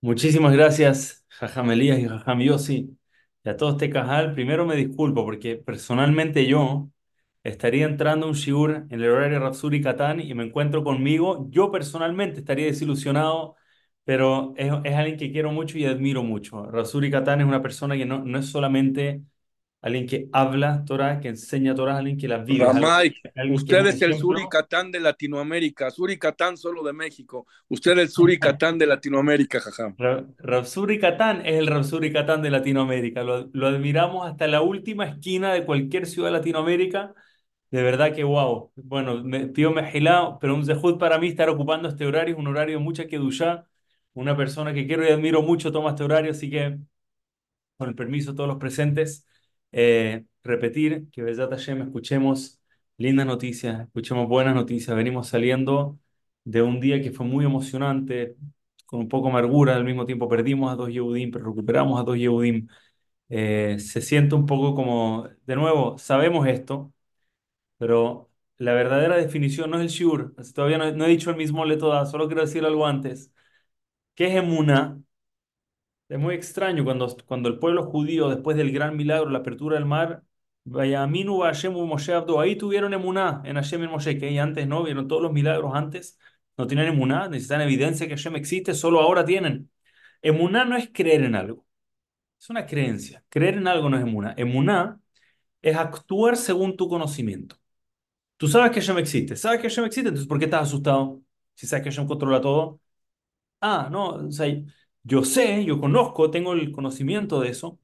Muchísimas 0.00 0.52
gracias, 0.52 1.24
Jajam 1.28 1.70
Elías 1.70 1.98
y 1.98 2.06
Jajam 2.08 2.40
Yossi. 2.40 2.96
Y 3.44 3.48
a 3.48 3.56
todo 3.56 3.70
este 3.72 3.90
cajal, 3.90 4.34
primero 4.34 4.64
me 4.66 4.76
disculpo 4.76 5.24
porque 5.24 5.56
personalmente 5.56 6.46
yo 6.46 6.90
estaría 7.42 7.86
entrando 7.86 8.26
un 8.28 8.34
shiur 8.34 8.86
en 8.90 9.00
el 9.02 9.10
horario 9.10 9.40
Rapsuri 9.40 9.80
Catán 9.82 10.20
y 10.20 10.34
me 10.34 10.44
encuentro 10.44 10.84
conmigo. 10.84 11.46
Yo 11.50 11.70
personalmente 11.72 12.40
estaría 12.40 12.66
desilusionado, 12.66 13.56
pero 14.04 14.54
es, 14.56 14.72
es 14.84 14.94
alguien 14.94 15.16
que 15.18 15.32
quiero 15.32 15.50
mucho 15.52 15.78
y 15.78 15.86
admiro 15.86 16.22
mucho. 16.22 16.64
Rapsuri 16.70 17.10
Catán 17.10 17.40
es 17.40 17.46
una 17.46 17.62
persona 17.62 17.96
que 17.96 18.04
no, 18.06 18.24
no 18.24 18.38
es 18.38 18.46
solamente 18.50 19.22
alguien 19.86 20.06
que 20.06 20.28
habla 20.32 20.84
Torah, 20.84 21.20
que 21.20 21.28
enseña 21.28 21.74
Torah, 21.74 21.98
alguien 21.98 22.18
que 22.18 22.28
la 22.28 22.38
vive, 22.38 22.68
Ramay, 22.72 23.14
que 23.14 23.22
usted 23.46 23.86
es 23.86 24.02
el. 24.02 24.14
Suricatán 24.14 24.90
de 24.90 24.98
Latinoamérica, 25.00 25.90
Suricatán 25.90 26.56
solo 26.56 26.82
de 26.82 26.92
México, 26.92 27.46
usted 27.68 27.92
es 27.92 27.98
el 27.98 28.08
Suricatán 28.08 28.78
de 28.78 28.86
Latinoamérica, 28.86 29.60
jajam. 29.60 29.96
Ra- 29.98 30.26
Rapsuri 30.38 30.98
Catán 31.00 31.40
es 31.46 31.54
el 31.54 31.66
Rapsuri 31.66 32.12
Catán 32.12 32.42
de 32.42 32.50
Latinoamérica. 32.50 33.22
Lo, 33.24 33.48
lo 33.52 33.66
admiramos 33.66 34.26
hasta 34.28 34.46
la 34.46 34.60
última 34.60 35.06
esquina 35.06 35.52
de 35.54 35.64
cualquier 35.64 36.06
ciudad 36.06 36.28
de 36.28 36.32
Latinoamérica. 36.32 37.14
De 37.70 37.82
verdad 37.82 38.14
que 38.14 38.24
wow. 38.24 38.72
Bueno, 38.76 39.22
me 39.24 39.46
pido 39.48 39.72
mejilá, 39.72 40.38
pero 40.40 40.54
un 40.54 40.64
zehut 40.66 40.98
para 40.98 41.18
mí 41.18 41.28
estar 41.28 41.48
ocupando 41.50 41.88
este 41.88 42.06
horario 42.06 42.34
es 42.34 42.40
un 42.40 42.48
horario 42.48 42.80
mucha 42.80 43.06
kedushá. 43.06 43.66
Una 44.14 44.36
persona 44.36 44.74
que 44.74 44.86
quiero 44.86 45.04
y 45.06 45.10
admiro 45.12 45.42
mucho 45.42 45.72
toma 45.72 45.90
este 45.90 46.04
horario, 46.04 46.32
así 46.32 46.50
que 46.50 46.78
con 47.76 47.88
el 47.88 47.94
permiso 47.94 48.32
de 48.32 48.36
todos 48.36 48.48
los 48.48 48.58
presentes, 48.58 49.26
eh, 49.76 50.24
repetir 50.44 51.08
que 51.12 51.22
Besat 51.22 51.50
Hashem 51.52 51.82
escuchemos 51.82 52.60
lindas 52.98 53.26
noticias, 53.26 53.82
escuchemos 53.82 54.28
buenas 54.28 54.54
noticias. 54.56 54.96
Venimos 54.96 55.28
saliendo 55.28 55.98
de 56.44 56.62
un 56.62 56.80
día 56.80 57.02
que 57.02 57.12
fue 57.12 57.26
muy 57.26 57.44
emocionante, 57.44 58.36
con 58.86 59.00
un 59.00 59.08
poco 59.10 59.26
de 59.28 59.32
amargura, 59.32 59.76
al 59.76 59.84
mismo 59.84 60.06
tiempo 60.06 60.28
perdimos 60.28 60.72
a 60.72 60.76
dos 60.76 60.90
Yehudim, 60.90 61.30
pero 61.32 61.46
recuperamos 61.46 62.00
a 62.00 62.04
dos 62.04 62.16
Yehudim. 62.18 62.68
Eh, 63.30 63.78
se 63.80 64.02
siente 64.02 64.34
un 64.36 64.46
poco 64.46 64.74
como, 64.74 65.28
de 65.46 65.56
nuevo, 65.56 65.98
sabemos 65.98 66.46
esto, 66.48 66.92
pero 67.78 68.30
la 68.58 68.72
verdadera 68.74 69.16
definición 69.16 69.70
no 69.70 69.76
es 69.78 69.82
el 69.84 69.88
shiur. 69.88 70.34
Todavía 70.54 70.78
no, 70.78 70.90
no 70.92 71.04
he 71.06 71.08
dicho 71.08 71.30
el 71.30 71.36
mismo 71.36 71.64
le 71.64 71.76
toda, 71.76 72.06
solo 72.06 72.26
quiero 72.28 72.42
decir 72.42 72.64
algo 72.64 72.86
antes. 72.86 73.32
¿Qué 74.14 74.28
es 74.28 74.36
emuná? 74.36 75.00
Es 76.08 76.18
muy 76.18 76.34
extraño 76.34 76.84
cuando, 76.84 77.16
cuando 77.26 77.48
el 77.48 77.58
pueblo 77.58 77.82
judío, 77.84 78.28
después 78.28 78.56
del 78.56 78.70
gran 78.72 78.96
milagro, 78.96 79.28
la 79.30 79.38
apertura 79.40 79.76
del 79.76 79.86
mar, 79.86 80.22
Vayaminu 80.64 81.40
Hashem 81.42 81.72
Moshe 81.72 82.12
Abdo, 82.12 82.40
ahí 82.40 82.56
tuvieron 82.56 82.94
emuná 82.94 83.42
en 83.44 83.56
Hashem 83.56 83.84
y 83.84 83.88
Moshe, 83.88 84.18
que 84.18 84.38
antes 84.38 84.66
no, 84.68 84.84
vieron 84.84 85.08
todos 85.08 85.22
los 85.22 85.32
milagros 85.32 85.72
antes, 85.74 86.18
no 86.56 86.66
tenían 86.66 86.88
emuná, 86.88 87.28
necesitan 87.28 87.60
evidencia 87.60 88.06
que 88.06 88.16
Hashem 88.16 88.36
existe, 88.36 88.74
solo 88.74 89.00
ahora 89.00 89.24
tienen. 89.24 89.70
Emuná 90.22 90.64
no 90.64 90.76
es 90.76 90.90
creer 90.92 91.24
en 91.24 91.34
algo, 91.34 91.66
es 92.40 92.50
una 92.50 92.66
creencia. 92.66 93.24
Creer 93.28 93.56
en 93.56 93.68
algo 93.68 93.88
no 93.90 93.96
es 93.96 94.02
emuná. 94.04 94.34
Emuná 94.36 95.00
es 95.62 95.76
actuar 95.76 96.36
según 96.36 96.76
tu 96.76 96.88
conocimiento. 96.88 97.56
Tú 98.36 98.48
sabes 98.48 98.70
que 98.72 98.80
Hashem 98.80 98.98
existe, 98.98 99.36
sabes 99.36 99.60
que 99.60 99.68
Hashem 99.68 99.86
existe, 99.86 100.08
entonces 100.08 100.28
¿por 100.28 100.38
qué 100.38 100.46
estás 100.46 100.64
asustado? 100.64 101.22
Si 101.54 101.66
sabes 101.66 101.84
que 101.84 101.90
Hashem 101.90 102.06
controla 102.06 102.40
todo. 102.40 102.80
Ah, 103.60 103.88
no, 103.90 104.10
o 104.28 104.30
sea, 104.32 104.46
yo 105.08 105.24
sé, 105.24 105.64
yo 105.64 105.80
conozco, 105.80 106.30
tengo 106.32 106.52
el 106.52 106.72
conocimiento 106.72 107.40
de 107.40 107.50
eso, 107.50 107.78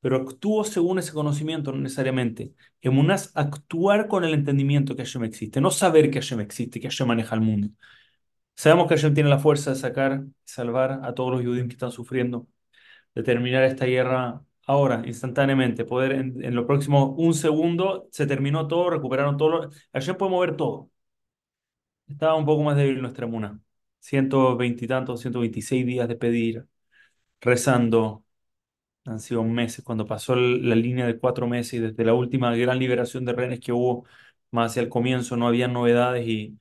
pero 0.00 0.16
actúo 0.18 0.64
según 0.64 0.98
ese 1.00 1.12
conocimiento, 1.12 1.72
no 1.72 1.80
necesariamente. 1.80 2.54
Emunás, 2.82 3.32
actuar 3.36 4.08
con 4.08 4.24
el 4.24 4.34
entendimiento 4.34 4.96
que 4.96 5.04
Hashem 5.04 5.24
existe, 5.24 5.60
no 5.60 5.70
saber 5.72 6.10
que 6.10 6.20
Hashem 6.20 6.40
existe, 6.40 6.80
que 6.80 6.88
Hashem 6.88 7.08
maneja 7.08 7.34
el 7.36 7.42
mundo. 7.42 7.70
Sabemos 8.56 8.88
que 8.88 8.96
Hashem 8.96 9.14
tiene 9.14 9.30
la 9.30 9.38
fuerza 9.40 9.70
de 9.70 9.76
sacar, 9.76 10.24
y 10.26 10.32
salvar 10.44 11.00
a 11.04 11.14
todos 11.14 11.32
los 11.32 11.42
judíos 11.42 11.66
que 11.68 11.74
están 11.74 11.92
sufriendo, 11.92 12.48
de 13.14 13.22
terminar 13.24 13.64
esta 13.64 13.86
guerra 13.86 14.42
ahora, 14.66 15.02
instantáneamente, 15.06 15.84
poder 15.86 16.12
en, 16.12 16.44
en 16.44 16.54
lo 16.56 16.66
próximo 16.66 17.14
un 17.18 17.34
segundo, 17.34 18.08
se 18.12 18.26
terminó 18.26 18.68
todo, 18.68 18.90
recuperaron 18.90 19.36
todo. 19.38 19.50
Lo, 19.50 19.70
Hashem 19.94 20.16
puede 20.16 20.32
mover 20.32 20.56
todo. 20.56 20.90
Estaba 22.08 22.34
un 22.36 22.46
poco 22.46 22.62
más 22.62 22.76
débil 22.76 23.00
nuestra 23.02 23.26
emuna. 23.26 23.60
120 24.02 24.86
y 24.86 24.88
tantos, 24.88 25.20
126 25.22 25.86
días 25.86 26.08
de 26.08 26.16
pedir, 26.16 26.68
rezando. 27.40 28.24
Han 29.04 29.20
sido 29.20 29.42
meses, 29.44 29.84
cuando 29.84 30.06
pasó 30.06 30.36
la 30.36 30.76
línea 30.76 31.06
de 31.06 31.18
cuatro 31.18 31.48
meses 31.48 31.74
y 31.74 31.78
desde 31.80 32.04
la 32.04 32.14
última 32.14 32.54
gran 32.56 32.78
liberación 32.78 33.24
de 33.24 33.32
renes 33.32 33.60
que 33.60 33.72
hubo, 33.72 34.06
más 34.52 34.72
hacia 34.72 34.82
el 34.82 34.88
comienzo, 34.90 35.36
no 35.36 35.48
había 35.48 35.68
novedades 35.68 36.26
y, 36.28 36.58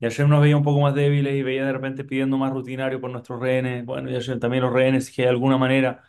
y 0.00 0.06
ayer 0.06 0.28
nos 0.28 0.42
veía 0.42 0.56
un 0.56 0.64
poco 0.64 0.80
más 0.80 0.94
débiles 0.94 1.34
y 1.36 1.42
veía 1.42 1.66
de 1.66 1.72
repente 1.72 2.04
pidiendo 2.04 2.38
más 2.38 2.52
rutinario 2.52 3.00
por 3.00 3.10
nuestros 3.10 3.40
rehenes, 3.40 3.84
bueno, 3.86 4.10
y 4.10 4.16
ayer 4.16 4.40
también 4.40 4.64
los 4.64 4.72
rehenes 4.72 5.10
que 5.10 5.22
de 5.22 5.28
alguna 5.30 5.58
manera... 5.58 6.04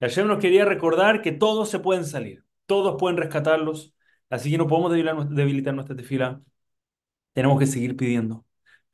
Y 0.00 0.04
ayer 0.06 0.26
nos 0.26 0.38
quería 0.40 0.64
recordar 0.64 1.22
que 1.22 1.32
todos 1.32 1.70
se 1.70 1.78
pueden 1.80 2.04
salir, 2.04 2.44
todos 2.66 2.96
pueden 2.98 3.16
rescatarlos, 3.18 3.94
así 4.30 4.50
que 4.50 4.58
no 4.58 4.66
podemos 4.68 4.90
debilitar, 4.92 5.28
debilitar 5.28 5.74
nuestra 5.74 5.96
tefila, 5.96 6.42
tenemos 7.34 7.60
que 7.60 7.66
seguir 7.68 7.96
pidiendo 7.96 8.45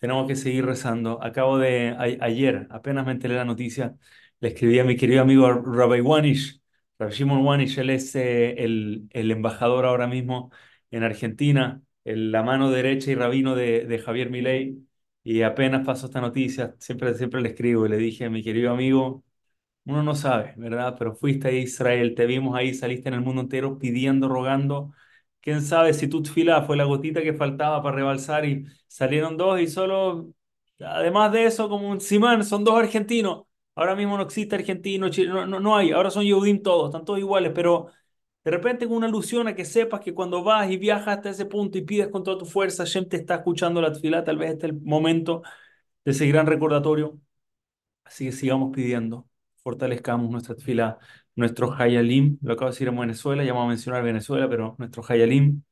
tenemos 0.02 0.26
que 0.28 0.36
seguir 0.36 0.66
rezando. 0.66 1.22
Acabo 1.22 1.58
de, 1.58 1.90
a- 1.90 2.24
ayer, 2.26 2.66
apenas 2.70 3.06
me 3.06 3.12
enteré 3.12 3.36
la 3.36 3.44
noticia, 3.44 3.96
le 4.40 4.48
escribí 4.48 4.80
a 4.80 4.84
mi 4.84 4.96
querido 4.96 5.22
amigo 5.22 5.48
Rabbi 5.52 6.00
Wanish, 6.00 6.60
Rabbi 6.98 7.12
Shimon 7.14 7.44
Wanish, 7.46 7.78
él 7.78 7.90
es 7.90 8.14
eh, 8.16 8.54
el, 8.64 9.06
el 9.12 9.30
embajador 9.30 9.86
ahora 9.86 10.08
mismo 10.08 10.50
en 10.91 11.04
Argentina, 11.04 11.82
el- 12.04 12.32
la 12.32 12.42
mano 12.42 12.70
derecha 12.72 13.10
y 13.12 13.14
rabino 13.14 13.54
de, 13.54 13.86
de 13.86 13.98
Javier 14.00 14.30
Milei, 14.30 14.78
y 15.24 15.42
apenas 15.42 15.86
pasó 15.86 16.06
esta 16.06 16.20
noticia, 16.20 16.74
siempre, 16.80 17.14
siempre 17.14 17.41
le 17.41 17.50
escribo 17.50 17.86
y 17.86 17.88
le 17.91 17.96
dije, 17.98 18.28
mi 18.30 18.42
querido 18.42 18.72
amigo, 18.72 19.24
uno 19.84 20.02
no 20.02 20.14
sabe, 20.14 20.54
¿verdad? 20.56 20.96
Pero 20.98 21.14
fuiste 21.14 21.48
a 21.48 21.52
Israel, 21.52 22.14
te 22.14 22.26
vimos 22.26 22.56
ahí, 22.56 22.74
saliste 22.74 23.08
en 23.08 23.14
el 23.16 23.20
mundo 23.22 23.42
entero 23.42 23.78
pidiendo, 23.78 24.28
rogando. 24.28 24.92
¿Quién 25.42 25.62
sabe 25.62 25.94
si 25.94 26.08
tu 26.08 26.22
tefilá 26.22 26.62
fue 26.64 26.76
la 26.78 26.84
gotita 26.84 27.22
que 27.22 27.34
faltaba 27.34 27.82
para 27.82 27.97
rebalsar 27.97 28.47
y 28.47 28.66
salieron 28.88 29.36
dos 29.36 29.60
y 29.60 29.69
solo, 29.69 30.32
además 30.80 31.32
de 31.32 31.47
eso, 31.47 31.69
como 31.69 31.91
un 31.91 32.00
simán, 32.00 32.44
son 32.44 32.64
dos 32.64 32.78
argentinos. 32.78 33.44
Ahora 33.75 33.97
mismo 33.97 34.16
no 34.19 34.25
existe 34.25 34.56
argentino, 34.56 35.08
no, 35.28 35.47
no, 35.47 35.60
no 35.60 35.76
hay, 35.76 35.92
ahora 35.92 36.10
son 36.10 36.25
Yehudim 36.25 36.62
todos, 36.62 36.88
están 36.91 37.04
todos 37.06 37.19
iguales, 37.20 37.53
pero 37.54 37.88
de 38.44 38.50
repente 38.53 38.86
con 38.88 38.98
una 38.98 39.06
alusión 39.08 39.48
a 39.48 39.54
que 39.56 39.64
sepas 39.64 40.00
que 40.00 40.14
cuando 40.14 40.44
vas 40.44 40.70
y 40.70 40.76
viajas 40.78 41.19
hasta 41.19 41.30
ese 41.30 41.47
punto 41.47 41.78
y 41.78 41.82
pides 41.82 42.09
con 42.09 42.24
toda 42.24 42.38
tu 42.38 42.47
fuerza, 42.47 42.84
Hashem 42.84 43.09
te 43.09 43.16
está 43.19 43.36
escuchando 43.36 43.80
la 43.82 43.92
tefilá, 43.92 44.24
tal 44.24 44.38
vez 44.38 44.53
este 44.53 44.66
es 44.69 44.72
el 44.74 44.80
momento 44.82 45.42
de 46.04 46.12
ese 46.12 46.26
gran 46.28 46.47
recordatorio. 46.47 47.20
Así 48.04 48.26
que 48.26 48.32
sigamos 48.32 48.72
pidiendo, 48.74 49.28
fortalezcamos 49.62 50.30
nuestra 50.30 50.54
fila, 50.56 50.98
nuestros 51.37 51.78
Hayalim, 51.81 52.38
lo 52.43 52.54
acabo 52.54 52.70
de 52.70 52.75
decir 52.75 52.88
en 52.88 52.98
Venezuela, 52.98 53.44
ya 53.44 53.53
vamos 53.53 53.66
a 53.66 53.69
mencionar 53.70 54.03
Venezuela, 54.03 54.48
pero 54.48 54.76
nuestros 54.78 55.10
Hayalim 55.10 55.62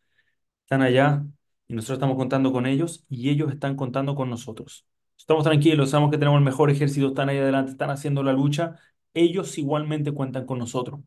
están 0.65 0.82
allá 0.82 1.25
y 1.69 1.75
nosotros 1.75 1.98
estamos 1.98 2.16
contando 2.16 2.53
con 2.53 2.66
ellos 2.66 3.04
y 3.09 3.31
ellos 3.31 3.53
están 3.53 3.76
contando 3.76 4.15
con 4.15 4.31
nosotros. 4.31 4.87
Estamos 5.19 5.44
tranquilos, 5.44 5.91
sabemos 5.91 6.10
que 6.10 6.19
tenemos 6.19 6.38
el 6.38 6.44
mejor 6.44 6.70
ejército, 6.70 7.09
están 7.09 7.28
ahí 7.28 7.38
adelante, 7.38 7.72
están 7.72 7.91
haciendo 7.91 8.22
la 8.22 8.32
lucha, 8.32 8.76
ellos 9.15 9.59
igualmente 9.59 10.12
cuentan 10.12 10.47
con 10.47 10.59
nosotros. 10.59 11.00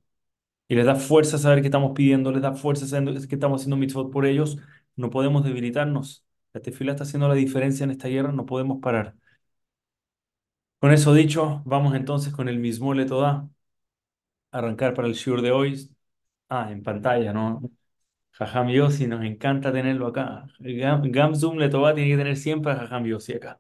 Y 0.68 0.76
les 0.76 0.86
da 0.86 0.96
fuerza 0.96 1.38
saber 1.38 1.62
que 1.62 1.68
estamos 1.68 1.92
pidiendo, 1.94 2.32
les 2.32 2.42
da 2.42 2.54
fuerza 2.54 2.88
saber 2.88 3.16
que 3.28 3.36
estamos 3.36 3.62
haciendo 3.62 3.78
mitzvot 3.78 4.12
por 4.12 4.26
ellos, 4.26 4.58
no 4.96 5.10
podemos 5.10 5.44
debilitarnos. 5.44 6.26
La 6.54 6.62
tefila 6.62 6.92
está 6.94 7.04
haciendo 7.04 7.28
la 7.28 7.36
diferencia 7.36 7.84
en 7.84 7.92
esta 7.92 8.08
guerra, 8.08 8.32
no 8.32 8.46
podemos 8.46 8.80
parar. 8.82 9.16
Con 10.80 10.92
eso 10.92 11.14
dicho, 11.14 11.62
vamos 11.66 11.96
entonces 11.96 12.34
con 12.34 12.50
el 12.50 12.60
mismo 12.60 12.94
Letodá 12.94 13.50
arrancar 14.54 14.94
para 14.94 15.08
el 15.08 15.16
Shur 15.16 15.42
de 15.42 15.52
hoy. 15.52 15.90
Ah, 16.50 16.72
en 16.72 16.84
pantalla, 16.84 17.34
¿no? 17.34 17.62
Jajam 18.34 18.70
Yossi, 18.70 19.08
nos 19.08 19.24
encanta 19.26 19.72
tenerlo 19.74 20.08
acá. 20.08 20.48
Gamzum 20.60 21.58
Letová 21.58 21.94
tiene 21.96 22.12
que 22.12 22.18
tener 22.18 22.38
siempre 22.38 22.72
a 22.74 22.76
Jajam 22.78 23.06
Yossi 23.06 23.34
acá. 23.34 23.60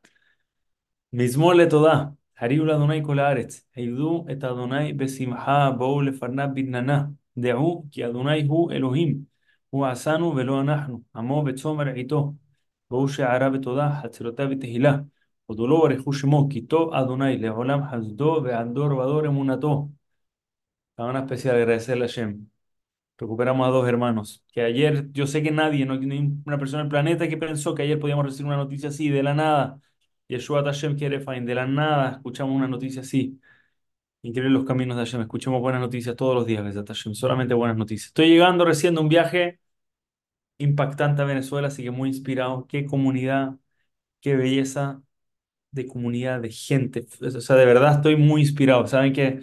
Mismor 1.11 1.55
Letová, 1.55 2.15
Hariul 2.35 2.71
Adonai 2.71 3.01
Kolaretz, 3.01 3.65
Eidu 3.75 4.25
et 4.27 4.43
Adonai 4.43 4.93
Besimha 4.93 5.71
Bou 5.71 6.01
Lefarnab 6.01 6.53
Bidnana, 6.53 7.13
Deu 7.35 7.87
ki 7.91 8.03
Adonai 8.03 8.47
Hu 8.47 8.71
Elohim, 8.71 9.27
Hu 9.71 9.83
Asanu 9.85 10.33
Velo 10.33 10.59
Anahnu, 10.59 11.03
Amo 11.13 11.43
Betzomer 11.43 11.97
Ito, 11.97 12.35
Bou 12.89 13.07
She'ara 13.07 13.49
Betodá, 13.49 14.01
Hatzerotá 14.01 14.47
Betehilá, 14.47 15.05
Odoló 15.47 15.81
Barejú 15.83 16.11
Shemo, 16.13 16.47
Kito 16.49 16.91
Adonai, 16.93 17.37
Leolam 17.37 17.83
Hazdo, 17.91 18.41
Beandor 18.41 18.95
Vador 18.95 19.25
Emunato, 19.25 19.91
Cadena 20.95 21.19
especial, 21.21 21.55
agradecerle 21.55 22.05
a 22.05 22.07
Hashem. 22.07 22.47
Recuperamos 23.17 23.67
a 23.67 23.71
dos 23.71 23.87
hermanos. 23.87 24.43
Que 24.53 24.61
ayer, 24.63 25.11
yo 25.13 25.27
sé 25.27 25.43
que 25.43 25.51
nadie, 25.51 25.85
no 25.85 25.93
hay 25.93 26.33
una 26.45 26.57
persona 26.59 26.81
en 26.81 26.87
el 26.87 26.91
planeta 26.91 27.27
que 27.29 27.37
pensó 27.37 27.75
que 27.75 27.83
ayer 27.83 27.99
podíamos 27.99 28.25
recibir 28.25 28.47
una 28.47 28.57
noticia 28.57 28.89
así, 28.89 29.09
de 29.09 29.23
la 29.23 29.33
nada. 29.33 29.81
Yeshua 30.27 30.63
Hashem 30.63 30.97
quiere 30.97 31.19
find, 31.19 31.47
de 31.47 31.55
la 31.55 31.67
nada 31.67 32.11
escuchamos 32.13 32.55
una 32.55 32.67
noticia 32.67 33.01
así. 33.01 33.39
Increíble 34.23 34.53
los 34.53 34.65
caminos 34.65 34.97
de 34.97 35.03
Hashem. 35.05 35.21
Escuchemos 35.21 35.61
buenas 35.61 35.81
noticias 35.81 36.15
todos 36.15 36.35
los 36.35 36.45
días, 36.45 36.63
Hashem. 36.75 37.15
Solamente 37.15 37.53
buenas 37.53 37.77
noticias. 37.77 38.07
Estoy 38.07 38.29
llegando 38.29 38.65
recién 38.65 38.95
de 38.95 39.01
un 39.01 39.09
viaje 39.09 39.59
impactante 40.57 41.21
a 41.21 41.25
Venezuela, 41.25 41.67
así 41.67 41.83
que 41.83 41.91
muy 41.91 42.09
inspirado. 42.09 42.67
Qué 42.67 42.85
comunidad, 42.85 43.57
qué 44.21 44.35
belleza 44.35 45.03
de 45.71 45.87
comunidad, 45.87 46.41
de 46.41 46.51
gente. 46.51 47.07
O 47.21 47.41
sea, 47.41 47.55
de 47.57 47.65
verdad 47.65 47.95
estoy 47.95 48.15
muy 48.17 48.41
inspirado. 48.41 48.87
Saben 48.87 49.13
que 49.13 49.41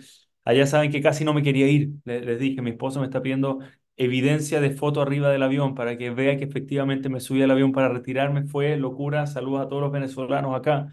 allá 0.50 0.67
saben 0.67 0.91
que 0.93 1.00
casi 1.02 1.25
no 1.25 1.35
me 1.35 1.43
quería 1.43 1.69
ir. 1.69 1.91
Le- 2.05 2.20
Les, 2.23 2.38
dije, 2.38 2.62
mi 2.62 2.70
esposo 2.70 3.00
me 3.00 3.06
está 3.06 3.23
pidiendo 3.23 3.61
evidencia 3.97 4.61
de 4.61 4.70
foto 4.70 5.02
arriba 5.02 5.31
del 5.31 5.43
avión 5.43 5.75
para 5.75 5.97
que 5.99 6.11
vea 6.11 6.37
que 6.38 6.44
efectivamente 6.44 7.08
me 7.08 7.20
subí 7.20 7.43
al 7.43 7.50
avión 7.50 7.73
para 7.73 7.88
retirarme. 7.88 8.44
Fue 8.47 8.76
locura. 8.76 9.26
Saludos 9.26 9.62
a 9.67 9.69
todos 9.69 9.82
los 9.82 9.93
venezolanos 9.93 10.56
acá. 10.56 10.93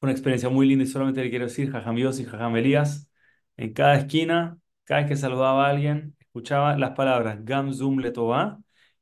Fue 0.00 0.06
una 0.08 0.12
experiencia 0.12 0.48
muy 0.50 0.66
linda 0.66 0.84
y 0.84 0.86
solamente 0.86 1.22
le 1.22 1.30
quiero 1.30 1.46
decir, 1.46 1.70
Jajam 1.70 1.96
Yossi 1.96 2.22
y 2.22 2.26
Jajam 2.26 2.56
Elías, 2.56 3.08
en 3.56 3.72
cada 3.72 3.94
esquina, 3.96 4.58
cada 4.84 5.00
vez 5.00 5.08
que 5.08 5.16
saludaba 5.16 5.66
a 5.66 5.70
alguien, 5.70 6.14
escuchaba 6.20 6.76
las 6.76 6.90
palabras 6.92 7.44
Gam 7.44 7.70
Letová 7.98 8.60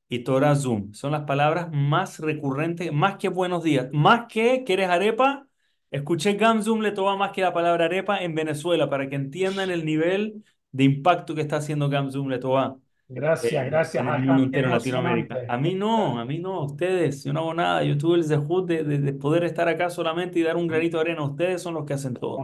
y 0.09 0.21
Torah. 0.21 0.55
Son 0.57 1.11
las 1.13 1.25
palabras 1.25 1.69
más 1.73 2.19
recurrentes, 2.21 2.93
más 2.93 3.17
que 3.17 3.29
buenos 3.29 3.65
días, 3.65 3.89
más 3.93 4.27
que 4.29 4.63
¿quieres 4.65 4.89
arepa? 4.89 5.47
Escuché 5.93 6.35
Gam 6.35 6.63
Zum 6.63 6.81
Letová 6.81 7.17
más 7.17 7.31
que 7.33 7.43
la 7.43 7.53
palabra 7.53 7.85
arepa 7.85 8.19
en 8.19 8.35
Venezuela 8.35 8.89
para 8.91 9.09
que 9.09 9.15
entiendan 9.15 9.71
el 9.71 9.85
nivel 9.85 10.43
de 10.73 10.85
impacto 10.85 11.35
que 11.35 11.43
está 11.43 11.57
haciendo 11.57 11.89
Gam 11.89 12.11
Zum 12.11 12.29
Letová 12.29 12.77
Gracias, 13.15 13.53
eh, 13.53 13.67
gracias, 13.67 14.03
en 14.03 14.09
el 14.09 14.23
mundo 14.23 14.45
entero, 14.45 14.71
Latinoamérica. 14.71 15.37
A 15.47 15.59
mí 15.59 15.75
no, 15.75 16.19
a 16.19 16.25
mí 16.25 16.39
no, 16.39 16.61
a 16.61 16.65
ustedes, 16.65 17.23
yo 17.25 17.33
no 17.35 17.41
hago 17.41 17.55
nada. 17.55 17.85
Yo 17.85 17.99
tuve 17.99 18.17
el 18.17 18.25
zehut 18.25 18.67
de, 18.67 18.85
de, 18.85 18.99
de 18.99 19.13
poder 19.13 19.45
estar 19.45 19.69
acá 19.69 19.91
solamente 19.91 20.39
y 20.39 20.43
dar 20.43 20.57
un 20.57 20.67
granito 20.67 20.97
de 20.97 21.03
arena. 21.03 21.23
Ustedes 21.23 21.61
son 21.61 21.75
los 21.75 21.85
que 21.85 21.93
hacen 21.93 22.15
todo. 22.15 22.41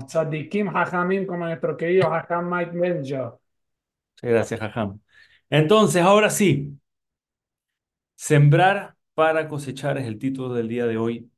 Hajamim 0.75 1.27
como 1.27 1.47
nuestro 1.47 1.75
querido 1.75 2.11
Mike 2.43 2.73
Benjo. 2.79 3.41
Muchas 4.23 4.31
gracias, 4.31 4.61
Jajam. 4.61 5.01
Entonces, 5.49 6.03
ahora 6.03 6.29
sí, 6.29 6.79
sembrar 8.17 8.97
para 9.15 9.49
cosechar 9.49 9.99
es 9.99 10.06
el 10.06 10.19
título 10.19 10.53
del 10.55 10.69
día 10.69 10.87
de 10.87 10.99
hoy. 10.99 11.31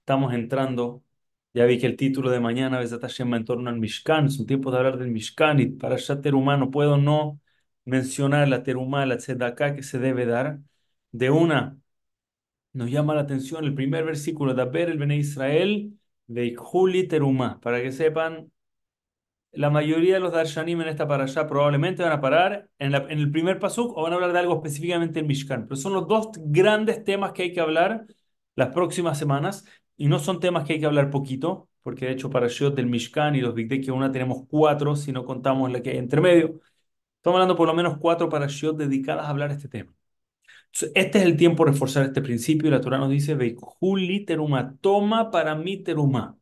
Estamos 0.00 0.34
entrando, 0.34 1.02
ya 1.54 1.64
vi 1.66 1.78
que 1.78 1.86
el 1.86 1.96
título 1.96 2.30
de 2.30 2.40
mañana, 2.40 2.78
Besat 2.78 3.02
Hashem, 3.02 3.34
en 3.34 3.44
torno 3.44 3.70
al 3.70 3.78
Mishkan. 3.78 4.26
Es 4.26 4.38
un 4.38 4.46
tiempo 4.46 4.70
de 4.70 4.78
hablar 4.78 4.98
del 4.98 5.10
Mishkan 5.10 5.60
y 5.60 5.66
para 5.66 5.96
ya 5.96 6.20
Terumá 6.20 6.56
no 6.56 6.70
puedo 6.70 6.96
no 6.96 7.40
mencionar 7.84 8.48
la 8.48 8.62
Terumá, 8.62 9.04
la 9.06 9.18
Tzedakah 9.18 9.74
que 9.74 9.82
se 9.82 9.98
debe 9.98 10.26
dar. 10.26 10.60
De 11.10 11.30
una, 11.30 11.78
nos 12.72 12.90
llama 12.90 13.14
la 13.14 13.22
atención 13.22 13.64
el 13.64 13.74
primer 13.74 14.04
versículo 14.04 14.54
de 14.54 14.62
Aber 14.62 14.90
el 14.90 14.98
Bene 14.98 15.16
Israel, 15.16 15.98
Veikhuli 16.28 17.08
Terumá. 17.08 17.60
Para 17.60 17.82
que 17.82 17.92
sepan, 17.92 18.52
la 19.52 19.70
mayoría 19.70 20.14
de 20.14 20.20
los 20.20 20.32
Darshanim 20.32 20.80
en 20.80 20.88
esta 20.88 21.06
parasha 21.06 21.46
probablemente 21.46 22.02
van 22.02 22.12
a 22.12 22.20
parar 22.20 22.70
en, 22.78 22.92
la- 22.92 23.06
el 23.10 23.30
primer 23.30 23.58
pasuk 23.58 23.96
o 23.96 24.02
van 24.02 24.12
a 24.12 24.14
hablar 24.16 24.32
de 24.32 24.38
algo 24.38 24.54
específicamente 24.56 25.20
en 25.20 25.26
Mishkan. 25.26 25.64
Pero 25.66 25.76
son 25.76 25.92
los 25.92 26.08
dos 26.08 26.28
grandes 26.38 27.04
temas 27.04 27.32
que 27.32 27.42
hay 27.42 27.52
que 27.52 27.60
hablar 27.60 28.06
las 28.56 28.68
próximas 28.70 29.18
semanas 29.18 29.64
y 29.96 30.08
no 30.08 30.18
son 30.18 30.40
temas 30.40 30.64
que 30.64 30.74
hay 30.74 30.80
que 30.80 30.86
hablar 30.86 31.10
poquito, 31.10 31.68
porque 31.82 32.06
de 32.06 32.12
hecho 32.12 32.30
parashot 32.30 32.74
del 32.74 32.86
Mishkan 32.86 33.36
y 33.36 33.40
los 33.40 33.54
Big 33.54 33.68
que 33.84 33.92
una 33.92 34.12
tenemos 34.12 34.46
cuatro 34.48 34.96
si 34.96 35.12
no 35.12 35.24
contamos 35.24 35.70
la 35.72 35.82
que 35.82 35.90
hay 35.90 35.98
entre 35.98 36.20
medio. 36.20 36.60
Estamos 37.16 37.36
hablando 37.38 37.56
por 37.56 37.68
lo 37.68 37.74
menos 37.74 37.98
cuatro 37.98 38.28
parashot 38.28 38.76
dedicadas 38.76 39.26
a 39.26 39.30
hablar 39.30 39.50
este 39.52 39.68
tema. 39.68 39.94
Este 40.94 41.18
es 41.18 41.24
el 41.24 41.36
tiempo 41.36 41.64
de 41.64 41.72
reforzar 41.72 42.04
este 42.04 42.22
principio 42.22 42.68
y 42.68 42.70
la 42.70 42.80
Torah 42.80 42.98
nos 42.98 43.10
dice, 43.10 43.34
Veikuli 43.34 44.24
teruma, 44.24 44.76
toma 44.80 45.30
para 45.30 45.54
mí 45.54 45.82
teruma. 45.82 46.38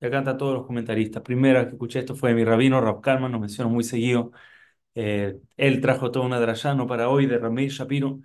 Y 0.00 0.06
acá 0.06 0.18
están 0.20 0.38
todos 0.38 0.54
los 0.54 0.66
comentaristas. 0.66 1.22
Primera 1.22 1.66
que 1.66 1.72
escuché 1.72 1.98
esto 2.00 2.14
fue 2.16 2.30
de 2.30 2.36
mi 2.36 2.44
rabino, 2.44 2.80
Rab 2.80 3.00
Kalman, 3.02 3.32
nos 3.32 3.40
menciona 3.40 3.70
muy 3.70 3.84
seguido. 3.84 4.32
Eh, 4.94 5.40
él 5.56 5.80
trajo 5.80 6.10
toda 6.10 6.26
una 6.26 6.40
drayano 6.40 6.86
para 6.86 7.08
hoy 7.10 7.26
de 7.26 7.38
Ramey 7.38 7.68
Shapiro, 7.68 8.20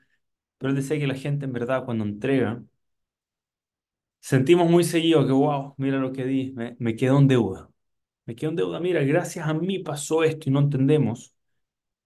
pero 0.58 0.72
él 0.72 0.76
decía 0.78 1.00
que 1.00 1.08
la 1.08 1.16
gente 1.16 1.46
en 1.46 1.54
verdad 1.54 1.86
cuando 1.86 2.06
entrega, 2.06 2.64
sentimos 4.26 4.68
muy 4.70 4.84
seguido 4.84 5.26
que, 5.26 5.32
wow, 5.32 5.76
mira 5.78 5.98
lo 6.00 6.12
que 6.12 6.26
di, 6.26 6.52
me, 6.54 6.76
me 6.80 6.96
quedo 6.96 7.20
en 7.20 7.28
deuda. 7.28 7.70
Me 8.26 8.36
quedo 8.36 8.52
en 8.52 8.56
deuda, 8.58 8.80
mira, 8.80 9.04
gracias 9.04 9.48
a 9.48 9.54
mí 9.54 9.80
pasó 9.80 10.24
esto 10.24 10.50
y 10.50 10.54
no 10.54 10.60
entendemos 10.62 11.36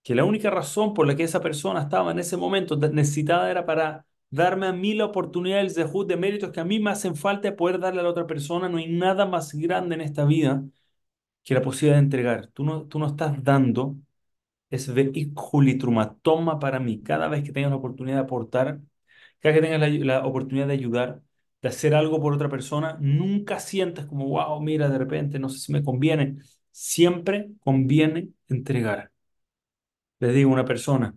que 0.03 0.15
la 0.15 0.25
única 0.25 0.49
razón 0.49 0.93
por 0.93 1.07
la 1.07 1.15
que 1.15 1.23
esa 1.23 1.41
persona 1.41 1.81
estaba 1.81 2.11
en 2.11 2.19
ese 2.19 2.37
momento 2.37 2.77
necesitada 2.77 3.51
era 3.51 3.65
para 3.65 4.05
darme 4.31 4.67
a 4.67 4.73
mí 4.73 4.95
la 4.95 5.05
oportunidad 5.05 5.57
del 5.59 5.71
zehut 5.71 6.07
de 6.09 6.17
méritos 6.17 6.51
que 6.51 6.59
a 6.61 6.65
mí 6.65 6.79
me 6.79 6.91
hacen 6.91 7.15
falta 7.15 7.49
de 7.49 7.55
poder 7.55 7.79
darle 7.79 8.01
a 8.01 8.03
la 8.03 8.09
otra 8.09 8.27
persona. 8.27 8.69
No 8.69 8.77
hay 8.79 8.87
nada 8.87 9.25
más 9.25 9.53
grande 9.55 9.95
en 9.95 10.01
esta 10.01 10.25
vida 10.25 10.63
que 11.43 11.53
la 11.55 11.61
posibilidad 11.61 11.97
de 11.97 12.05
entregar. 12.05 12.47
Tú 12.47 12.65
no, 12.65 12.85
tú 12.87 12.99
no 12.99 13.07
estás 13.07 13.43
dando, 13.43 13.97
es 14.69 14.91
truma, 15.79 16.17
toma 16.21 16.59
para 16.59 16.79
mí. 16.79 17.01
Cada 17.03 17.27
vez 17.27 17.43
que 17.43 17.51
tengas 17.53 17.71
la 17.71 17.77
oportunidad 17.77 18.17
de 18.17 18.23
aportar, 18.23 18.81
cada 19.39 19.53
vez 19.55 19.61
que 19.61 19.67
tengas 19.67 20.05
la 20.05 20.25
oportunidad 20.25 20.67
de 20.67 20.73
ayudar, 20.73 21.21
de 21.61 21.69
hacer 21.69 21.93
algo 21.95 22.21
por 22.21 22.33
otra 22.33 22.49
persona, 22.49 22.97
nunca 23.01 23.59
sientas 23.59 24.05
como, 24.07 24.27
wow, 24.29 24.61
mira, 24.61 24.89
de 24.89 24.97
repente, 24.97 25.39
no 25.39 25.49
sé 25.49 25.59
si 25.59 25.71
me 25.73 25.83
conviene. 25.83 26.37
Siempre 26.71 27.49
conviene 27.61 28.29
entregar. 28.47 29.11
Les 30.19 30.33
digo, 30.33 30.51
una 30.51 30.65
persona, 30.65 31.15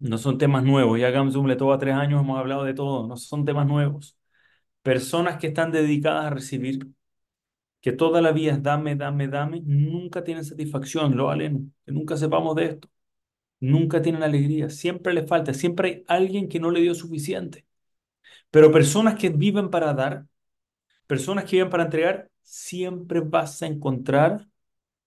no 0.00 0.18
son 0.18 0.38
temas 0.38 0.64
nuevos. 0.64 1.00
Ya 1.00 1.10
Gamsum 1.10 1.46
le 1.46 1.56
toma 1.56 1.78
tres 1.78 1.94
años, 1.94 2.22
hemos 2.22 2.38
hablado 2.38 2.64
de 2.64 2.74
todo, 2.74 3.06
no 3.08 3.16
son 3.16 3.44
temas 3.44 3.66
nuevos. 3.66 4.18
Personas 4.82 5.38
que 5.38 5.48
están 5.48 5.72
dedicadas 5.72 6.26
a 6.26 6.30
recibir, 6.30 6.88
que 7.80 7.92
toda 7.92 8.20
la 8.22 8.32
vida 8.32 8.52
es 8.52 8.62
dame, 8.62 8.96
dame, 8.96 9.28
dame, 9.28 9.62
nunca 9.64 10.24
tienen 10.24 10.44
satisfacción, 10.44 11.16
lo 11.16 11.26
valen, 11.26 11.74
que 11.86 11.92
nunca 11.92 12.16
sepamos 12.16 12.56
de 12.56 12.66
esto. 12.66 12.88
Nunca 13.60 14.02
tienen 14.02 14.22
alegría, 14.24 14.70
siempre 14.70 15.14
les 15.14 15.28
falta, 15.28 15.54
siempre 15.54 16.04
hay 16.08 16.18
alguien 16.22 16.48
que 16.48 16.60
no 16.60 16.70
le 16.72 16.80
dio 16.82 16.94
suficiente. 16.94 17.66
Pero 18.50 18.72
personas 18.72 19.16
que 19.16 19.30
viven 19.30 19.70
para 19.70 19.94
dar, 19.94 20.26
personas 21.06 21.44
que 21.44 21.56
viven 21.56 21.70
para 21.70 21.84
entregar, 21.84 22.30
siempre 22.42 23.20
vas 23.20 23.62
a 23.62 23.66
encontrar 23.66 24.48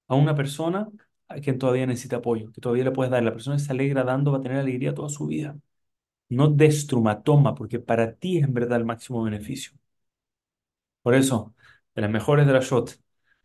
a 0.08 0.16
una 0.16 0.36
persona 0.36 0.90
a 1.28 1.40
quien 1.42 1.60
todavía 1.60 1.86
necesita 1.88 2.18
apoyo, 2.18 2.52
que 2.54 2.62
todavía 2.62 2.86
le 2.86 2.92
puedes 2.92 3.12
dar. 3.12 3.24
La 3.24 3.34
persona 3.34 3.58
que 3.58 3.64
se 3.64 3.72
alegra 3.72 4.04
dando 4.04 4.32
va 4.32 4.40
a 4.40 4.42
tener 4.42 4.58
alegría 4.60 4.94
toda 4.94 5.10
su 5.10 5.28
vida. 5.28 5.58
No 6.30 6.50
destruma, 6.50 7.24
toma, 7.24 7.56
porque 7.56 7.80
para 7.80 8.16
ti 8.16 8.38
es 8.40 8.46
en 8.46 8.54
verdad 8.54 8.80
el 8.80 8.86
máximo 8.86 9.24
beneficio. 9.24 9.74
Por 11.02 11.16
eso, 11.16 11.54
de 11.96 12.02
las 12.02 12.12
mejores 12.12 12.48
de 12.48 12.54
la 12.54 12.60
shot, 12.60 13.00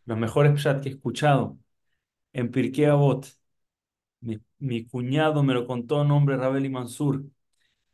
los 0.05 0.19
mejores 0.19 0.53
pshat 0.61 0.83
que 0.83 0.89
he 0.91 0.93
escuchado 0.93 1.59
en 2.33 2.51
Pirkei 2.51 2.87
Avot, 2.87 3.27
mi, 4.59 4.87
cuñado 4.87 5.43
me 5.43 5.55
lo 5.55 5.67
contó 5.67 6.03
en 6.03 6.09
nombre 6.09 6.37
Rabel 6.37 6.71
Mansur, 6.71 7.25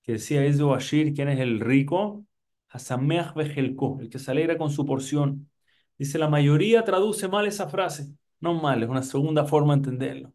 que 0.04 0.12
decía 0.14 0.44
Ezo 0.44 0.68
Bashir, 0.68 1.14
¿quién 1.14 1.28
es 1.28 1.40
el 1.40 1.60
rico? 1.60 2.26
Hasameach 2.68 3.34
Bejelko, 3.34 3.98
el 4.00 4.10
que 4.10 4.18
se 4.20 4.30
alegra 4.30 4.58
con 4.58 4.70
su 4.70 4.87
porción. 4.87 5.50
Dice, 5.99 6.18
la 6.18 6.28
mayoría 6.28 6.84
traduce 6.84 7.28
mal 7.28 7.46
esa 7.46 7.68
frase. 7.68 8.14
No 8.40 8.54
mal, 8.54 8.82
es 8.82 8.88
una 8.88 9.02
segunda 9.02 9.46
forma 9.46 9.75
de 9.75 9.78
entenderlo. 9.78 10.34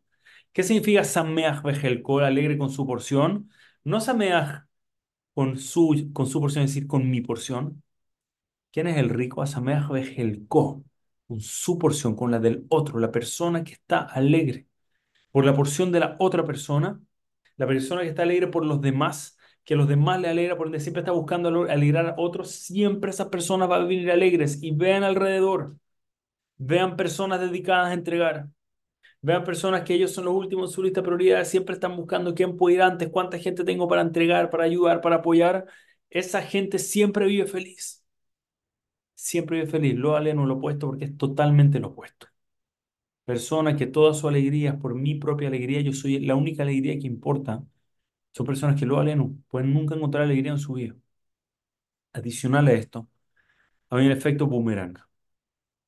¿Qué 0.53 0.63
significa 0.63 1.03
Sameach 1.03 1.61
Bejelko, 1.63 2.19
alegre 2.19 2.57
con 2.57 2.71
su 2.71 2.85
porción? 2.87 3.51
No 3.83 4.01
Sameach 4.01 4.65
con 5.33 5.57
su, 5.59 6.11
con 6.13 6.27
su 6.27 6.41
porción, 6.41 6.65
es 6.65 6.71
decir, 6.73 6.87
con 6.87 7.09
mi 7.09 7.21
porción. 7.21 7.83
¿Quién 8.71 8.87
es 8.87 8.97
el 8.97 9.09
rico? 9.09 9.41
Asameach 9.41 9.89
Bejelko, 9.89 10.83
con 11.27 11.39
su 11.41 11.77
porción, 11.77 12.15
con 12.15 12.31
la 12.31 12.39
del 12.39 12.65
otro, 12.69 12.99
la 12.99 13.11
persona 13.11 13.63
que 13.63 13.73
está 13.73 13.99
alegre 14.01 14.67
por 15.31 15.45
la 15.45 15.55
porción 15.55 15.91
de 15.91 15.99
la 16.01 16.15
otra 16.19 16.45
persona, 16.45 17.01
la 17.57 17.67
persona 17.67 18.01
que 18.01 18.09
está 18.09 18.23
alegre 18.23 18.47
por 18.47 18.65
los 18.65 18.81
demás, 18.81 19.38
que 19.63 19.75
los 19.75 19.87
demás 19.87 20.19
le 20.21 20.29
alegra, 20.29 20.57
por 20.57 20.67
donde 20.67 20.79
siempre 20.79 21.01
está 21.01 21.11
buscando 21.11 21.49
alegrar 21.69 22.07
a 22.07 22.15
otros, 22.17 22.51
siempre 22.51 23.11
esas 23.11 23.27
personas 23.29 23.69
van 23.69 23.83
a 23.83 23.85
venir 23.85 24.11
alegres 24.11 24.61
y 24.63 24.71
vean 24.71 25.03
alrededor, 25.03 25.75
vean 26.57 26.97
personas 26.97 27.39
dedicadas 27.41 27.89
a 27.91 27.93
entregar. 27.93 28.49
Vean 29.21 29.43
personas 29.43 29.83
que 29.83 29.93
ellos 29.95 30.13
son 30.13 30.25
los 30.25 30.33
últimos 30.35 30.69
en 30.71 30.75
su 30.75 30.83
lista 30.83 31.01
de 31.01 31.07
prioridades, 31.07 31.49
siempre 31.49 31.75
están 31.75 31.95
buscando 31.97 32.33
quién 32.35 32.55
puede 32.57 32.75
ir 32.77 32.81
antes, 32.81 33.09
cuánta 33.09 33.37
gente 33.39 33.63
tengo 33.65 33.87
para 33.87 34.01
entregar, 34.01 34.49
para 34.49 34.63
ayudar, 34.65 35.01
para 35.01 35.17
apoyar. 35.17 35.65
Esa 36.09 36.41
gente 36.41 36.79
siempre 36.79 37.25
vive 37.25 37.47
feliz. 37.47 38.03
Siempre 39.13 39.57
vive 39.57 39.69
feliz. 39.69 39.95
Lo 39.95 40.15
aleno 40.15 40.45
lo 40.47 40.55
opuesto 40.55 40.87
porque 40.87 41.05
es 41.05 41.17
totalmente 41.17 41.79
lo 41.79 41.89
opuesto. 41.89 42.27
Personas 43.25 43.77
que 43.77 43.87
toda 43.87 44.13
su 44.13 44.27
alegría 44.27 44.71
es 44.71 44.75
por 44.81 44.95
mi 44.95 45.15
propia 45.15 45.47
alegría, 45.47 45.81
yo 45.81 45.93
soy 45.93 46.19
la 46.19 46.35
única 46.35 46.63
alegría 46.63 46.99
que 46.99 47.07
importa. 47.07 47.63
Son 48.31 48.45
personas 48.45 48.79
que 48.79 48.85
lo 48.87 48.99
aleno 48.99 49.35
pueden 49.49 49.73
nunca 49.73 49.95
encontrar 49.95 50.23
alegría 50.23 50.51
en 50.51 50.59
su 50.59 50.73
vida. 50.73 50.95
Adicional 52.13 52.67
a 52.67 52.73
esto, 52.73 53.07
hay 53.89 54.05
un 54.07 54.11
efecto 54.13 54.47
boomerang. 54.47 54.95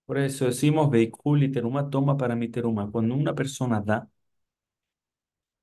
Por 0.05 0.17
eso 0.19 0.45
decimos, 0.45 0.89
vehículo 0.91 1.43
y 1.45 1.51
teruma, 1.51 1.89
toma 1.89 2.17
para 2.17 2.35
mi 2.35 2.49
teruma. 2.49 2.91
Cuando 2.91 3.15
una 3.15 3.33
persona 3.35 3.81
da, 3.81 4.09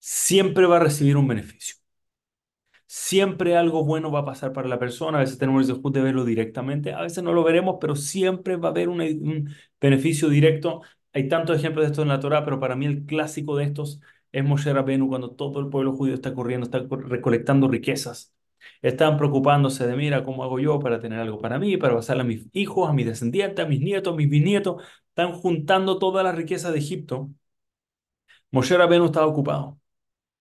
siempre 0.01 0.67
va 0.67 0.77
a 0.77 0.81
recibir 0.81 1.17
un 1.17 1.29
beneficio. 1.29 1.77
Siempre 2.87 3.57
algo 3.57 3.85
bueno 3.85 4.11
va 4.11 4.21
a 4.21 4.25
pasar 4.25 4.53
para 4.53 4.69
la 4.69 4.79
persona. 4.79 5.19
A 5.19 5.21
veces 5.21 5.39
tenemos 5.39 5.63
el 5.63 5.69
deseo 5.77 5.91
de 5.91 6.01
verlo 6.03 6.25
directamente, 6.25 6.93
a 6.95 7.03
veces 7.03 7.23
no 7.23 7.33
lo 7.33 7.45
veremos, 7.45 7.77
pero 7.81 7.95
siempre 7.97 8.57
va 8.57 8.69
a 8.69 8.71
haber 8.71 8.89
un, 8.89 9.01
un 9.03 9.55
beneficio 9.81 10.29
directo. 10.29 10.81
Hay 11.13 11.29
tantos 11.29 11.57
ejemplos 11.59 11.85
de 11.85 11.91
esto 11.91 12.03
en 12.03 12.09
la 12.09 12.21
Torah, 12.21 12.45
pero 12.45 12.59
para 12.61 12.77
mí 12.77 12.87
el 12.87 13.05
clásico 13.05 13.57
de 13.57 13.65
estos 13.65 14.01
es 14.33 14.45
Moshe 14.45 14.73
Rabbeinu 14.73 15.09
cuando 15.09 15.31
todo 15.33 15.61
el 15.61 15.69
pueblo 15.69 15.95
judío 15.95 16.15
está 16.15 16.35
corriendo, 16.35 16.65
está 16.67 16.87
recolectando 16.91 17.69
riquezas. 17.69 18.35
Están 18.83 19.17
preocupándose 19.17 19.87
de, 19.87 19.97
mira, 19.97 20.25
¿cómo 20.25 20.43
hago 20.45 20.59
yo 20.59 20.79
para 20.81 21.01
tener 21.01 21.21
algo 21.21 21.41
para 21.41 21.59
mí, 21.59 21.77
para 21.77 21.95
pasarle 21.95 22.23
a 22.23 22.27
mis 22.27 22.47
hijos, 22.53 22.89
a 22.89 22.93
mis 22.93 23.07
descendientes, 23.07 23.65
a 23.65 23.69
mis 23.69 23.81
nietos, 23.81 24.13
a 24.13 24.17
mis 24.17 24.29
bisnietos? 24.29 24.83
Están 25.11 25.33
juntando 25.33 25.99
toda 25.99 26.23
la 26.23 26.33
riqueza 26.33 26.71
de 26.73 26.79
Egipto. 26.79 27.31
Moshe 28.51 28.77
Rabbeinu 28.77 29.07
estaba 29.07 29.27
ocupado. 29.27 29.79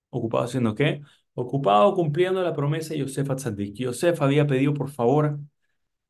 ¿Ocupado 0.10 0.46
haciendo 0.46 0.76
qué? 0.76 1.02
Ocupado 1.34 1.94
cumpliendo 1.96 2.42
la 2.44 2.54
promesa 2.54 2.94
de 2.94 3.02
Yosef 3.02 3.30
Atzadik. 3.30 3.76
Yosef 3.76 4.22
había 4.22 4.48
pedido, 4.48 4.74
por 4.74 4.90
favor, 4.90 5.40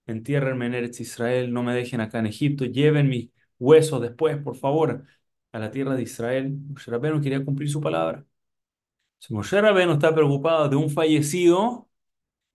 entiérrenme 0.07 0.67
en 0.67 0.75
Eretz 0.75 1.00
Israel, 1.01 1.53
no 1.53 1.63
me 1.63 1.74
dejen 1.74 2.01
acá 2.01 2.19
en 2.19 2.27
Egipto, 2.27 2.65
lleven 2.65 3.10
mis 3.10 3.31
huesos 3.60 4.01
después, 4.01 4.38
por 4.38 4.55
favor, 4.55 5.05
a 5.51 5.60
la 5.60 5.72
tierra 5.72 5.96
de 5.96 6.04
Israel. 6.04 6.51
Moshe 6.70 6.92
Rabbeinu 6.92 7.22
quería 7.22 7.44
cumplir 7.44 7.70
su 7.70 7.82
palabra. 7.82 8.25
Si 9.20 9.34
Moshe 9.34 9.62
Rabbeinu 9.62 9.94
está 9.94 10.13
preocupado 10.16 10.70
de 10.70 10.75
un 10.77 10.89
fallecido, 10.89 11.89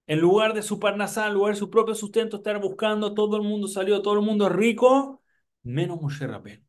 en 0.07 0.21
lugar 0.21 0.55
de 0.55 0.63
su 0.63 0.81
parnasá, 0.81 1.29
en 1.29 1.35
lugar 1.35 1.55
de 1.55 1.61
su 1.61 1.71
propio 1.71 1.95
sustento, 1.95 2.39
estar 2.39 2.61
buscando, 2.61 3.15
todo 3.15 3.37
el 3.39 3.45
mundo 3.45 3.69
salió, 3.69 4.03
todo 4.03 4.15
el 4.17 4.23
mundo 4.27 4.49
rico, 4.49 5.23
menos 5.65 6.01
Moshe 6.01 6.27
Rabbeinu. 6.27 6.65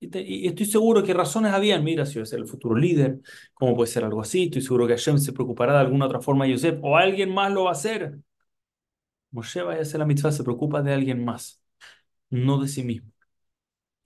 Y, 0.00 0.08
te- 0.08 0.20
y 0.22 0.46
estoy 0.46 0.66
seguro 0.66 1.02
que 1.02 1.12
razones 1.12 1.52
habían, 1.52 1.82
mira, 1.82 2.06
si 2.06 2.18
va 2.18 2.22
a 2.22 2.26
ser 2.26 2.38
el 2.38 2.46
futuro 2.46 2.76
líder, 2.76 3.20
¿cómo 3.54 3.74
puede 3.74 3.90
ser 3.90 4.04
algo 4.04 4.20
así? 4.20 4.44
Estoy 4.44 4.62
seguro 4.62 4.86
que 4.86 4.92
Hashem 4.94 5.18
se 5.18 5.32
preocupará 5.32 5.72
de 5.74 5.80
alguna 5.80 6.06
otra 6.06 6.20
forma 6.20 6.44
de 6.44 6.52
Yosef, 6.52 6.78
o 6.82 6.96
alguien 6.96 7.34
más 7.34 7.52
lo 7.52 7.64
va 7.64 7.70
a 7.70 7.72
hacer. 7.72 8.18
Moshe 9.30 9.62
vaya 9.62 9.78
a 9.80 9.82
hacer 9.82 10.00
la 10.00 10.06
mitzvah, 10.06 10.32
se 10.32 10.42
preocupa 10.44 10.82
de 10.82 10.92
alguien 10.94 11.24
más, 11.24 11.60
no 12.30 12.58
de 12.60 12.68
sí 12.68 12.84
mismo. 12.84 13.12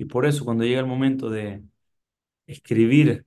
Y 0.03 0.07
por 0.07 0.27
eso 0.27 0.45
cuando 0.45 0.65
llega 0.65 0.81
el 0.81 0.87
momento 0.87 1.31
de 1.31 1.63
escribir 2.47 3.27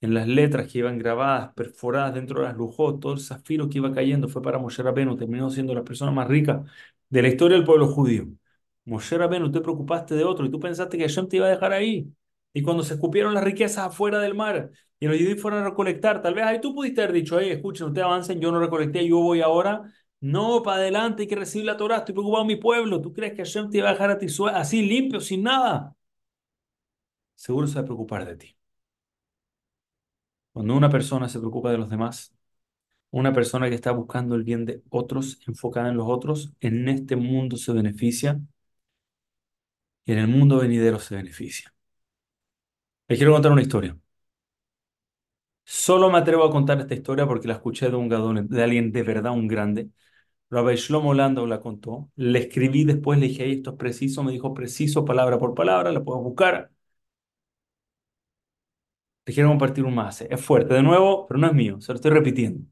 en 0.00 0.14
las 0.14 0.28
letras 0.28 0.72
que 0.72 0.80
iban 0.80 0.98
grabadas, 0.98 1.54
perforadas 1.54 2.14
dentro 2.14 2.40
de 2.40 2.48
las 2.48 2.56
lujot, 2.56 3.00
todo 3.00 3.12
el 3.14 3.20
zafiro 3.20 3.68
que 3.68 3.78
iba 3.78 3.92
cayendo 3.92 4.28
fue 4.28 4.42
para 4.42 4.58
Moshe 4.58 4.82
Rabbeinu, 4.82 5.16
terminó 5.16 5.50
siendo 5.50 5.74
la 5.74 5.84
persona 5.84 6.12
más 6.12 6.28
rica 6.28 6.64
de 7.10 7.22
la 7.22 7.28
historia 7.28 7.56
del 7.58 7.66
pueblo 7.66 7.88
judío. 7.88 8.26
Moshe 8.86 9.18
Rabbeinu, 9.18 9.52
te 9.52 9.60
preocupaste 9.60 10.16
de 10.16 10.24
otro 10.24 10.46
y 10.46 10.50
tú 10.50 10.60
pensaste 10.60 10.98
que 10.98 11.04
Hashem 11.04 11.28
te 11.28 11.36
iba 11.36 11.46
a 11.46 11.50
dejar 11.50 11.72
ahí. 11.72 12.12
Y 12.52 12.62
cuando 12.62 12.82
se 12.82 12.94
escupieron 12.94 13.34
las 13.34 13.44
riquezas 13.44 13.86
afuera 13.86 14.18
del 14.20 14.34
mar 14.34 14.70
y 15.00 15.06
los 15.06 15.16
judíos 15.18 15.40
fueron 15.42 15.62
a 15.62 15.70
recolectar, 15.70 16.22
tal 16.22 16.34
vez 16.34 16.44
ahí 16.46 16.60
tú 16.60 16.74
pudiste 16.74 17.02
haber 17.02 17.14
dicho, 17.14 17.38
hey, 17.40 17.50
escuchen, 17.52 17.88
ustedes 17.88 18.04
avancen, 18.06 18.40
yo 18.40 18.52
no 18.52 18.60
recolecté, 18.60 19.08
yo 19.08 19.18
voy 19.20 19.42
ahora. 19.42 19.82
No, 20.20 20.62
para 20.62 20.78
adelante, 20.78 21.22
hay 21.22 21.28
que 21.28 21.36
recibir 21.36 21.66
la 21.66 21.76
Torah, 21.78 21.98
estoy 21.98 22.14
preocupado 22.14 22.44
mi 22.44 22.56
pueblo. 22.56 23.00
¿Tú 23.02 23.12
crees 23.12 23.32
que 23.34 23.44
Hashem 23.44 23.70
te 23.70 23.78
iba 23.78 23.88
a 23.90 23.92
dejar 23.92 24.10
a 24.12 24.18
ti 24.18 24.26
así 24.54 24.82
limpio, 24.82 25.20
sin 25.20 25.44
nada? 25.44 25.95
Seguro 27.44 27.68
se 27.68 27.76
va 27.76 27.82
a 27.82 27.84
preocupar 27.84 28.26
de 28.26 28.36
ti. 28.36 28.56
Cuando 30.52 30.74
una 30.76 30.90
persona 30.90 31.28
se 31.28 31.38
preocupa 31.38 31.70
de 31.70 31.78
los 31.78 31.88
demás, 31.90 32.34
una 33.12 33.32
persona 33.34 33.68
que 33.70 33.74
está 33.76 33.92
buscando 33.92 34.34
el 34.36 34.44
bien 34.44 34.64
de 34.66 34.82
otros, 34.90 35.40
enfocada 35.48 35.90
en 35.90 35.96
los 35.98 36.08
otros, 36.08 36.54
en 36.60 36.88
este 36.88 37.16
mundo 37.16 37.56
se 37.58 37.72
beneficia 37.74 38.40
y 40.06 40.12
en 40.12 40.18
el 40.20 40.28
mundo 40.28 40.58
venidero 40.58 40.98
se 40.98 41.16
beneficia. 41.16 41.74
Les 43.08 43.18
quiero 43.18 43.32
contar 43.32 43.50
una 43.52 43.62
historia. 43.62 43.96
Solo 45.64 46.10
me 46.10 46.18
atrevo 46.18 46.44
a 46.44 46.50
contar 46.50 46.80
esta 46.80 46.94
historia 46.94 47.26
porque 47.26 47.48
la 47.48 47.54
escuché 47.54 47.88
de 47.90 47.96
un 47.96 48.08
gadol, 48.08 48.48
de 48.48 48.62
alguien 48.62 48.92
de 48.92 49.02
verdad, 49.02 49.32
un 49.32 49.48
grande. 49.48 49.90
Rabbi 50.50 50.76
Shlomo 50.76 51.14
Landau 51.14 51.46
la 51.46 51.60
contó. 51.60 52.10
Le 52.16 52.40
escribí 52.40 52.84
después, 52.84 53.20
le 53.20 53.28
dije, 53.28 53.44
"Ey, 53.44 53.54
esto 53.58 53.72
es 53.72 53.76
preciso. 53.78 54.22
Me 54.24 54.32
dijo 54.32 54.54
preciso, 54.54 55.04
palabra 55.06 55.38
por 55.38 55.54
palabra, 55.56 55.92
la 55.92 56.04
puedo 56.04 56.20
buscar. 56.22 56.72
Les 59.26 59.34
quiero 59.34 59.48
compartir 59.50 59.84
un 59.84 59.94
más. 59.94 60.22
Es 60.22 60.40
fuerte, 60.44 60.72
de 60.74 60.82
nuevo, 60.82 61.26
pero 61.26 61.38
no 61.40 61.46
es 61.48 61.52
mío, 61.54 61.80
se 61.80 61.92
lo 61.92 61.96
estoy 61.96 62.10
repitiendo. 62.12 62.64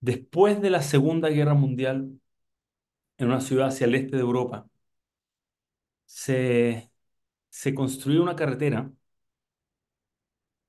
Después 0.00 0.60
de 0.60 0.68
la 0.70 0.82
Segunda 0.82 1.28
Guerra 1.30 1.54
Mundial, 1.54 2.20
en 3.18 3.28
una 3.28 3.40
ciudad 3.40 3.68
hacia 3.68 3.86
el 3.86 3.94
este 3.94 4.16
de 4.16 4.22
Europa, 4.22 4.66
se, 6.06 6.90
se 7.50 7.74
construyó 7.74 8.22
una 8.22 8.36
carretera, 8.36 8.92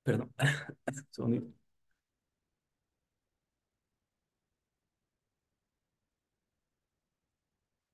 perdón, 0.03 0.33
un. 1.19 1.55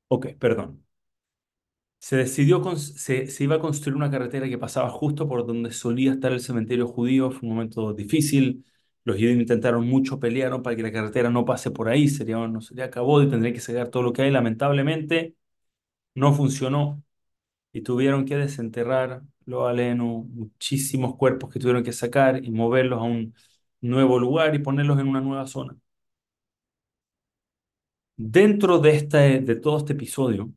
Ok, 0.09 0.27
perdón. 0.39 0.85
Se 2.07 2.15
decidió, 2.15 2.63
se, 2.77 3.27
se 3.27 3.43
iba 3.43 3.55
a 3.55 3.59
construir 3.59 3.97
una 3.97 4.09
carretera 4.09 4.47
que 4.47 4.57
pasaba 4.57 4.89
justo 4.89 5.27
por 5.27 5.45
donde 5.45 5.71
solía 5.71 6.13
estar 6.13 6.31
el 6.31 6.39
cementerio 6.39 6.87
judío. 6.87 7.31
Fue 7.31 7.41
un 7.49 7.55
momento 7.55 7.93
difícil. 7.93 8.65
Los 9.03 9.17
judíos 9.17 9.35
intentaron 9.35 9.85
mucho, 9.85 10.17
pelearon 10.19 10.63
para 10.63 10.75
que 10.77 10.83
la 10.83 10.91
carretera 10.93 11.29
no 11.29 11.43
pase 11.43 11.69
por 11.71 11.89
ahí. 11.89 12.07
Sería, 12.07 12.37
no 12.47 12.61
sería 12.61 12.85
acabó 12.85 13.21
y 13.21 13.29
tendría 13.29 13.51
que 13.53 13.59
sacar 13.59 13.89
todo 13.89 14.03
lo 14.03 14.13
que 14.13 14.21
hay. 14.21 14.31
Lamentablemente 14.31 15.35
no 16.15 16.33
funcionó 16.33 17.03
y 17.73 17.81
tuvieron 17.81 18.25
que 18.25 18.37
desenterrar 18.37 19.23
lo 19.45 19.67
aleno, 19.67 20.25
muchísimos 20.29 21.15
cuerpos 21.17 21.51
que 21.51 21.59
tuvieron 21.59 21.83
que 21.83 21.93
sacar 21.93 22.43
y 22.43 22.51
moverlos 22.51 22.99
a 23.01 23.03
un 23.03 23.35
nuevo 23.81 24.19
lugar 24.19 24.55
y 24.55 24.59
ponerlos 24.59 24.99
en 24.99 25.07
una 25.09 25.21
nueva 25.21 25.47
zona. 25.47 25.77
Dentro 28.15 28.79
de, 28.79 28.95
este, 28.95 29.39
de 29.41 29.55
todo 29.55 29.77
este 29.77 29.93
episodio, 29.93 30.51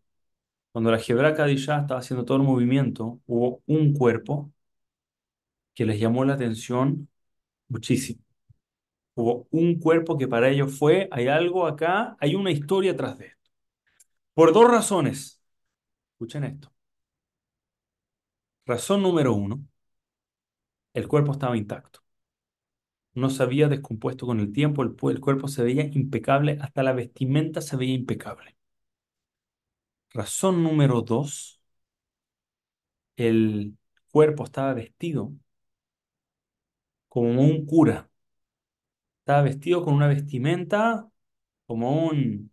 cuando 0.72 0.90
la 0.90 1.00
Hebra 1.06 1.34
Kadishá 1.34 1.80
estaba 1.80 2.00
haciendo 2.00 2.24
todo 2.24 2.36
el 2.38 2.42
movimiento, 2.44 3.20
hubo 3.26 3.62
un 3.66 3.92
cuerpo 3.94 4.52
que 5.74 5.84
les 5.86 5.98
llamó 6.00 6.24
la 6.24 6.34
atención 6.34 7.08
muchísimo. 7.68 8.22
Hubo 9.14 9.48
un 9.50 9.78
cuerpo 9.80 10.18
que 10.18 10.28
para 10.28 10.48
ellos 10.50 10.78
fue, 10.78 11.08
hay 11.12 11.28
algo 11.28 11.66
acá, 11.66 12.16
hay 12.20 12.34
una 12.34 12.50
historia 12.52 12.96
tras 12.96 13.18
de 13.18 13.28
esto. 13.28 13.50
Por 14.34 14.52
dos 14.52 14.70
razones. 14.70 15.42
Escuchen 16.14 16.44
esto. 16.44 16.72
Razón 18.64 19.02
número 19.02 19.34
uno, 19.34 19.62
el 20.94 21.08
cuerpo 21.08 21.32
estaba 21.32 21.56
intacto. 21.56 22.00
No 23.14 23.30
se 23.30 23.44
había 23.44 23.68
descompuesto 23.68 24.26
con 24.26 24.40
el 24.40 24.52
tiempo, 24.52 24.82
el 24.82 25.20
cuerpo 25.20 25.46
se 25.46 25.62
veía 25.62 25.84
impecable, 25.92 26.58
hasta 26.60 26.82
la 26.82 26.92
vestimenta 26.92 27.60
se 27.60 27.76
veía 27.76 27.94
impecable. 27.94 28.56
Razón 30.14 30.62
número 30.62 31.02
dos, 31.02 31.60
el 33.16 33.76
cuerpo 34.10 34.42
estaba 34.44 34.74
vestido 34.74 35.32
como 37.08 37.42
un 37.42 37.66
cura. 37.66 38.08
Estaba 39.20 39.42
vestido 39.42 39.84
con 39.84 39.94
una 39.94 40.08
vestimenta 40.08 41.08
como 41.66 42.06
un, 42.08 42.52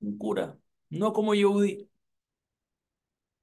un 0.00 0.18
cura, 0.18 0.58
no 0.90 1.12
como 1.12 1.34
Yehudi, 1.34 1.90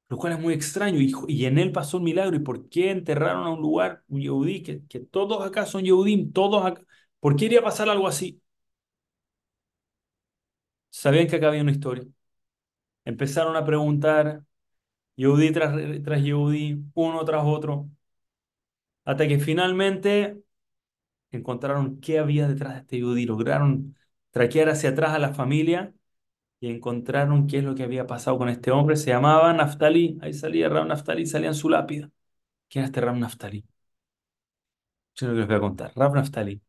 lo 0.10 0.18
cual 0.18 0.34
es 0.34 0.40
muy 0.40 0.54
extraño. 0.54 1.00
Y, 1.02 1.14
y 1.28 1.46
en 1.46 1.58
él 1.58 1.72
pasó 1.72 1.98
un 1.98 2.04
milagro. 2.04 2.36
¿Y 2.36 2.40
por 2.40 2.70
qué 2.70 2.92
enterraron 2.92 3.46
a 3.48 3.50
un 3.52 3.62
lugar, 3.62 4.04
un 4.08 4.22
Yehudi, 4.22 4.64
que, 4.64 4.86
que 4.88 5.00
todos 5.00 5.46
acá 5.46 5.66
son 5.66 5.84
Yehudim, 5.84 6.32
todos? 6.32 6.74
¿Por 7.20 7.36
qué 7.36 7.46
iría 7.46 7.60
a 7.60 7.64
pasar 7.64 7.90
algo 7.90 8.08
así? 8.08 8.42
Sabían 10.90 11.28
que 11.28 11.36
acá 11.38 11.48
había 11.50 11.62
una 11.62 11.72
historia. 11.72 12.06
Empezaron 13.08 13.56
a 13.56 13.66
preguntar, 13.66 14.44
Yehudi 15.16 15.52
tras, 15.54 15.74
tras 16.04 16.24
Yehudi, 16.24 16.84
uno 16.94 17.26
tras 17.26 17.44
otro, 17.46 17.90
hasta 19.06 19.28
que 19.28 19.40
finalmente 19.40 20.42
encontraron 21.32 22.00
qué 22.02 22.20
había 22.20 22.48
detrás 22.48 22.74
de 22.76 22.80
este 22.82 22.98
Yehudi. 22.98 23.26
Lograron 23.26 23.98
traquear 24.32 24.70
hacia 24.70 24.92
atrás 24.92 25.12
a 25.14 25.20
la 25.20 25.34
familia 25.34 25.94
y 26.60 26.70
encontraron 26.70 27.48
qué 27.48 27.60
es 27.60 27.64
lo 27.64 27.76
que 27.76 27.84
había 27.84 28.08
pasado 28.08 28.38
con 28.38 28.50
este 28.50 28.72
hombre. 28.72 28.98
Se 28.98 29.12
llamaba 29.12 29.54
Naftali. 29.54 30.18
Ahí 30.22 30.34
salía 30.34 30.70
Ram 30.70 30.88
Naftali, 30.90 31.26
salía 31.26 31.50
en 31.50 31.56
su 31.56 31.70
lápida. 31.70 32.12
¿Quién 32.70 32.84
es 32.86 32.90
este 32.90 33.02
Ram 33.02 33.20
Naftali? 33.20 33.66
Yo 35.16 35.28
no 35.28 35.34
les 35.34 35.48
voy 35.48 35.56
a 35.56 35.60
contar. 35.60 35.92
Ram 35.96 36.14
Naftali 36.14 36.62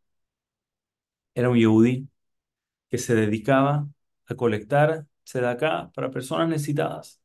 era 1.34 1.50
un 1.50 1.58
yehudí 1.58 2.08
que 2.90 2.98
se 2.98 3.14
dedicaba 3.14 3.88
a 4.26 4.34
colectar 4.34 5.06
tzedakah 5.28 5.92
para 5.94 6.10
personas 6.10 6.48
necesitadas. 6.48 7.20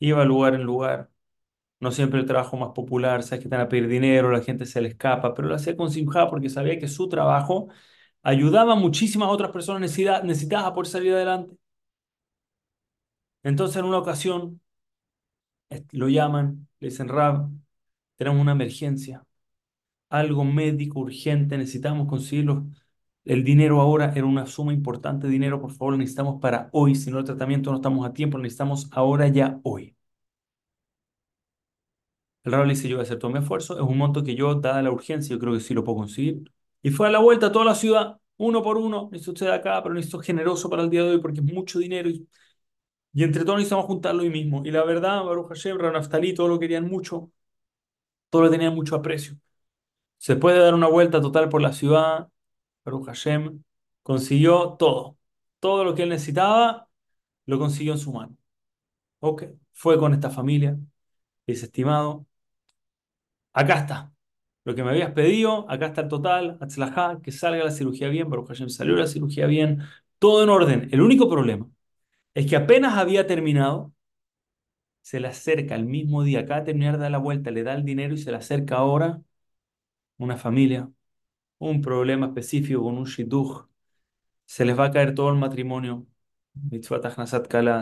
Iba 0.00 0.24
lugar 0.24 0.54
en 0.54 0.62
lugar. 0.62 1.10
No 1.80 1.92
siempre 1.92 2.20
el 2.20 2.26
trabajo 2.26 2.56
más 2.56 2.70
popular, 2.74 3.22
sabes 3.24 3.42
que 3.44 3.48
van 3.50 3.60
a 3.62 3.68
pedir 3.68 3.88
dinero, 3.88 4.30
la 4.32 4.42
gente 4.42 4.66
se 4.66 4.80
le 4.82 4.88
escapa, 4.90 5.34
pero 5.34 5.48
lo 5.48 5.54
hacía 5.56 5.76
con 5.76 5.90
simjá 5.92 6.28
porque 6.30 6.50
sabía 6.50 6.78
que 6.78 6.88
su 6.88 7.08
trabajo 7.08 7.68
ayudaba 8.22 8.74
a 8.74 8.76
muchísimas 8.76 9.30
otras 9.30 9.52
personas 9.52 9.82
necesita- 9.82 10.22
necesitadas 10.24 10.66
a 10.66 10.74
poder 10.74 10.88
salir 10.88 11.14
adelante. 11.14 11.56
Entonces, 13.42 13.76
en 13.78 13.86
una 13.86 13.98
ocasión, 13.98 14.60
lo 15.92 16.08
llaman, 16.08 16.68
le 16.80 16.88
dicen, 16.88 17.08
Rab, 17.08 17.50
tenemos 18.16 18.40
una 18.40 18.52
emergencia, 18.52 19.24
algo 20.10 20.44
médico 20.44 21.00
urgente, 21.00 21.58
necesitamos 21.58 22.08
conseguirlo. 22.08 22.66
El 23.24 23.44
dinero 23.44 23.80
ahora 23.80 24.12
era 24.16 24.26
una 24.26 24.46
suma 24.46 24.72
importante 24.72 25.28
dinero, 25.28 25.60
por 25.60 25.70
favor, 25.72 25.92
lo 25.92 25.98
necesitamos 25.98 26.40
para 26.40 26.68
hoy, 26.72 26.94
si 26.96 27.10
no 27.10 27.18
el 27.18 27.24
tratamiento 27.24 27.70
no 27.70 27.76
estamos 27.76 28.06
a 28.06 28.12
tiempo, 28.12 28.38
lo 28.38 28.42
necesitamos 28.42 28.88
ahora 28.92 29.28
ya 29.28 29.60
hoy. 29.62 29.96
El 32.44 32.52
Rab 32.52 32.64
le 32.66 32.74
dice, 32.74 32.88
yo 32.88 32.96
voy 32.96 33.02
a 33.02 33.04
hacer 33.04 33.18
todo 33.18 33.30
mi 33.30 33.38
esfuerzo, 33.38 33.74
es 33.76 33.82
un 33.82 33.98
monto 33.98 34.22
que 34.24 34.34
yo, 34.34 34.54
dada 34.54 34.82
la 34.82 34.90
urgencia, 34.90 35.34
yo 35.34 35.38
creo 35.40 35.52
que 35.52 35.60
sí 35.60 35.74
lo 35.74 35.84
puedo 35.84 35.98
conseguir. 35.98 36.50
Y 36.82 36.90
fue 36.90 37.08
a 37.08 37.10
la 37.10 37.18
vuelta 37.18 37.46
a 37.46 37.52
toda 37.52 37.64
la 37.64 37.74
ciudad, 37.74 38.18
uno 38.38 38.62
por 38.62 38.78
uno. 38.78 39.08
Necesito 39.12 39.32
usted 39.32 39.48
acá, 39.48 39.82
pero 39.82 39.94
necesito 39.94 40.20
generoso 40.20 40.70
para 40.70 40.82
el 40.82 40.90
día 40.90 41.02
de 41.04 41.10
hoy 41.12 41.20
porque 41.20 41.40
es 41.40 41.46
mucho 41.52 41.78
dinero. 41.78 42.08
Y, 42.08 42.26
entre 43.14 43.44
todos 43.44 43.56
necesitamos 43.58 43.86
juntarlo 43.86 44.22
hoy 44.22 44.30
mismo. 44.30 44.62
Y 44.64 44.70
la 44.70 44.84
verdad, 44.84 45.24
Baruch 45.24 45.48
Hashem, 45.48 45.78
Ranaftalí, 45.78 46.34
todos 46.34 46.50
lo 46.50 46.58
querían 46.58 46.88
mucho. 46.88 47.30
Todos 48.30 48.46
lo 48.46 48.50
tenían 48.50 48.74
mucho 48.74 48.96
aprecio. 48.96 49.36
Se 50.18 50.36
puede 50.36 50.58
dar 50.60 50.74
una 50.74 50.88
vuelta 50.88 51.20
total 51.20 51.48
por 51.48 51.62
la 51.62 51.72
ciudad. 51.72 52.28
Baruch 52.84 53.06
Hashem 53.06 53.62
consiguió 54.02 54.74
todo. 54.78 55.18
Todo 55.60 55.84
lo 55.84 55.94
que 55.94 56.04
él 56.04 56.10
necesitaba, 56.10 56.88
lo 57.46 57.58
consiguió 57.58 57.92
en 57.94 57.98
su 57.98 58.12
mano. 58.12 58.36
Ok, 59.20 59.44
fue 59.72 59.98
con 59.98 60.14
esta 60.14 60.30
familia. 60.30 60.78
Dice, 61.46 61.66
estimado, 61.66 62.26
acá 63.52 63.74
está. 63.80 64.12
Lo 64.64 64.74
que 64.74 64.84
me 64.84 64.90
habías 64.90 65.12
pedido, 65.12 65.70
acá 65.70 65.86
está 65.86 66.02
el 66.02 66.08
total, 66.08 66.58
Atzlajá, 66.60 67.20
que 67.22 67.32
salga 67.32 67.64
la 67.64 67.70
cirugía 67.70 68.08
bien, 68.08 68.28
Baruch 68.30 68.48
Hashem 68.48 68.68
salió 68.68 68.96
la 68.96 69.06
cirugía 69.06 69.46
bien, 69.46 69.82
todo 70.18 70.42
en 70.44 70.50
orden. 70.50 70.88
El 70.92 71.00
único 71.00 71.28
problema 71.28 71.68
es 72.34 72.46
que 72.48 72.56
apenas 72.56 72.94
había 72.98 73.26
terminado, 73.26 73.92
se 75.02 75.20
le 75.20 75.28
acerca 75.28 75.74
el 75.74 75.86
mismo 75.86 76.22
día, 76.22 76.40
acá 76.40 76.64
terminar 76.64 76.94
de 76.96 77.02
dar 77.02 77.10
la 77.10 77.18
vuelta, 77.18 77.50
le 77.50 77.62
da 77.62 77.74
el 77.74 77.84
dinero 77.84 78.14
y 78.14 78.18
se 78.18 78.30
le 78.30 78.36
acerca 78.38 78.76
ahora 78.76 79.22
una 80.18 80.36
familia, 80.36 80.90
un 81.58 81.80
problema 81.82 82.26
específico 82.28 82.82
con 82.82 82.98
un 82.98 83.04
shidduch, 83.06 83.66
se 84.46 84.64
les 84.66 84.78
va 84.78 84.86
a 84.86 84.90
caer 84.92 85.14
todo 85.14 85.30
el 85.30 85.36
matrimonio, 85.38 86.06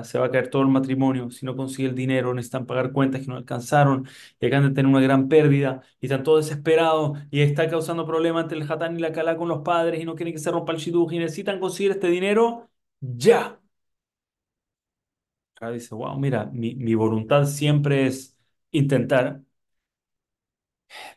se 0.05 0.19
va 0.19 0.27
a 0.27 0.31
caer 0.31 0.49
todo 0.51 0.63
el 0.63 0.69
matrimonio, 0.69 1.31
si 1.31 1.47
no 1.47 1.57
consigue 1.57 1.89
el 1.89 1.95
dinero, 1.95 2.35
necesitan 2.35 2.67
pagar 2.67 2.93
cuentas 2.93 3.21
que 3.23 3.27
no 3.29 3.37
alcanzaron, 3.37 4.07
y 4.41 4.47
acaban 4.47 4.69
de 4.69 4.75
tener 4.75 4.91
una 4.91 5.01
gran 5.01 5.29
pérdida, 5.29 5.83
y 6.01 6.07
están 6.07 6.23
todos 6.23 6.47
desesperados, 6.47 7.19
y 7.31 7.41
está 7.41 7.69
causando 7.69 8.07
problemas 8.07 8.45
entre 8.45 8.59
el 8.59 8.71
hatán 8.71 8.97
y 8.99 9.01
la 9.03 9.13
kala 9.13 9.37
con 9.37 9.49
los 9.49 9.63
padres, 9.63 10.01
y 10.01 10.05
no 10.05 10.15
quieren 10.15 10.35
que 10.35 10.41
se 10.41 10.51
rompa 10.51 10.73
el 10.73 10.79
shidduch, 10.79 11.13
y 11.13 11.19
necesitan 11.19 11.61
conseguir 11.61 11.93
este 11.93 12.09
dinero 12.09 12.69
ya. 13.01 13.61
Acá 15.55 15.71
dice, 15.71 15.95
wow, 15.95 16.19
mira, 16.19 16.47
mi, 16.53 16.75
mi 16.75 16.95
voluntad 16.95 17.47
siempre 17.47 18.07
es 18.07 18.37
intentar, 18.71 19.43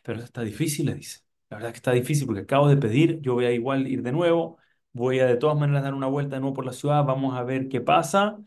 pero 0.02 0.20
está 0.22 0.42
difícil, 0.42 0.86
le 0.86 0.94
dice. 0.94 1.20
La 1.50 1.56
verdad 1.56 1.70
que 1.72 1.76
está 1.76 1.92
difícil 1.92 2.26
porque 2.26 2.42
acabo 2.42 2.68
de 2.68 2.76
pedir, 2.76 3.20
yo 3.20 3.34
voy 3.34 3.44
a 3.46 3.52
igual 3.52 3.86
ir 3.88 4.02
de 4.02 4.12
nuevo, 4.12 4.58
voy 4.92 5.18
a 5.20 5.26
de 5.26 5.36
todas 5.36 5.58
maneras 5.58 5.82
dar 5.82 5.94
una 5.94 6.06
vuelta 6.06 6.36
de 6.36 6.40
nuevo 6.40 6.54
por 6.54 6.64
la 6.66 6.72
ciudad, 6.72 7.04
vamos 7.04 7.36
a 7.36 7.42
ver 7.42 7.68
qué 7.68 7.80
pasa. 7.80 8.38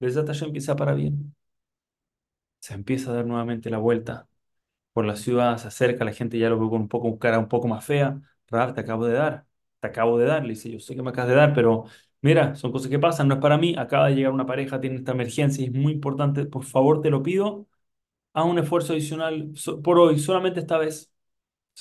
Besat 0.00 0.30
ya 0.32 0.46
empieza 0.46 0.76
para 0.76 0.94
bien. 0.94 1.34
Se 2.60 2.74
empieza 2.74 3.10
a 3.10 3.14
dar 3.14 3.26
nuevamente 3.26 3.68
la 3.70 3.78
vuelta 3.78 4.28
por 4.92 5.06
la 5.06 5.16
ciudad, 5.16 5.58
se 5.58 5.68
acerca, 5.68 6.04
la 6.04 6.12
gente 6.12 6.38
ya 6.38 6.50
lo 6.50 6.58
ve 6.60 6.68
con 6.70 6.82
un 6.82 6.88
poco, 6.88 7.18
cara 7.18 7.38
un 7.40 7.48
poco 7.48 7.68
más 7.68 7.84
fea. 7.84 8.20
Rab, 8.48 8.74
te 8.74 8.82
acabo 8.82 9.06
de 9.06 9.14
dar, 9.14 9.46
te 9.80 9.88
acabo 9.88 10.18
de 10.18 10.26
dar. 10.26 10.44
Le 10.44 10.50
dice, 10.50 10.70
yo 10.70 10.80
sé 10.80 10.96
que 10.96 11.02
me 11.02 11.10
acabas 11.10 11.30
de 11.30 11.36
dar, 11.36 11.54
pero 11.54 11.84
mira, 12.22 12.56
son 12.56 12.72
cosas 12.72 12.90
que 12.90 12.98
pasan, 13.00 13.28
no 13.28 13.36
es 13.36 13.40
para 13.42 13.58
mí. 13.58 13.76
Acaba 13.78 14.08
de 14.08 14.16
llegar 14.16 14.32
una 14.32 14.46
pareja, 14.46 14.80
tiene 14.80 14.96
esta 14.96 15.12
emergencia 15.12 15.64
y 15.64 15.68
es 15.68 15.72
muy 15.74 15.92
importante, 15.94 16.46
por 16.46 16.64
favor, 16.64 17.00
te 17.02 17.10
lo 17.10 17.22
pido, 17.22 17.68
haz 18.34 18.46
un 18.46 18.58
esfuerzo 18.60 18.94
adicional 18.94 19.52
por 19.84 19.98
hoy, 20.00 20.18
solamente 20.20 20.60
esta 20.60 20.78
vez. 20.78 21.13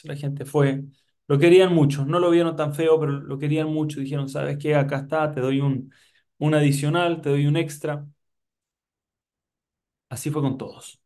La 0.03 0.15
gente 0.15 0.45
fue, 0.45 0.83
lo 1.27 1.37
querían 1.39 1.73
mucho, 1.73 2.05
no 2.05 2.19
lo 2.19 2.29
vieron 2.31 2.55
tan 2.55 2.73
feo, 2.73 2.99
pero 2.99 3.13
lo 3.13 3.37
querían 3.37 3.67
mucho. 3.69 3.99
Dijeron, 3.99 4.27
¿sabes 4.29 4.57
qué? 4.57 4.75
Acá 4.75 4.97
está, 4.99 5.31
te 5.31 5.39
doy 5.41 5.61
un, 5.61 5.93
un 6.39 6.53
adicional, 6.55 7.21
te 7.21 7.29
doy 7.29 7.45
un 7.47 7.55
extra. 7.57 8.05
Así 10.09 10.29
fue 10.29 10.41
con 10.41 10.57
todos. 10.57 11.01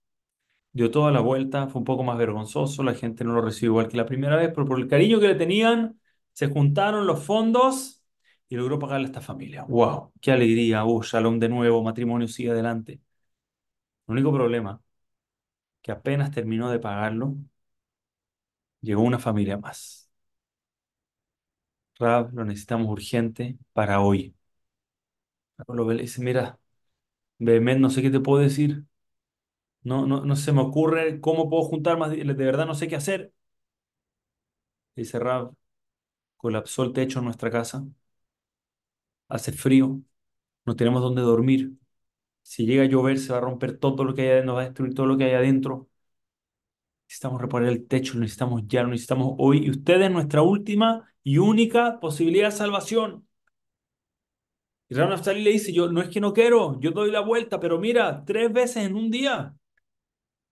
Dio 0.73 0.91
toda 0.91 1.11
la 1.11 1.21
vuelta, 1.21 1.67
fue 1.67 1.79
un 1.81 1.85
poco 1.85 2.03
más 2.03 2.17
vergonzoso, 2.17 2.83
la 2.83 2.95
gente 2.95 3.23
no 3.25 3.33
lo 3.33 3.41
recibió 3.41 3.71
igual 3.71 3.89
que 3.89 3.97
la 3.97 4.05
primera 4.05 4.37
vez, 4.37 4.51
pero 4.55 4.67
por 4.67 4.79
el 4.79 4.87
cariño 4.87 5.19
que 5.19 5.27
le 5.29 5.35
tenían, 5.35 5.99
se 6.33 6.47
juntaron 6.49 7.07
los 7.07 7.23
fondos 7.23 8.03
y 8.49 8.57
logró 8.57 8.79
pagarle 8.79 9.05
a 9.07 9.09
esta 9.09 9.21
familia. 9.21 9.65
¡Wow! 9.69 10.13
¡Qué 10.21 10.31
alegría! 10.31 10.85
¡Uh! 10.85 11.03
Shalom 11.03 11.39
de 11.39 11.49
nuevo, 11.49 11.83
matrimonio 11.83 12.27
sigue 12.27 12.51
adelante. 12.51 13.01
El 14.07 14.13
único 14.13 14.33
problema, 14.33 14.81
que 15.81 15.91
apenas 15.91 16.31
terminó 16.31 16.69
de 16.69 16.79
pagarlo, 16.79 17.35
llegó 18.81 19.01
una 19.03 19.19
familia 19.19 19.57
más. 19.57 20.09
Rab, 21.99 22.33
lo 22.33 22.43
necesitamos 22.45 22.89
urgente 22.89 23.57
para 23.73 23.99
hoy. 24.01 24.35
Lo 25.67 25.91
le 25.91 26.01
dice, 26.03 26.21
mira, 26.23 26.59
Behemet, 27.39 27.79
no 27.79 27.89
sé 27.91 28.01
qué 28.03 28.09
te 28.11 28.19
puedo 28.21 28.41
decir. 28.43 28.85
No, 29.83 30.05
no, 30.05 30.25
no 30.25 30.35
se 30.35 30.51
me 30.53 30.61
ocurre 30.61 31.21
cómo 31.21 31.49
puedo 31.49 31.63
juntar 31.63 31.97
más. 31.97 32.11
De 32.11 32.23
verdad 32.33 32.65
no 32.67 32.75
sé 32.75 32.87
qué 32.87 32.95
hacer. 32.97 33.33
Dice 34.97 35.17
Rab, 35.19 35.53
colapsó 36.37 36.83
el 36.83 36.93
techo 36.93 37.19
en 37.19 37.25
nuestra 37.25 37.51
casa. 37.51 37.85
Hace 39.29 39.51
frío. 39.51 40.01
No 40.65 40.75
tenemos 40.75 41.01
dónde 41.03 41.21
dormir. 41.23 41.73
Si 42.43 42.65
llega 42.65 42.83
a 42.83 42.87
llover, 42.87 43.19
se 43.19 43.31
va 43.33 43.39
a 43.39 43.41
romper 43.41 43.77
todo 43.79 44.03
lo 44.05 44.13
que 44.15 44.23
hay 44.23 44.29
adentro, 44.29 44.47
nos 44.47 44.57
va 44.57 44.61
a 44.63 44.65
destruir 44.65 44.93
todo 44.95 45.05
lo 45.07 45.17
que 45.17 45.25
hay 45.25 45.33
adentro. 45.33 45.86
Necesitamos 47.07 47.41
reparar 47.41 47.69
el 47.69 47.87
techo, 47.87 48.13
lo 48.15 48.19
necesitamos 48.21 48.63
ya, 48.67 48.83
lo 48.83 48.89
necesitamos 48.89 49.35
hoy. 49.37 49.65
Y 49.65 49.69
usted 49.69 50.01
es 50.01 50.11
nuestra 50.11 50.41
última 50.41 51.07
y 51.23 51.37
única 51.37 51.99
posibilidad 51.99 52.49
de 52.51 52.57
salvación. 52.57 53.27
Y 54.89 54.95
Naftali 54.95 55.41
le 55.43 55.51
dice, 55.51 55.73
yo 55.73 55.89
no 55.91 56.01
es 56.01 56.09
que 56.09 56.21
no 56.21 56.33
quiero, 56.33 56.79
yo 56.79 56.91
doy 56.91 57.11
la 57.11 57.19
vuelta, 57.19 57.59
pero 57.59 57.77
mira, 57.79 58.23
tres 58.25 58.51
veces 58.53 58.85
en 58.85 58.95
un 58.95 59.11
día. 59.11 59.53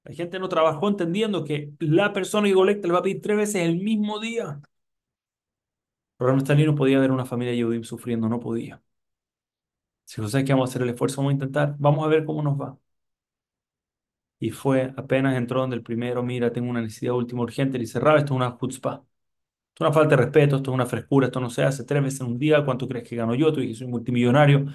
La 0.03 0.13
gente 0.13 0.39
no 0.39 0.47
trabajó 0.49 0.87
entendiendo 0.87 1.43
que 1.43 1.73
la 1.79 2.13
persona 2.13 2.47
que 2.47 2.53
colecta 2.53 2.87
le 2.87 2.93
va 2.93 2.99
a 2.99 3.03
pedir 3.03 3.21
tres 3.21 3.37
veces 3.37 3.55
el 3.63 3.77
mismo 3.81 4.19
día. 4.19 4.61
Pero 6.17 6.33
Naftali 6.35 6.65
no 6.65 6.75
podía 6.75 6.99
ver 6.99 7.11
una 7.11 7.25
familia 7.25 7.53
Yehudim 7.53 7.83
sufriendo, 7.83 8.27
no 8.29 8.39
podía. 8.39 8.81
Si 10.05 10.21
José 10.21 10.43
que 10.43 10.53
vamos 10.53 10.69
a 10.69 10.71
hacer 10.71 10.81
el 10.83 10.89
esfuerzo, 10.89 11.17
vamos 11.17 11.31
a 11.31 11.33
intentar, 11.33 11.75
vamos 11.79 12.05
a 12.05 12.07
ver 12.07 12.25
cómo 12.25 12.41
nos 12.43 12.59
va. 12.59 12.77
Y 14.39 14.51
fue, 14.51 14.93
apenas 14.97 15.35
entró 15.37 15.61
donde 15.61 15.75
el 15.77 15.83
primero, 15.83 16.21
mira, 16.23 16.51
tengo 16.51 16.69
una 16.69 16.81
necesidad 16.81 17.13
última 17.15 17.41
urgente, 17.43 17.77
le 17.77 17.83
dice, 17.85 17.99
Rab, 17.99 18.17
esto 18.17 18.33
es 18.33 18.37
una 18.37 18.57
chutzpah. 18.57 18.95
Esto 18.95 19.85
es 19.85 19.89
una 19.89 19.93
falta 19.93 20.15
de 20.15 20.23
respeto, 20.23 20.57
esto 20.57 20.71
es 20.71 20.75
una 20.75 20.85
frescura, 20.85 21.27
esto 21.27 21.39
no 21.41 21.49
se 21.49 21.63
hace 21.63 21.83
tres 21.83 22.03
veces 22.03 22.21
en 22.21 22.27
un 22.27 22.39
día. 22.39 22.63
¿Cuánto 22.65 22.87
crees 22.87 23.07
que 23.09 23.15
gano 23.15 23.35
yo? 23.35 23.53
Tú 23.53 23.61
dices, 23.61 23.79
soy 23.79 23.87
multimillonario. 23.87 24.65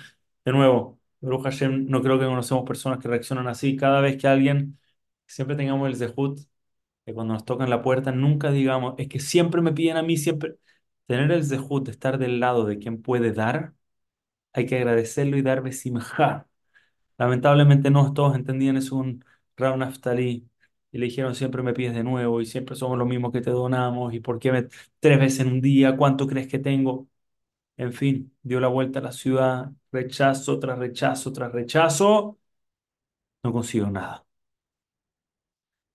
De 0.45 0.53
nuevo, 0.53 1.01
Baruch 1.21 1.45
Hashem, 1.45 1.87
no 1.89 2.03
creo 2.03 2.19
que 2.19 2.27
conocemos 2.27 2.65
personas 2.67 2.99
que 2.99 3.09
reaccionan 3.09 3.49
así. 3.49 3.77
Cada 3.77 4.01
vez 4.01 4.17
que 4.19 4.29
alguien, 4.29 4.79
siempre 5.27 5.57
tengamos 5.57 5.89
el 5.89 5.97
zehut, 5.97 6.41
que 7.07 7.15
cuando 7.15 7.35
nos 7.35 7.45
tocan 7.45 7.71
la 7.71 7.83
puerta, 7.83 8.13
nunca 8.13 8.51
digamos, 8.53 8.95
es 8.99 9.09
que 9.09 9.21
siempre 9.21 9.63
me 9.63 9.73
piden 9.73 9.97
a 9.97 10.03
mí, 10.03 10.17
siempre. 10.17 10.57
Tener 11.07 11.33
el 11.33 11.45
zehut 11.45 11.89
estar 11.89 12.19
del 12.19 12.41
lado 12.41 12.65
de 12.67 12.79
quien 12.79 13.03
puede 13.03 13.33
dar, 13.33 13.75
hay 14.53 14.67
que 14.67 14.77
agradecerlo 14.77 15.37
y 15.37 15.43
dar 15.43 15.63
besimja. 15.63 16.49
Lamentablemente 17.19 17.91
no 17.91 18.13
todos 18.15 18.37
entendían 18.37 18.77
eso 18.77 18.97
un 18.97 19.25
Rav 19.61 19.77
Naftali 19.79 20.49
y 20.93 20.99
le 20.99 21.07
dijeron 21.07 21.35
siempre 21.35 21.63
me 21.63 21.75
pides 21.75 21.95
de 21.95 22.05
nuevo 22.05 22.41
y 22.41 22.47
siempre 22.47 22.77
somos 22.77 22.99
los 22.99 23.07
mismos 23.09 23.33
que 23.33 23.41
te 23.41 23.51
donamos 23.51 24.15
y 24.15 24.21
por 24.21 24.39
qué 24.39 24.53
me- 24.53 24.69
tres 25.01 25.19
veces 25.21 25.41
en 25.41 25.49
un 25.53 25.61
día, 25.61 25.97
¿cuánto 25.97 26.27
crees 26.27 26.49
que 26.49 26.59
tengo? 26.59 27.09
En 27.79 27.93
fin, 27.93 28.35
dio 28.43 28.61
la 28.61 28.69
vuelta 28.69 29.01
a 29.01 29.03
la 29.03 29.13
ciudad, 29.13 29.73
rechazo 29.93 30.59
tras 30.61 30.79
rechazo 30.79 31.33
tras 31.33 31.53
rechazo, 31.53 32.39
no 33.43 33.53
consiguió 33.53 33.91
nada. 33.91 34.25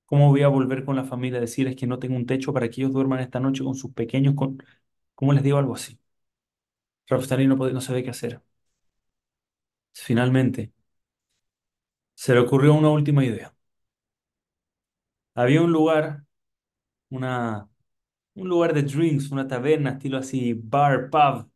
¿Cómo 0.06 0.30
voy 0.30 0.43
a 0.43 0.47
volver 0.49 0.86
con 0.86 0.95
la 0.95 1.04
familia 1.04 1.38
a 1.39 1.41
decirles 1.41 1.75
que 1.75 1.88
no 1.88 1.97
tengo 1.99 2.15
un 2.15 2.25
techo 2.28 2.54
para 2.54 2.69
que 2.69 2.82
ellos 2.82 2.93
duerman 2.93 3.19
esta 3.19 3.39
noche 3.39 3.63
con 3.63 3.75
sus 3.75 3.91
pequeños? 3.93 4.36
Con... 4.36 4.62
¿Cómo 5.15 5.34
les 5.34 5.43
digo 5.43 5.58
algo 5.58 5.75
así? 5.75 5.99
Rav 7.10 7.19
Naftali 7.21 7.47
no, 7.47 7.56
no 7.56 7.82
sabía 7.82 8.04
qué 8.04 8.10
hacer. 8.12 8.41
Finalmente, 9.93 10.71
se 12.13 12.34
le 12.34 12.39
ocurrió 12.41 12.73
una 12.73 12.89
última 12.89 13.23
idea. 13.23 13.54
Había 15.35 15.61
un 15.61 15.71
lugar, 15.71 16.23
una 17.09 17.69
un 18.35 18.49
lugar 18.49 18.73
de 18.73 18.83
drinks, 18.83 19.31
una 19.31 19.47
taberna, 19.47 19.91
estilo 19.91 20.17
así, 20.19 20.53
bar, 20.55 21.09
pub, 21.11 21.49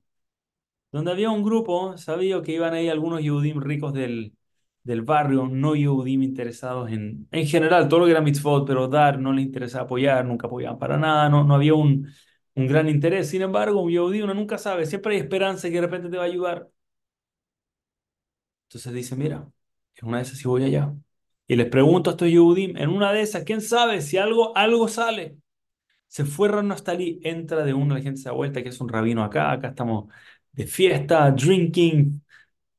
donde 0.92 1.12
había 1.12 1.30
un 1.32 1.44
grupo, 1.44 1.98
sabía 1.98 2.42
que 2.42 2.54
iban 2.54 2.74
ahí 2.74 2.90
algunos 2.90 3.22
Yehudim 3.22 3.62
ricos 3.62 3.94
del, 3.94 4.34
del 4.84 5.02
barrio, 5.04 5.48
no 5.48 5.76
Yehudim 5.76 6.24
interesados 6.24 6.92
en, 6.92 7.28
en 7.32 7.48
general, 7.48 7.88
todo 7.90 8.00
lo 8.02 8.06
que 8.06 8.12
era 8.12 8.22
mitzvot, 8.22 8.66
pero 8.68 8.88
dar 8.88 9.20
no 9.20 9.34
les 9.34 9.46
interesaba 9.46 9.86
apoyar, 9.86 10.26
nunca 10.26 10.48
apoyaban 10.48 10.80
para 10.80 10.98
nada, 10.98 11.30
no, 11.30 11.44
no 11.44 11.56
había 11.56 11.74
un, 11.76 12.10
un 12.56 12.68
gran 12.68 12.90
interés. 12.90 13.30
Sin 13.30 13.42
embargo, 13.44 13.82
un 13.82 13.92
Yehudí 13.92 14.22
uno 14.22 14.34
nunca 14.34 14.58
sabe, 14.58 14.86
siempre 14.86 15.16
hay 15.16 15.22
esperanza 15.22 15.68
que 15.70 15.76
de 15.76 15.82
repente 15.82 16.10
te 16.10 16.18
va 16.18 16.24
a 16.24 16.26
ayudar. 16.28 16.70
Entonces 18.68 18.94
dice, 18.94 19.16
mira, 19.16 19.52
en 19.96 20.08
una 20.08 20.18
de 20.18 20.24
esas 20.24 20.38
sí 20.38 20.48
voy 20.48 20.64
allá. 20.64 20.94
Y 21.50 21.56
les 21.56 21.68
pregunto 21.68 22.12
a 22.12 22.14
estos 22.14 22.30
Yehudim, 22.30 22.78
en 22.78 22.90
una 22.92 23.12
de 23.12 23.22
esas, 23.24 23.44
¿quién 23.44 23.62
sabe 23.62 24.02
si 24.02 24.18
algo, 24.18 24.56
algo 24.56 24.88
sale? 24.88 25.40
Se 26.08 26.26
fue 26.26 26.50
Ron 26.50 26.70
Naftali, 26.70 27.20
entra 27.24 27.64
de 27.66 27.74
una, 27.74 27.96
la 27.96 28.02
gente 28.02 28.22
se 28.22 28.30
da 28.30 28.34
vuelta, 28.36 28.64
que 28.64 28.70
es 28.70 28.82
un 28.82 28.90
rabino 28.90 29.24
acá, 29.24 29.52
acá 29.52 29.70
estamos 29.70 30.14
de 30.54 30.68
fiesta, 30.68 31.32
drinking, 31.32 32.24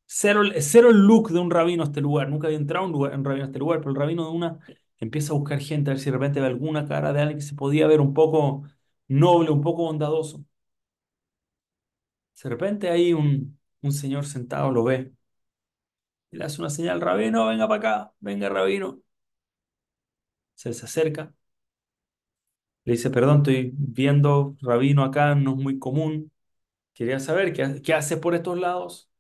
cero, 0.07 0.43
cero 0.61 0.91
el 0.91 0.99
look 1.07 1.31
de 1.31 1.41
un 1.41 1.51
rabino 1.51 1.85
a 1.85 1.87
este 1.87 2.01
lugar, 2.03 2.31
nunca 2.31 2.49
había 2.49 2.59
entrado 2.59 2.87
un, 2.87 2.93
lugar, 2.93 3.13
rabino 3.23 3.45
a 3.45 3.47
este 3.49 3.59
lugar, 3.61 3.81
pero 3.81 3.91
el 3.93 3.97
rabino 3.97 4.25
de 4.27 4.33
una 4.33 4.61
empieza 4.99 5.33
a 5.35 5.37
buscar 5.39 5.61
gente, 5.61 5.91
a 5.91 5.95
ver 5.95 6.01
si 6.01 6.07
de 6.07 6.13
repente 6.13 6.41
ve 6.41 6.47
alguna 6.49 6.87
cara 6.87 7.13
de 7.13 7.21
alguien 7.23 7.39
que 7.39 7.45
se 7.47 7.55
podía 7.57 7.87
ver 7.89 8.01
un 8.01 8.15
poco, 8.15 8.65
noble, 9.09 9.51
un 9.51 9.63
poco 9.63 9.85
bondadoso. 9.85 10.45
De 12.43 12.49
repente 12.51 12.89
hay 12.91 13.13
un, 13.13 13.59
un 13.83 13.93
señor 13.93 14.25
sentado, 14.27 14.71
lo 14.73 14.83
ve, 14.85 15.13
y 16.31 16.37
le 16.39 16.45
hace 16.45 16.61
una 16.61 16.71
señal, 16.71 17.01
Rabino, 17.01 17.47
venga 17.47 17.69
para 17.69 17.79
acá, 17.79 18.15
venga, 18.21 18.49
Rabino. 18.49 19.01
Se 20.55 20.69
les 20.69 20.85
acerca, 20.85 21.35
le 22.85 22.93
dice, 22.93 23.11
perdón, 23.11 23.39
estoy 23.39 23.73
viendo 23.77 24.57
Rabino 24.61 25.05
acá, 25.05 25.35
no 25.35 25.53
es 25.53 25.57
muy 25.59 25.79
común. 25.79 26.33
Quería 26.95 27.21
saber 27.21 27.53
qué, 27.53 27.83
qué 27.83 27.95
hace 27.95 28.17
por 28.19 28.35
estos 28.35 28.59
lados. 28.61 29.11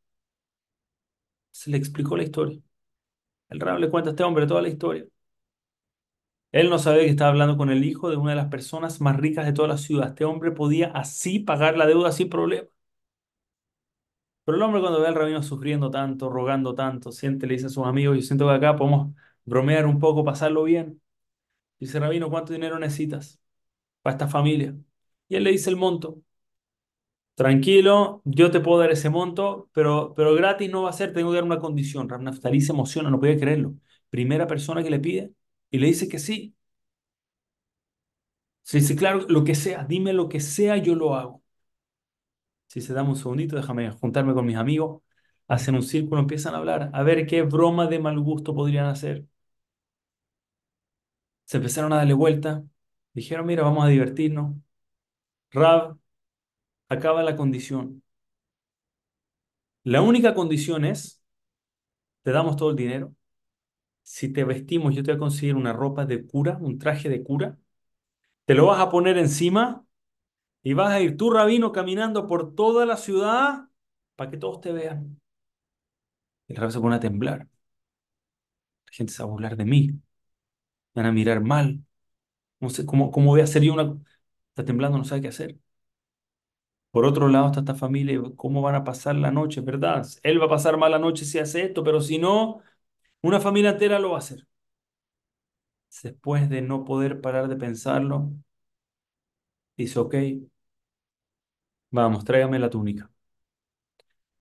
Se 1.52 1.70
le 1.70 1.76
explicó 1.76 2.16
la 2.16 2.24
historia. 2.24 2.60
El 3.50 3.60
Rab 3.60 3.78
le 3.80 3.90
cuenta 3.90 4.10
a 4.10 4.12
este 4.12 4.24
hombre 4.24 4.46
toda 4.48 4.62
la 4.62 4.68
historia. 4.70 5.06
Él 6.52 6.70
no 6.70 6.78
sabía 6.78 7.02
que 7.02 7.08
estaba 7.10 7.30
hablando 7.30 7.56
con 7.56 7.70
el 7.70 7.84
hijo 7.84 8.08
de 8.10 8.16
una 8.16 8.30
de 8.32 8.36
las 8.36 8.46
personas 8.48 9.00
más 9.00 9.16
ricas 9.16 9.46
de 9.46 9.52
toda 9.52 9.66
la 9.68 9.78
ciudad. 9.78 10.08
Este 10.10 10.24
hombre 10.24 10.50
podía 10.52 10.88
así 10.92 11.38
pagar 11.40 11.76
la 11.76 11.86
deuda 11.86 12.12
sin 12.12 12.28
problema. 12.28 12.68
Pero 14.50 14.56
el 14.56 14.62
hombre 14.64 14.80
cuando 14.80 15.00
ve 15.00 15.06
al 15.06 15.14
rabino 15.14 15.42
sufriendo 15.44 15.90
tanto, 15.92 16.28
rogando 16.28 16.74
tanto, 16.74 17.12
siente, 17.12 17.46
le 17.46 17.54
dice 17.54 17.66
a 17.66 17.68
sus 17.68 17.86
amigos, 17.86 18.16
yo 18.16 18.22
siento 18.22 18.48
que 18.48 18.54
acá 18.54 18.74
podemos 18.76 19.14
bromear 19.44 19.86
un 19.86 20.00
poco, 20.00 20.24
pasarlo 20.24 20.64
bien. 20.64 21.00
Dice, 21.80 22.00
rabino, 22.00 22.30
¿cuánto 22.30 22.52
dinero 22.54 22.78
necesitas 22.78 23.40
para 24.02 24.14
esta 24.16 24.28
familia? 24.28 24.76
Y 25.28 25.36
él 25.36 25.44
le 25.44 25.52
dice 25.52 25.70
el 25.70 25.76
monto. 25.76 26.22
Tranquilo, 27.34 28.20
yo 28.24 28.50
te 28.50 28.60
puedo 28.60 28.78
dar 28.80 28.90
ese 28.90 29.08
monto, 29.08 29.70
pero, 29.72 30.12
pero 30.14 30.34
gratis 30.34 30.70
no 30.70 30.82
va 30.82 30.90
a 30.90 30.92
ser, 30.92 31.14
tengo 31.14 31.30
que 31.30 31.36
dar 31.36 31.44
una 31.44 31.58
condición. 31.58 32.06
Rab 32.08 32.20
Naftali 32.22 32.60
se 32.60 32.72
emociona, 32.72 33.08
no 33.10 33.18
podía 33.18 33.38
creerlo. 33.38 33.74
Primera 34.10 34.46
persona 34.46 34.82
que 34.82 34.90
le 34.90 34.98
pide 35.00 35.32
y 35.70 35.78
le 35.78 35.86
dice 35.86 36.06
que 36.08 36.18
sí. 36.18 36.54
Se 38.62 38.78
dice, 38.78 38.96
claro, 38.96 39.26
lo 39.28 39.44
que 39.44 39.54
sea, 39.54 39.84
dime 39.84 40.12
lo 40.14 40.28
que 40.30 40.40
sea, 40.40 40.76
yo 40.78 40.94
lo 40.94 41.14
hago. 41.14 41.39
Si 42.70 42.80
se 42.80 42.94
dame 42.94 43.10
un 43.10 43.16
segundito, 43.16 43.56
déjame 43.56 43.90
juntarme 43.92 44.34
con 44.34 44.46
mis 44.46 44.56
amigos. 44.56 45.02
Hacen 45.48 45.74
un 45.74 45.82
círculo, 45.82 46.20
empiezan 46.20 46.54
a 46.54 46.58
hablar, 46.58 46.90
a 46.94 47.02
ver 47.02 47.26
qué 47.26 47.42
broma 47.42 47.86
de 47.88 47.98
mal 47.98 48.20
gusto 48.20 48.54
podrían 48.54 48.86
hacer. 48.86 49.26
Se 51.44 51.56
empezaron 51.58 51.92
a 51.92 51.96
darle 51.96 52.14
vuelta. 52.14 52.64
Dijeron, 53.12 53.46
mira, 53.46 53.62
vamos 53.64 53.84
a 53.84 53.88
divertirnos. 53.88 54.56
Rab, 55.52 55.98
acaba 56.88 57.22
la 57.24 57.36
condición. 57.36 58.02
La 59.84 60.00
única 60.02 60.34
condición 60.34 60.84
es, 60.86 61.22
te 62.22 62.32
damos 62.32 62.56
todo 62.56 62.70
el 62.70 62.76
dinero. 62.76 63.14
Si 64.02 64.32
te 64.32 64.44
vestimos, 64.44 64.94
yo 64.94 65.02
te 65.04 65.12
voy 65.12 65.16
a 65.16 65.20
conseguir 65.20 65.56
una 65.56 65.72
ropa 65.72 66.06
de 66.06 66.26
cura, 66.26 66.58
un 66.60 66.78
traje 66.78 67.08
de 67.08 67.22
cura. 67.24 67.58
Te 68.46 68.54
lo 68.54 68.66
vas 68.66 68.80
a 68.80 68.90
poner 68.90 69.18
encima 69.18 69.86
y 70.62 70.74
vas 70.74 70.92
a 70.92 71.00
ir 71.00 71.16
tú, 71.16 71.30
rabino, 71.30 71.72
caminando 71.72 72.26
por 72.26 72.54
toda 72.54 72.86
la 72.86 72.96
ciudad 72.96 73.68
para 74.16 74.30
que 74.30 74.36
todos 74.38 74.60
te 74.60 74.72
vean. 74.72 75.20
El 76.48 76.56
rabino 76.56 76.70
se 76.72 76.80
pone 76.80 76.96
a 76.96 77.00
temblar. 77.00 77.38
La 77.40 77.48
gente 78.92 79.12
se 79.12 79.22
va 79.22 79.28
a 79.28 79.32
burlar 79.32 79.56
de 79.56 79.64
mí. 79.64 79.88
Me 80.94 81.02
van 81.02 81.06
a 81.06 81.12
mirar 81.12 81.40
mal. 81.42 81.84
No 82.60 82.70
sé 82.70 82.86
cómo, 82.86 83.10
cómo 83.12 83.28
voy 83.32 83.40
a 83.42 83.44
hacer 83.44 83.62
yo 83.62 83.74
una... 83.74 83.98
Está 84.50 84.64
temblando, 84.66 84.98
no 84.98 85.04
sabe 85.04 85.22
qué 85.22 85.28
hacer. 85.28 85.58
Por 86.90 87.04
otro 87.04 87.28
lado 87.28 87.46
está 87.48 87.60
esta 87.60 87.74
familia, 87.74 88.20
¿cómo 88.36 88.62
van 88.62 88.74
a 88.74 88.84
pasar 88.84 89.14
la 89.16 89.30
noche, 89.30 89.60
verdad? 89.60 90.06
Él 90.22 90.40
va 90.40 90.46
a 90.46 90.48
pasar 90.48 90.76
mal 90.76 90.90
la 90.90 90.98
noche 90.98 91.24
si 91.24 91.38
hace 91.38 91.62
esto, 91.64 91.84
pero 91.84 92.00
si 92.00 92.18
no, 92.18 92.60
una 93.22 93.40
familia 93.40 93.70
entera 93.72 93.98
lo 94.00 94.10
va 94.10 94.16
a 94.16 94.18
hacer. 94.20 94.46
Después 96.02 96.48
de 96.50 96.62
no 96.62 96.84
poder 96.84 97.20
parar 97.20 97.46
de 97.48 97.56
pensarlo, 97.56 98.32
dice, 99.82 99.98
ok, 99.98 100.14
vamos, 101.90 102.24
tráigame 102.24 102.58
la 102.58 102.68
túnica. 102.70 103.10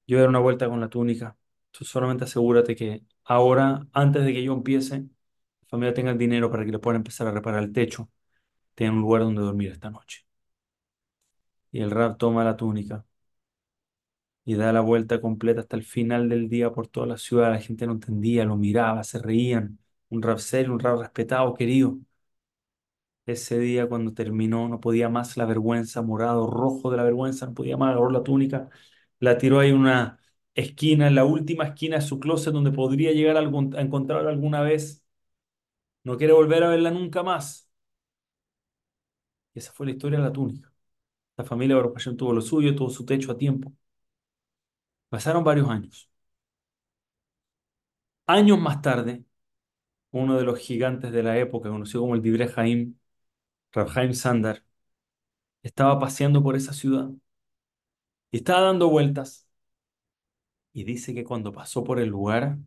Yo 0.08 0.18
voy 0.18 0.28
una 0.28 0.40
vuelta 0.40 0.68
con 0.70 0.80
la 0.82 0.90
túnica. 0.90 1.38
Tú 1.72 1.86
solamente 1.86 2.24
asegúrate 2.24 2.76
que 2.76 3.04
ahora, 3.26 3.88
antes 3.94 4.26
de 4.26 4.34
que 4.34 4.44
yo 4.44 4.54
empiece, 4.54 4.98
la 5.02 5.68
familia 5.70 5.94
tenga 5.94 6.12
el 6.12 6.18
dinero 6.18 6.50
para 6.52 6.66
que 6.66 6.72
le 6.72 6.80
puedan 6.80 6.98
empezar 7.02 7.28
a 7.28 7.32
reparar 7.32 7.64
el 7.64 7.74
techo, 7.74 8.10
tenga 8.76 8.94
un 8.94 9.02
lugar 9.02 9.24
donde 9.24 9.42
dormir 9.42 9.72
esta 9.72 9.90
noche. 9.92 10.26
Y 11.72 11.82
el 11.82 11.90
rab 11.92 12.18
toma 12.20 12.44
la 12.44 12.56
túnica 12.56 13.04
y 14.46 14.56
da 14.56 14.74
la 14.74 14.82
vuelta 14.82 15.22
completa 15.22 15.62
hasta 15.62 15.76
el 15.78 15.84
final 15.84 16.28
del 16.30 16.50
día 16.50 16.72
por 16.72 16.88
toda 16.88 17.06
la 17.08 17.18
ciudad. 17.18 17.52
La 17.52 17.60
gente 17.62 17.86
no 17.88 17.94
entendía, 17.94 18.46
lo 18.46 18.58
miraba, 18.58 19.04
se 19.04 19.20
reían. 19.20 19.80
Un 20.10 20.22
rab 20.24 20.40
serio, 20.40 20.74
un 20.74 20.80
rab 20.80 21.00
respetado, 21.02 21.54
querido. 21.54 22.00
Ese 23.30 23.60
día 23.60 23.88
cuando 23.88 24.14
terminó 24.14 24.68
no 24.70 24.80
podía 24.80 25.08
más 25.10 25.38
la 25.38 25.46
vergüenza, 25.46 26.02
morado, 26.02 26.48
rojo 26.48 26.90
de 26.90 26.98
la 26.98 27.04
vergüenza, 27.04 27.46
no 27.46 27.54
podía 27.54 27.78
más, 27.78 27.92
agarró 27.92 28.10
la 28.10 28.24
túnica, 28.24 28.70
la 29.20 29.38
tiró 29.38 29.60
ahí 29.60 29.70
en 29.70 29.78
una 29.78 30.20
esquina, 30.56 31.08
en 31.08 31.14
la 31.16 31.26
última 31.26 31.66
esquina 31.66 31.98
de 31.98 32.02
su 32.02 32.20
closet 32.20 32.52
donde 32.54 32.72
podría 32.72 33.12
llegar 33.12 33.36
a, 33.38 33.40
algún- 33.40 33.76
a 33.76 33.82
encontrarla 33.82 34.32
alguna 34.32 34.62
vez. 34.62 35.04
No 36.04 36.18
quiere 36.18 36.34
volver 36.34 36.64
a 36.64 36.70
verla 36.70 36.92
nunca 36.92 37.24
más. 37.24 37.70
Y 39.54 39.60
esa 39.60 39.72
fue 39.74 39.86
la 39.86 39.92
historia 39.94 40.18
de 40.20 40.26
la 40.26 40.34
túnica. 40.34 40.72
La 41.38 41.44
familia 41.46 41.76
Baruch 41.78 41.96
Hashem 41.96 42.18
tuvo 42.18 42.34
lo 42.34 42.42
suyo, 42.42 42.76
tuvo 42.76 42.90
su 42.92 43.06
techo 43.06 43.32
a 43.34 43.38
tiempo. 43.40 43.74
Pasaron 45.10 45.44
varios 45.44 45.70
años. 45.70 46.10
Años 48.28 48.60
más 48.60 48.82
tarde, 48.82 49.26
uno 50.12 50.38
de 50.38 50.46
los 50.46 50.60
gigantes 50.60 51.12
de 51.14 51.24
la 51.24 51.40
época, 51.40 51.70
conocido 51.72 52.02
como 52.04 52.16
el 52.16 52.24
Divrei 52.24 52.50
Haim, 52.58 52.99
Rav 53.74 53.90
Haim 53.98 54.14
Sandar, 54.14 54.64
estaba 55.64 55.98
paseando 56.00 56.44
por 56.44 56.56
esa 56.58 56.74
ciudad 56.74 57.10
y 58.32 58.38
estaba 58.38 58.62
dando 58.62 58.90
vueltas. 58.90 59.48
Y 60.74 60.84
dice 60.84 61.14
que 61.14 61.24
cuando 61.24 61.52
pasó 61.52 61.84
por 61.84 62.00
el 62.00 62.10
lugar, 62.10 62.58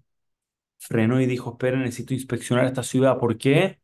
frenó 0.79 1.21
y 1.23 1.27
dijo, 1.27 1.53
espera, 1.53 1.79
necesito 1.79 2.15
inspeccionar 2.15 2.67
esta 2.67 2.83
ciudad. 2.85 3.19
¿Por 3.19 3.39
qué? 3.39 3.81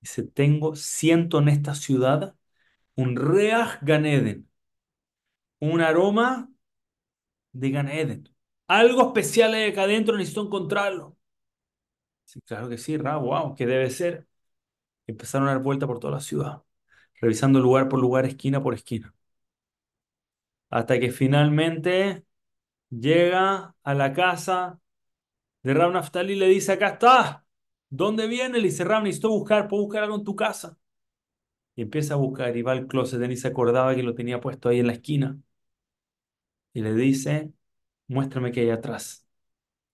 Dice, 0.00 0.24
tengo, 0.24 0.76
siento 0.76 1.40
en 1.40 1.48
esta 1.50 1.74
ciudad 1.76 2.36
un 2.96 3.16
reaj 3.16 3.80
Gan 3.82 4.06
Eden, 4.06 4.48
un 5.60 5.80
aroma 5.80 6.48
de 7.52 7.70
Gan 7.70 7.88
Eden. 7.88 8.28
Algo 8.68 9.02
especial 9.08 9.54
hay 9.54 9.70
acá 9.70 9.82
adentro, 9.84 10.16
necesito 10.16 10.42
encontrarlo. 10.46 11.16
Sí, 12.24 12.40
claro 12.42 12.68
que 12.68 12.78
sí, 12.78 12.96
Ra, 12.96 13.16
wow, 13.16 13.54
¿qué 13.56 13.66
debe 13.66 13.90
ser? 13.90 14.27
Empezaron 15.08 15.48
a 15.48 15.52
dar 15.54 15.62
vuelta 15.62 15.88
por 15.88 15.98
toda 15.98 16.14
la 16.14 16.20
ciudad, 16.20 16.62
revisando 17.20 17.60
lugar 17.60 17.88
por 17.88 18.00
lugar, 18.00 18.26
esquina 18.26 18.62
por 18.62 18.74
esquina. 18.74 19.14
Hasta 20.70 21.00
que 21.00 21.10
finalmente 21.12 22.24
llega 22.90 23.76
a 23.82 23.94
la 23.94 24.12
casa 24.14 24.80
de 25.64 25.74
Rab 25.74 25.92
Naftali 25.92 26.34
y 26.34 26.36
le 26.36 26.48
dice, 26.48 26.72
acá 26.72 26.90
está. 26.90 27.46
¿Dónde 27.90 28.26
viene? 28.28 28.58
Le 28.58 28.68
dice, 28.68 28.84
Rab, 28.84 29.02
necesito 29.04 29.30
buscar, 29.30 29.68
¿puedo 29.68 29.84
buscar 29.84 30.04
algo 30.04 30.16
en 30.16 30.24
tu 30.24 30.36
casa? 30.36 30.78
Y 31.76 31.82
empieza 31.82 32.14
a 32.14 32.16
buscar 32.18 32.56
y 32.56 32.62
va 32.62 32.72
al 32.72 32.86
closet, 32.86 33.30
y 33.30 33.36
se 33.36 33.48
acordaba 33.48 33.94
que 33.94 34.02
lo 34.02 34.14
tenía 34.14 34.40
puesto 34.40 34.68
ahí 34.68 34.80
en 34.80 34.88
la 34.88 34.92
esquina. 34.94 35.38
Y 36.72 36.80
le 36.82 36.94
dice, 36.94 37.52
muéstrame 38.08 38.52
qué 38.52 38.62
hay 38.62 38.70
atrás. 38.70 39.26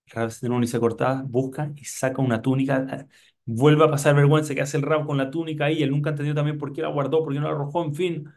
Rab 0.07 0.31
ni 0.43 0.67
se 0.67 0.79
cortaba, 0.79 1.23
busca 1.25 1.71
y 1.77 1.85
saca 1.85 2.21
una 2.21 2.41
túnica. 2.41 3.07
Vuelve 3.45 3.83
a 3.85 3.89
pasar 3.91 4.15
vergüenza 4.15 4.53
que 4.55 4.61
hace 4.61 4.77
el 4.77 4.83
Rab 4.83 5.05
con 5.05 5.17
la 5.17 5.29
túnica 5.31 5.65
ahí. 5.65 5.81
Él 5.83 5.91
nunca 5.91 6.11
entendió 6.11 6.33
también 6.35 6.57
por 6.57 6.73
qué 6.73 6.81
la 6.81 6.89
guardó, 6.89 7.23
por 7.23 7.33
qué 7.33 7.39
no 7.39 7.47
la 7.47 7.53
arrojó, 7.55 7.83
en 7.83 7.93
fin. 7.95 8.33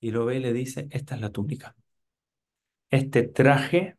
Y 0.00 0.10
lo 0.10 0.24
ve 0.24 0.36
y 0.36 0.40
le 0.40 0.54
dice, 0.54 0.88
esta 0.90 1.16
es 1.16 1.20
la 1.20 1.30
túnica. 1.32 1.76
Este 2.90 3.24
traje 3.24 3.96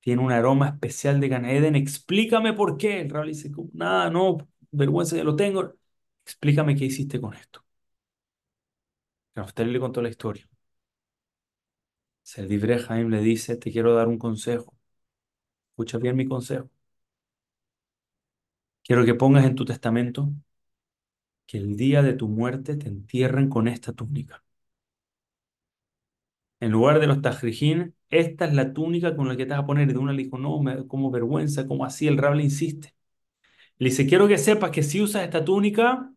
tiene 0.00 0.22
un 0.22 0.32
aroma 0.32 0.68
especial 0.70 1.20
de 1.20 1.28
Gan 1.28 1.44
Eden. 1.46 1.76
Explícame 1.76 2.52
por 2.54 2.78
qué. 2.78 3.00
El 3.02 3.10
Rab 3.10 3.24
le 3.24 3.30
dice, 3.32 3.50
nada, 3.74 4.10
no, 4.10 4.38
vergüenza 4.72 5.16
ya 5.16 5.24
lo 5.24 5.36
tengo. 5.36 5.74
Explícame 6.24 6.76
qué 6.76 6.86
hiciste 6.86 7.20
con 7.20 7.34
esto. 7.34 7.64
Naftali 9.36 9.72
le 9.72 9.80
contó 9.80 10.02
la 10.02 10.10
historia. 10.10 10.46
El 12.42 12.46
Divrei 12.50 12.78
Haim 12.88 13.08
le 13.10 13.20
dice, 13.20 13.56
te 13.56 13.72
quiero 13.72 13.92
dar 13.94 14.06
un 14.06 14.18
consejo. 14.18 14.72
Escucha 15.72 15.98
bien 15.98 16.16
mi 16.16 16.26
consejo. 16.28 16.68
Quiero 18.88 19.04
que 19.06 19.14
pongas 19.14 19.44
en 19.44 19.54
tu 19.54 19.64
testamento 19.64 20.32
que 21.46 21.58
el 21.58 21.76
día 21.76 22.02
de 22.02 22.12
tu 22.12 22.28
muerte 22.28 22.76
te 22.76 22.86
entierren 22.88 23.48
con 23.48 23.66
esta 23.66 23.92
túnica. 23.92 24.44
En 26.60 26.72
lugar 26.72 26.98
de 27.00 27.06
los 27.06 27.22
tajrijín, 27.22 27.94
esta 28.10 28.46
es 28.46 28.52
la 28.54 28.72
túnica 28.72 29.14
con 29.16 29.28
la 29.28 29.36
que 29.36 29.44
te 29.46 29.50
vas 29.52 29.60
a 29.60 29.66
poner. 29.66 29.88
Y 29.88 29.92
de 29.92 29.98
una 29.98 30.12
le 30.12 30.24
dijo, 30.24 30.38
no, 30.38 30.60
como 30.88 31.10
vergüenza, 31.10 31.66
como 31.68 31.84
así. 31.84 32.08
El 32.08 32.18
Rab 32.18 32.34
le 32.34 32.42
insiste. 32.44 32.94
Le 33.78 33.90
dice, 33.90 34.06
quiero 34.06 34.28
que 34.28 34.38
sepas 34.38 34.70
que 34.72 34.82
si 34.84 35.02
usas 35.02 35.24
esta 35.24 35.44
túnica, 35.44 36.12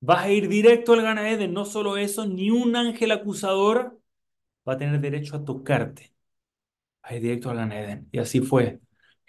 vas 0.00 0.24
a 0.24 0.30
ir 0.32 0.48
directo 0.48 0.94
al 0.94 1.02
Gan 1.02 1.18
Eden. 1.18 1.52
No 1.54 1.64
solo 1.66 1.96
eso, 1.96 2.26
ni 2.26 2.50
un 2.50 2.76
ángel 2.76 3.12
acusador 3.12 4.00
va 4.68 4.74
a 4.74 4.78
tener 4.78 5.00
derecho 5.00 5.36
a 5.36 5.44
tocarte. 5.44 6.12
Vas 7.02 7.12
a 7.12 7.16
ir 7.16 7.22
directo 7.22 7.50
al 7.50 7.56
Gan 7.58 7.72
Eden. 7.72 8.08
Y 8.12 8.18
así 8.20 8.40
fue. 8.40 8.80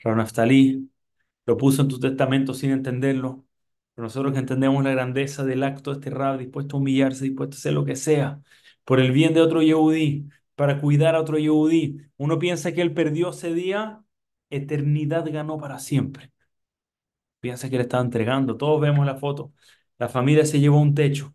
Rab 0.04 0.20
lo 1.45 1.58
puso 1.58 1.82
en 1.84 1.88
tu 1.88 1.99
testamento 1.99 2.54
sin 2.54 2.71
entenderlo. 2.71 3.45
Pero 3.93 4.06
nosotros 4.06 4.34
que 4.34 4.39
entendemos 4.39 4.84
la 4.84 4.91
grandeza 4.91 5.43
del 5.43 5.63
acto 5.63 5.93
de 5.93 6.10
este 6.10 6.38
dispuesto 6.38 6.77
a 6.77 6.80
humillarse, 6.80 7.25
dispuesto 7.25 7.56
a 7.56 7.60
hacer 7.60 7.73
lo 7.73 7.86
que 7.86 7.95
sea, 7.95 8.41
por 8.86 8.99
el 8.99 9.12
bien 9.12 9.34
de 9.34 9.41
otro 9.41 9.62
Yehudí, 9.62 10.30
para 10.56 10.80
cuidar 10.82 11.15
a 11.15 11.21
otro 11.21 11.38
Yehudí, 11.38 11.97
uno 12.17 12.39
piensa 12.39 12.71
que 12.73 12.82
él 12.82 12.93
perdió 12.93 13.30
ese 13.32 13.54
día, 13.54 14.04
eternidad 14.49 15.25
ganó 15.32 15.58
para 15.58 15.80
siempre. 15.80 16.32
Piensa 17.39 17.69
que 17.69 17.77
le 17.77 17.84
estaba 17.84 18.04
entregando. 18.04 18.58
Todos 18.58 18.80
vemos 18.82 19.06
la 19.06 19.15
foto. 19.17 19.54
La 19.97 20.10
familia 20.10 20.45
se 20.45 20.60
llevó 20.60 20.80
un 20.80 20.95
techo, 20.95 21.34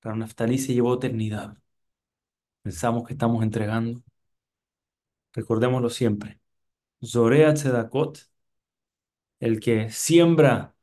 pero 0.00 0.16
Naftalí 0.16 0.58
se 0.58 0.74
llevó 0.74 0.94
eternidad. 0.94 1.56
Pensamos 2.62 3.04
que 3.06 3.12
estamos 3.14 3.42
entregando. 3.42 4.02
Recordémoslo 5.34 5.90
siempre. 5.90 6.40
Zorea 7.04 7.54
Tzedakot, 7.54 8.30
el 9.42 9.60
que 9.60 9.90
siembra 9.90 10.74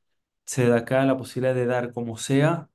Tzedaká, 0.46 1.06
la 1.06 1.18
posibilidad 1.18 1.56
de 1.56 1.66
dar 1.68 1.94
como 1.94 2.18
sea, 2.18 2.70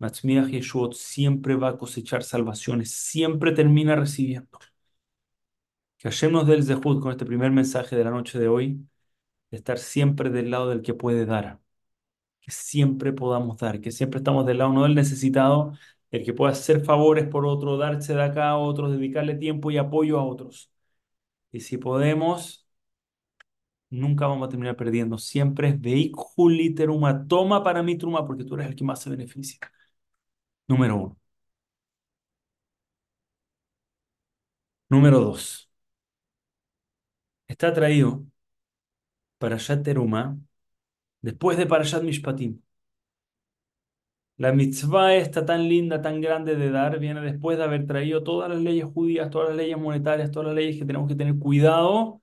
Matzmiach 0.00 0.48
Yeshuot 0.50 0.94
siempre 0.94 1.56
va 1.56 1.70
a 1.70 1.78
cosechar 1.78 2.24
salvaciones, 2.24 2.92
siempre 2.92 3.52
termina 3.52 3.96
recibiendo. 3.96 4.58
Que 5.98 6.08
Hashem 6.08 6.32
nos 6.32 6.46
dé 6.46 6.54
el 6.54 6.64
Zehut 6.64 7.00
con 7.00 7.12
este 7.12 7.24
primer 7.24 7.50
mensaje 7.52 7.96
de 7.96 8.04
la 8.04 8.10
noche 8.10 8.38
de 8.38 8.48
hoy, 8.48 8.86
estar 9.50 9.78
siempre 9.78 10.30
del 10.30 10.50
lado 10.50 10.70
del 10.70 10.82
que 10.82 10.94
puede 10.94 11.26
dar, 11.26 11.60
que 12.40 12.50
siempre 12.52 13.12
podamos 13.12 13.58
dar, 13.58 13.80
que 13.80 13.92
siempre 13.92 14.18
estamos 14.18 14.46
del 14.46 14.58
lado 14.58 14.72
no 14.72 14.84
del 14.84 14.94
necesitado, 14.96 15.74
el 16.12 16.24
que 16.24 16.34
pueda 16.34 16.52
hacer 16.52 16.84
favores 16.84 17.28
por 17.28 17.46
otro, 17.46 17.78
darse 17.78 18.14
de 18.14 18.22
acá 18.22 18.50
a 18.50 18.58
otros, 18.58 18.92
dedicarle 18.92 19.36
tiempo 19.36 19.70
y 19.70 19.78
apoyo 19.78 20.18
a 20.20 20.24
otros. 20.24 20.70
Y 21.52 21.60
si 21.60 21.78
podemos, 21.78 22.61
nunca 23.92 24.26
vamos 24.26 24.46
a 24.48 24.50
terminar 24.50 24.76
perdiendo. 24.76 25.18
Siempre 25.18 25.68
es 25.68 25.80
veículo 25.80 26.56
teruma, 26.76 27.26
toma 27.26 27.62
para 27.62 27.82
mí 27.82 27.96
truma, 27.98 28.26
porque 28.26 28.44
tú 28.44 28.54
eres 28.54 28.68
el 28.68 28.74
que 28.76 28.84
más 28.84 29.00
se 29.00 29.10
beneficia. 29.10 29.58
Número 30.68 30.96
uno. 30.96 31.16
Número 34.88 35.18
dos. 35.20 35.68
Está 37.46 37.72
traído 37.72 38.26
Parashat 39.38 39.82
Teruma 39.84 40.38
después 41.22 41.58
de 41.58 41.66
Parashat 41.66 42.02
Mishpatim. 42.04 42.60
La 44.36 44.52
mitzvah 44.52 45.14
esta 45.14 45.44
tan 45.46 45.68
linda, 45.68 46.02
tan 46.02 46.20
grande 46.20 46.56
de 46.56 46.70
dar, 46.70 46.98
viene 46.98 47.20
después 47.20 47.58
de 47.58 47.64
haber 47.64 47.86
traído 47.86 48.22
todas 48.24 48.50
las 48.50 48.60
leyes 48.60 48.84
judías, 48.92 49.30
todas 49.30 49.48
las 49.50 49.56
leyes 49.58 49.78
monetarias, 49.78 50.30
todas 50.30 50.46
las 50.48 50.56
leyes 50.56 50.78
que 50.78 50.84
tenemos 50.84 51.08
que 51.08 51.14
tener 51.14 51.38
cuidado, 51.38 52.21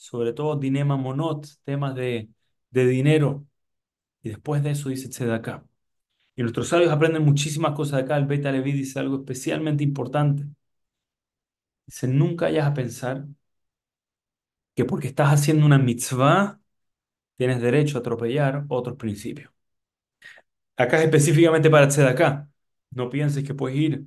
sobre 0.00 0.32
todo 0.32 0.56
dinema 0.56 0.96
monot, 0.96 1.46
temas 1.64 1.94
de, 1.94 2.30
de 2.70 2.86
dinero. 2.86 3.46
Y 4.22 4.30
después 4.30 4.62
de 4.62 4.72
eso 4.72 4.88
dice 4.90 5.08
Tzedakah. 5.08 5.64
Y 6.36 6.42
nuestros 6.42 6.68
sabios 6.68 6.92
aprenden 6.92 7.24
muchísimas 7.24 7.74
cosas 7.74 7.98
de 7.98 8.04
acá. 8.04 8.16
El 8.18 8.26
Beta 8.26 8.52
Levi 8.52 8.72
dice 8.72 8.98
algo 9.00 9.18
especialmente 9.18 9.84
importante. 9.84 10.46
Dice, 11.86 12.06
nunca 12.08 12.46
vayas 12.46 12.66
a 12.66 12.72
pensar 12.74 13.26
que 14.74 14.84
porque 14.84 15.08
estás 15.08 15.28
haciendo 15.32 15.66
una 15.66 15.78
mitzvah, 15.78 16.60
tienes 17.36 17.60
derecho 17.62 17.98
a 17.98 18.00
atropellar 18.00 18.66
otros 18.68 18.96
principios. 18.98 19.52
Acá 20.76 20.98
es 20.98 21.04
específicamente 21.04 21.70
para 21.70 21.88
Tzedakah. 21.88 22.48
No 22.90 23.10
pienses 23.10 23.44
que 23.44 23.54
puedes 23.54 23.78
ir 23.78 24.06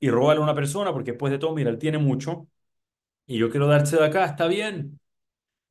y 0.00 0.10
robarle 0.10 0.40
a 0.42 0.44
una 0.44 0.54
persona, 0.54 0.92
porque 0.92 1.12
después 1.12 1.32
de 1.32 1.38
todo, 1.38 1.54
mira, 1.54 1.70
él 1.70 1.78
tiene 1.78 1.98
mucho 1.98 2.48
y 3.26 3.38
yo 3.38 3.50
quiero 3.50 3.68
dar 3.68 3.84
Tzedakah, 3.84 4.26
está 4.26 4.48
bien. 4.48 5.00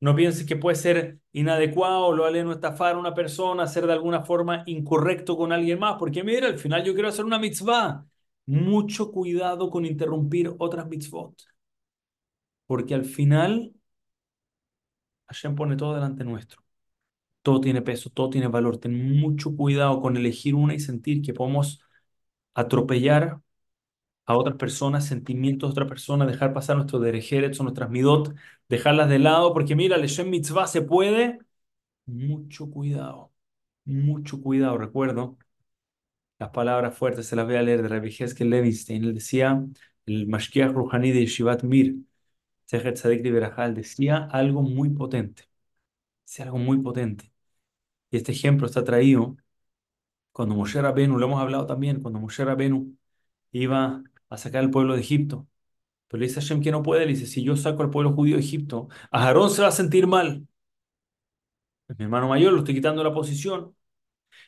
No 0.04 0.14
pienses 0.14 0.44
que 0.44 0.56
puede 0.56 0.76
ser 0.76 1.18
inadecuado, 1.32 2.12
lo 2.12 2.30
no 2.30 2.52
estafar 2.52 2.94
a 2.94 2.98
una 2.98 3.14
persona, 3.14 3.66
ser 3.66 3.86
de 3.86 3.94
alguna 3.94 4.22
forma 4.22 4.62
incorrecto 4.66 5.34
con 5.34 5.50
alguien 5.50 5.78
más, 5.78 5.96
porque 5.98 6.22
mira, 6.22 6.46
al 6.46 6.58
final 6.58 6.84
yo 6.84 6.92
quiero 6.92 7.08
hacer 7.08 7.24
una 7.24 7.38
mitzvah. 7.38 8.06
Mucho 8.44 9.10
cuidado 9.10 9.70
con 9.70 9.86
interrumpir 9.86 10.54
otras 10.58 10.86
mitzvot, 10.88 11.34
porque 12.66 12.94
al 12.94 13.04
final 13.04 13.72
Hashem 15.28 15.54
pone 15.54 15.76
todo 15.76 15.94
delante 15.94 16.24
nuestro. 16.24 16.62
Todo 17.42 17.60
tiene 17.60 17.82
peso, 17.82 18.10
todo 18.10 18.30
tiene 18.30 18.48
valor. 18.48 18.78
Ten 18.78 19.18
mucho 19.20 19.56
cuidado 19.56 20.00
con 20.02 20.16
elegir 20.16 20.54
una 20.54 20.74
y 20.74 20.80
sentir 20.80 21.22
que 21.22 21.34
podemos 21.34 21.80
atropellar 22.54 23.40
a 24.26 24.36
otras 24.36 24.56
personas, 24.56 25.06
sentimientos 25.06 25.70
de 25.70 25.72
otras 25.72 25.88
personas, 25.88 26.28
dejar 26.28 26.52
pasar 26.54 26.76
nuestros 26.76 27.02
derechos 27.02 27.60
o 27.60 27.62
nuestras 27.64 27.90
midot, 27.90 28.34
dejarlas 28.68 29.08
de 29.08 29.18
lado, 29.18 29.52
porque 29.52 29.76
mira, 29.76 29.96
el 29.96 30.06
Shem 30.06 30.30
Mitzvah 30.30 30.66
se 30.66 30.82
puede. 30.82 31.38
Mucho 32.06 32.70
cuidado, 32.70 33.32
mucho 33.84 34.40
cuidado. 34.42 34.78
Recuerdo 34.78 35.38
las 36.38 36.50
palabras 36.50 36.96
fuertes, 36.96 37.26
se 37.26 37.36
las 37.36 37.46
voy 37.46 37.56
a 37.56 37.62
leer 37.62 37.82
de 37.82 37.88
Rabbi 37.88 38.14
Heskel 38.18 38.50
Levinstein. 38.50 39.04
Él 39.04 39.14
decía, 39.14 39.64
el 40.06 40.26
Mashkiach 40.26 40.72
Rouhani 40.72 41.12
de 41.12 41.26
Shivat 41.26 41.62
Mir, 41.62 41.96
Sechet 42.66 42.96
Sadik 42.96 43.22
de 43.22 43.32
Berajal, 43.32 43.74
decía 43.74 44.28
algo 44.32 44.62
muy 44.62 44.90
potente. 44.90 45.44
Decía 46.26 46.46
algo 46.46 46.58
muy 46.58 46.78
potente. 46.78 47.32
Y 48.10 48.16
este 48.18 48.32
ejemplo 48.32 48.66
está 48.66 48.84
traído 48.84 49.36
cuando 50.32 50.54
Moshe 50.54 50.80
Rabenu, 50.82 51.18
lo 51.18 51.26
hemos 51.26 51.40
hablado 51.40 51.66
también, 51.66 52.00
cuando 52.00 52.20
Moshe 52.20 52.44
Rabenu 52.44 52.96
iba 53.52 54.02
a 54.34 54.38
sacar 54.38 54.62
al 54.62 54.70
pueblo 54.70 54.94
de 54.94 55.00
Egipto. 55.00 55.46
Pero 56.08 56.20
le 56.20 56.26
dice 56.28 56.40
a 56.40 56.42
Hashem 56.42 56.62
que 56.62 56.70
no 56.72 56.82
puede, 56.82 57.06
le 57.06 57.12
dice, 57.12 57.26
si 57.26 57.44
yo 57.44 57.56
saco 57.56 57.82
al 57.82 57.90
pueblo 57.90 58.12
judío 58.12 58.36
de 58.36 58.42
Egipto, 58.42 58.88
a 59.10 59.26
Aarón 59.26 59.50
se 59.50 59.62
va 59.62 59.68
a 59.68 59.72
sentir 59.72 60.06
mal. 60.06 60.46
Es 61.88 61.98
mi 61.98 62.04
hermano 62.04 62.28
mayor, 62.28 62.52
lo 62.52 62.60
estoy 62.60 62.74
quitando 62.74 63.02
la 63.04 63.12
posición. 63.12 63.74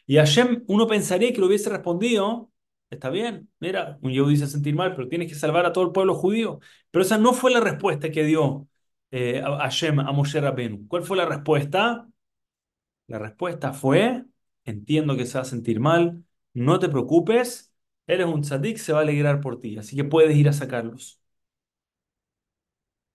Y 0.07 0.17
Hashem, 0.17 0.65
uno 0.69 0.87
pensaría 0.87 1.33
que 1.33 1.41
lo 1.41 1.47
hubiese 1.47 1.71
respondido, 1.71 2.51
está 2.91 3.11
bien, 3.11 3.51
mira, 3.61 3.99
un 4.03 4.13
Yehudi 4.13 4.35
dice 4.35 4.47
sentir 4.47 4.75
mal, 4.75 4.95
pero 4.95 5.09
tienes 5.09 5.29
que 5.29 5.35
salvar 5.35 5.67
a 5.67 5.73
todo 5.73 5.85
el 5.85 5.93
pueblo 5.93 6.15
judío. 6.15 6.61
Pero 6.91 7.05
esa 7.05 7.19
no 7.19 7.33
fue 7.35 7.51
la 7.53 7.61
respuesta 7.61 8.11
que 8.11 8.25
dio 8.25 8.69
eh, 9.11 9.43
Hashem 9.43 10.01
a 10.01 10.13
Moshe 10.13 10.41
Rabenu. 10.41 10.87
¿Cuál 10.89 11.03
fue 11.03 11.17
la 11.17 11.27
respuesta? 11.27 12.09
La 13.07 13.19
respuesta 13.19 13.73
fue, 13.73 14.25
entiendo 14.65 15.17
que 15.17 15.27
se 15.27 15.39
va 15.39 15.43
a 15.43 15.45
sentir 15.45 15.81
mal, 15.81 16.25
no 16.55 16.79
te 16.79 16.89
preocupes, 16.89 17.73
eres 18.07 18.27
un 18.27 18.43
tzadik, 18.43 18.79
se 18.79 18.93
va 18.93 19.01
a 19.01 19.03
alegrar 19.03 19.41
por 19.41 19.61
ti, 19.61 19.79
así 19.79 19.97
que 19.97 20.05
puedes 20.05 20.37
ir 20.37 20.49
a 20.49 20.53
sacarlos. 20.53 21.21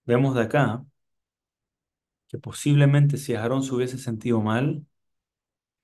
Vemos 0.06 0.36
de 0.36 0.42
acá 0.42 0.86
que 2.28 2.38
posiblemente 2.40 3.18
si 3.18 3.36
Aarón 3.36 3.62
se 3.64 3.74
hubiese 3.76 3.98
sentido 4.00 4.42
mal, 4.42 4.86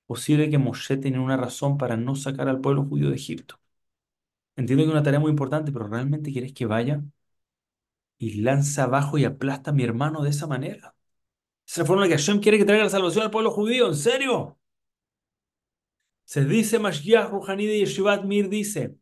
posible 0.06 0.50
que 0.50 0.58
Moshe 0.58 0.96
tenía 0.96 1.20
una 1.20 1.36
razón 1.36 1.78
para 1.78 1.96
no 1.96 2.14
sacar 2.16 2.48
al 2.48 2.60
pueblo 2.60 2.84
judío 2.84 3.10
de 3.10 3.16
Egipto. 3.16 3.60
Entiendo 4.56 4.82
que 4.84 4.88
es 4.88 4.92
una 4.92 5.02
tarea 5.02 5.20
muy 5.20 5.30
importante, 5.30 5.72
pero 5.72 5.88
¿realmente 5.88 6.32
quieres 6.32 6.52
que 6.52 6.66
vaya 6.66 7.02
y 8.18 8.40
lanza 8.42 8.84
abajo 8.84 9.18
y 9.18 9.24
aplasta 9.24 9.70
a 9.70 9.74
mi 9.74 9.84
hermano 9.84 10.22
de 10.22 10.30
esa 10.30 10.46
manera? 10.46 10.94
Esa 11.66 11.74
es 11.74 11.78
la 11.80 11.86
forma 11.86 12.04
en 12.04 12.10
que 12.10 12.18
Hashem 12.18 12.40
quiere 12.40 12.58
que 12.58 12.66
traiga 12.66 12.84
la 12.84 12.90
salvación 12.90 13.24
al 13.24 13.30
pueblo 13.30 13.50
judío, 13.52 13.88
¿en 13.88 13.96
serio? 13.96 14.58
Se 16.28 16.44
dice 16.44 16.78
Mashgiach 16.78 17.30
Ruhani 17.30 17.66
de 17.66 17.78
Yeshivat 17.80 18.24
Mir, 18.24 18.48
dice, 18.50 18.94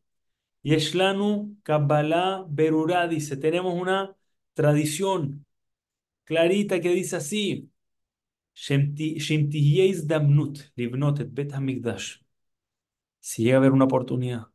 Yeshlanu 0.62 1.56
Kabbalah 1.64 2.46
Berurá, 2.48 3.08
dice, 3.08 3.36
tenemos 3.36 3.74
una 3.74 4.16
tradición 4.54 5.44
clarita 6.24 6.80
que 6.80 6.90
dice 6.90 7.16
así, 7.16 7.68
Damnut, 10.04 10.60
Livnot 10.76 11.34
Bet 11.34 11.52
Hamikdash. 11.52 12.20
Si 13.20 13.42
llega 13.42 13.56
a 13.56 13.58
haber 13.58 13.72
una 13.72 13.86
oportunidad 13.86 14.46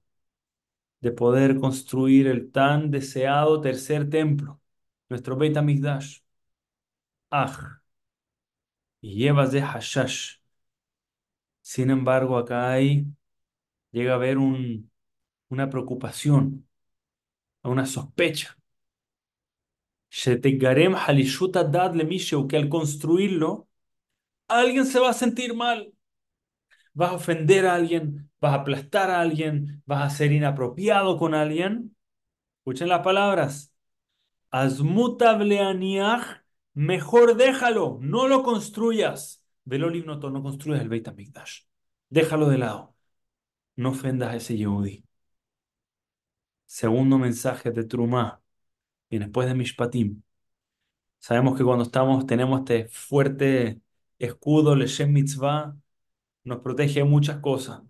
de 1.02 1.12
poder 1.12 1.60
construir 1.60 2.28
el 2.28 2.52
tan 2.52 2.90
deseado 2.90 3.60
tercer 3.60 4.10
templo, 4.10 4.62
nuestro 5.10 5.36
Bet 5.36 5.58
Hamikdash, 5.58 6.20
Ah, 7.32 7.82
y 9.02 9.16
llevas 9.16 9.52
de 9.52 9.62
Hashash. 9.62 10.41
Sin 11.62 11.90
embargo, 11.90 12.38
acá 12.38 12.72
hay, 12.72 13.06
llega 13.92 14.14
a 14.14 14.16
haber 14.16 14.38
un, 14.40 14.92
una 15.50 15.70
preocupación, 15.70 16.68
una 17.64 17.86
sospecha. 17.88 18.58
que 22.48 22.58
al 22.58 22.70
construirlo, 22.70 23.68
alguien 24.48 24.86
se 24.86 25.00
va 25.00 25.10
a 25.12 25.14
sentir 25.14 25.56
mal. 25.56 25.94
Vas 26.94 27.12
a 27.12 27.16
ofender 27.16 27.66
a 27.66 27.76
alguien, 27.76 28.30
vas 28.40 28.54
a 28.54 28.56
aplastar 28.62 29.10
a 29.10 29.22
alguien, 29.22 29.82
vas 29.86 30.04
a 30.14 30.16
ser 30.16 30.32
inapropiado 30.32 31.18
con 31.18 31.34
alguien. 31.34 31.96
Escuchen 32.60 32.90
las 32.90 33.02
palabras. 33.02 33.74
Azmutableaniach, 34.52 36.44
mejor 36.74 37.38
déjalo, 37.38 38.00
no 38.02 38.28
lo 38.28 38.44
construyas. 38.44 39.41
Velo 39.66 39.90
no 39.90 40.44
construyas 40.44 40.82
el 40.82 40.90
Beit 40.90 41.08
HaMikdash. 41.08 41.62
Déjalo 42.10 42.50
de 42.50 42.58
lado. 42.58 42.96
No 43.76 43.92
ofendas 43.92 44.30
a 44.32 44.36
ese 44.38 44.58
Yehudi. 44.58 45.06
Segundo 46.66 47.18
mensaje 47.18 47.72
de 47.72 47.84
Trumá. 47.84 48.42
Y 49.10 49.20
después 49.20 49.48
de 49.48 49.56
Mishpatim. 49.56 50.22
Sabemos 51.20 51.58
que 51.58 51.64
cuando 51.64 51.84
estamos, 51.84 52.26
tenemos 52.26 52.60
este 52.62 52.88
fuerte 52.90 53.82
escudo, 54.20 54.76
Leshem 54.76 55.12
Mitzvah, 55.14 55.76
nos 56.44 56.60
protege 56.62 57.02
de 57.02 57.06
muchas 57.06 57.40
cosas. 57.40 57.82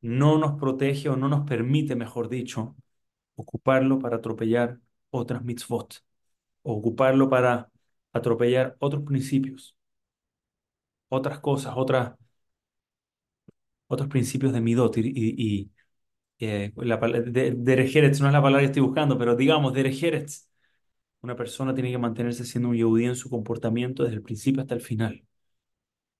No 0.00 0.38
nos 0.38 0.58
protege 0.58 1.08
o 1.08 1.16
no 1.16 1.28
nos 1.28 1.46
permite, 1.46 1.96
mejor 1.96 2.28
dicho, 2.28 2.76
ocuparlo 3.36 3.98
para 3.98 4.16
atropellar 4.18 4.80
otras 5.10 5.44
mitzvot, 5.44 6.04
o 6.62 6.74
ocuparlo 6.74 7.28
para 7.30 7.70
atropellar 8.12 8.76
otros 8.80 9.04
principios, 9.04 9.77
otras 11.08 11.40
cosas, 11.40 11.74
otras, 11.76 12.14
otros 13.86 14.08
principios 14.08 14.52
de 14.52 14.60
midot 14.60 14.96
y, 14.98 15.00
y, 15.00 15.12
y, 15.60 15.70
eh, 16.40 16.72
la, 16.76 16.98
de, 16.98 17.52
derejeretz 17.56 18.20
no 18.20 18.28
es 18.28 18.32
la 18.32 18.42
palabra 18.42 18.60
que 18.62 18.66
estoy 18.66 18.82
buscando, 18.82 19.18
pero 19.18 19.36
digamos, 19.36 19.74
derejeretz. 19.74 20.48
Una 21.22 21.36
persona 21.36 21.74
tiene 21.74 21.90
que 21.92 21.98
mantenerse 21.98 22.44
siendo 22.46 22.70
un 22.70 22.76
yehudí 22.76 23.06
en 23.06 23.16
su 23.16 23.30
comportamiento 23.30 24.04
desde 24.04 24.16
el 24.16 24.22
principio 24.24 24.62
hasta 24.62 24.74
el 24.74 24.82
final. 24.82 25.24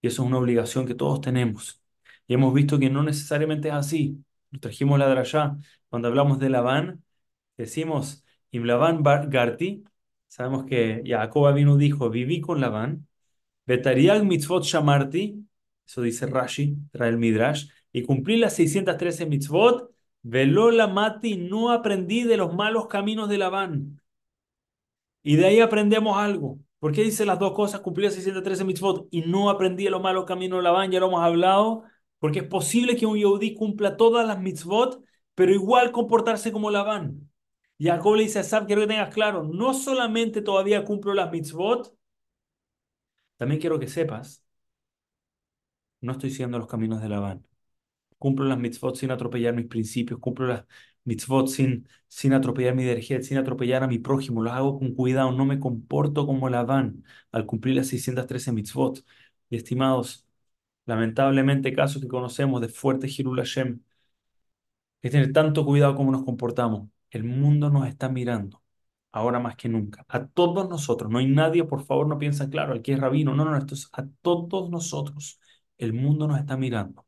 Y 0.02 0.08
eso 0.08 0.22
es 0.22 0.28
una 0.28 0.38
obligación 0.38 0.86
que 0.86 0.94
todos 0.94 1.20
tenemos. 1.20 1.82
Y 2.26 2.34
hemos 2.34 2.54
visto 2.54 2.78
que 2.78 2.90
no 2.90 3.02
necesariamente 3.02 3.68
es 3.68 3.74
así. 3.74 4.24
Nos 4.50 4.60
trajimos 4.62 4.98
la 4.98 5.08
drashá. 5.08 5.58
Cuando 5.88 6.08
hablamos 6.08 6.38
de 6.38 6.50
Labán, 6.50 7.04
decimos, 7.58 8.24
Im 8.52 8.64
Labán 8.64 9.02
Garti, 9.04 9.84
sabemos 10.28 10.66
que 10.66 11.02
Jacob 11.06 11.54
vino 11.54 11.76
dijo, 11.78 12.10
viví 12.10 12.40
con 12.40 12.60
Labán, 12.60 13.07
Betariag 13.68 14.24
mitzvot 14.24 14.64
shamarti, 14.64 15.44
eso 15.86 16.00
dice 16.00 16.26
Rashi, 16.26 16.74
trae 16.90 17.10
el 17.10 17.18
Midrash, 17.18 17.66
y 17.92 18.02
cumplí 18.02 18.38
las 18.38 18.54
613 18.56 19.26
mitzvot, 19.26 19.90
veló 20.22 20.70
la 20.70 20.86
mati, 20.86 21.36
no 21.36 21.70
aprendí 21.70 22.22
de 22.22 22.38
los 22.38 22.54
malos 22.54 22.86
caminos 22.86 23.28
de 23.28 23.36
Labán. 23.36 24.00
Y 25.22 25.36
de 25.36 25.44
ahí 25.44 25.60
aprendemos 25.60 26.16
algo. 26.16 26.58
¿Por 26.78 26.92
qué 26.92 27.02
dice 27.02 27.26
las 27.26 27.38
dos 27.38 27.52
cosas? 27.52 27.80
Cumplí 27.80 28.04
las 28.04 28.14
613 28.14 28.64
mitzvot 28.64 29.06
y 29.10 29.20
no 29.22 29.50
aprendí 29.50 29.84
de 29.84 29.90
los 29.90 30.00
malos 30.00 30.24
caminos 30.24 30.60
de 30.60 30.62
Labán, 30.62 30.90
ya 30.90 31.00
lo 31.00 31.08
hemos 31.08 31.22
hablado, 31.22 31.84
porque 32.20 32.38
es 32.38 32.46
posible 32.46 32.96
que 32.96 33.04
un 33.04 33.18
Yehudí 33.18 33.54
cumpla 33.54 33.98
todas 33.98 34.26
las 34.26 34.40
mitzvot, 34.40 35.02
pero 35.34 35.52
igual 35.52 35.92
comportarse 35.92 36.52
como 36.52 36.70
Labán. 36.70 37.30
Jacob 37.78 38.14
le 38.14 38.22
dice 38.22 38.38
a 38.38 38.44
Sab, 38.44 38.66
quiero 38.66 38.80
que 38.80 38.88
tengas 38.88 39.12
claro, 39.12 39.44
no 39.44 39.74
solamente 39.74 40.40
todavía 40.40 40.86
cumplo 40.86 41.12
las 41.12 41.30
mitzvot, 41.30 41.97
también 43.38 43.60
quiero 43.60 43.80
que 43.80 43.88
sepas, 43.88 44.44
no 46.00 46.12
estoy 46.12 46.30
siguiendo 46.30 46.58
los 46.58 46.68
caminos 46.68 47.02
de 47.02 47.08
Labán. 47.08 47.46
Cumplo 48.18 48.46
las 48.46 48.58
mitzvot 48.58 48.96
sin 48.96 49.10
atropellar 49.12 49.54
mis 49.54 49.66
principios, 49.66 50.20
cumplo 50.20 50.46
las 50.48 50.64
mitzvot 51.04 51.48
sin, 51.48 51.88
sin 52.08 52.34
atropellar 52.34 52.74
mi 52.74 52.84
derjet, 52.84 53.22
sin 53.24 53.38
atropellar 53.38 53.82
a 53.84 53.88
mi 53.88 53.98
prójimo, 53.98 54.42
los 54.42 54.52
hago 54.54 54.78
con 54.78 54.94
cuidado, 54.94 55.32
no 55.32 55.44
me 55.46 55.60
comporto 55.60 56.26
como 56.26 56.48
Labán 56.50 57.04
al 57.32 57.46
cumplir 57.46 57.76
las 57.76 57.88
613 57.88 58.52
mitzvot. 58.52 59.04
Y 59.50 59.56
estimados, 59.56 60.26
lamentablemente 60.86 61.74
casos 61.74 62.02
que 62.02 62.08
conocemos 62.08 62.60
de 62.62 62.68
fuerte 62.68 63.08
Hirul 63.08 63.38
Hashem, 63.38 63.82
es 65.02 65.10
tener 65.12 65.32
tanto 65.32 65.64
cuidado 65.64 65.94
como 65.96 66.12
nos 66.12 66.24
comportamos. 66.24 66.88
El 67.10 67.24
mundo 67.24 67.70
nos 67.70 67.88
está 67.88 68.08
mirando, 68.08 68.62
ahora 69.12 69.38
más 69.40 69.56
que 69.56 69.68
nunca, 69.68 70.04
a 70.08 70.26
todos 70.26 70.68
nosotros. 70.68 71.10
No 71.10 71.18
hay 71.18 71.26
nadie, 71.26 71.64
por 71.64 71.84
favor, 71.84 72.06
no 72.06 72.18
piensa, 72.18 72.48
claro, 72.50 72.72
al 72.72 72.82
que 72.82 72.92
es 72.94 73.00
rabino. 73.00 73.34
No, 73.34 73.44
no, 73.44 73.56
esto 73.56 73.74
es 73.74 73.88
a 73.92 74.06
todos 74.22 74.70
nosotros. 74.70 75.40
El 75.78 75.92
mundo 75.92 76.26
nos 76.28 76.38
está 76.40 76.56
mirando. 76.56 77.06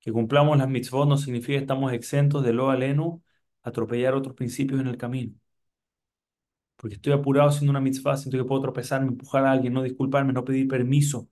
Que 0.00 0.12
cumplamos 0.12 0.58
las 0.58 0.68
mitzvot 0.68 1.08
no 1.08 1.16
significa 1.16 1.52
que 1.58 1.62
estamos 1.62 1.92
exentos 1.92 2.42
de 2.44 2.52
lo 2.52 2.70
aleno 2.70 3.22
atropellar 3.62 4.14
otros 4.14 4.34
principios 4.34 4.80
en 4.80 4.86
el 4.88 4.96
camino. 4.98 5.34
Porque 6.76 6.96
estoy 6.96 7.12
apurado 7.14 7.48
haciendo 7.48 7.70
una 7.70 7.80
mitzvah, 7.80 8.16
siento 8.18 8.36
que 8.38 8.44
puedo 8.44 8.60
tropezarme, 8.62 9.08
empujar 9.08 9.44
a 9.46 9.52
alguien, 9.52 9.72
no 9.72 9.82
disculparme, 9.82 10.32
no 10.34 10.44
pedir 10.44 10.68
permiso. 10.68 11.28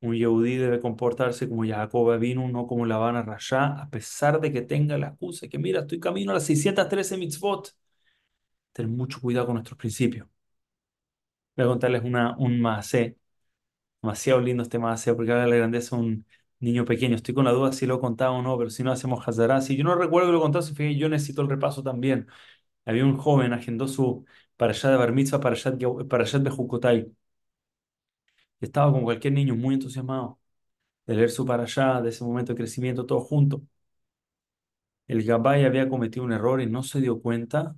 Un 0.00 0.14
Yehudí 0.14 0.56
debe 0.56 0.80
comportarse 0.80 1.48
como 1.48 1.64
Jacob 1.66 2.16
vino, 2.18 2.48
no 2.48 2.66
como 2.66 2.86
la 2.86 2.96
Habana 2.96 3.22
Rasha, 3.22 3.80
a 3.80 3.90
pesar 3.90 4.40
de 4.40 4.52
que 4.52 4.62
tenga 4.62 4.96
la 4.98 5.08
excusa 5.08 5.48
que 5.48 5.58
mira, 5.58 5.80
estoy 5.80 5.98
camino 6.00 6.30
a 6.30 6.34
las 6.34 6.44
613 6.44 7.16
mitzvot. 7.16 7.74
Tener 8.72 8.90
mucho 8.90 9.20
cuidado 9.20 9.44
con 9.46 9.56
nuestros 9.56 9.76
principios. 9.78 10.26
Voy 11.56 11.64
a 11.64 11.68
contarles 11.68 12.02
una, 12.04 12.36
un 12.38 12.60
maasé 12.60 13.16
Demasiado 14.02 14.40
lindo 14.40 14.62
este 14.64 14.78
Maaseh 14.78 15.14
porque 15.14 15.32
habla 15.32 15.44
de 15.44 15.50
la 15.50 15.56
grandeza 15.56 15.96
de 15.96 16.02
un 16.02 16.26
niño 16.60 16.84
pequeño. 16.84 17.16
Estoy 17.16 17.34
con 17.34 17.44
la 17.46 17.52
duda 17.52 17.72
si 17.72 17.86
lo 17.86 17.96
he 17.96 18.00
contado 18.00 18.34
o 18.34 18.42
no, 18.42 18.58
pero 18.58 18.70
si 18.70 18.82
no 18.84 18.92
hacemos 18.92 19.26
Hazará. 19.28 19.60
Si 19.62 19.76
yo 19.76 19.84
no 19.84 19.94
recuerdo 19.96 20.28
que 20.28 20.34
lo 20.34 20.40
contase, 20.40 20.74
fíjate, 20.74 20.96
yo 20.98 21.08
necesito 21.08 21.42
el 21.42 21.48
repaso 21.50 21.82
también. 21.82 22.28
Había 22.86 23.04
un 23.04 23.16
joven, 23.18 23.52
agendó 23.54 23.88
su 23.88 24.24
para 24.56 24.72
allá 24.72 24.90
de 24.90 24.96
Bar 24.98 25.12
Mitzvah, 25.12 25.40
para 25.40 25.54
allá 26.24 26.38
de 26.40 26.50
Estaba 28.60 28.92
con 28.92 29.02
cualquier 29.04 29.32
niño 29.34 29.54
muy 29.56 29.74
entusiasmado 29.74 30.38
de 31.06 31.14
leer 31.16 31.30
su 31.30 31.46
para 31.46 31.64
allá, 31.64 32.00
de 32.02 32.10
ese 32.10 32.24
momento 32.24 32.52
de 32.54 32.58
crecimiento, 32.58 33.06
todo 33.06 33.20
junto. 33.20 33.62
El 35.08 35.24
Gabay 35.24 35.64
había 35.64 35.88
cometido 35.88 36.24
un 36.24 36.32
error 36.32 36.60
y 36.60 36.66
no 36.66 36.84
se 36.84 37.00
dio 37.00 37.20
cuenta 37.20 37.74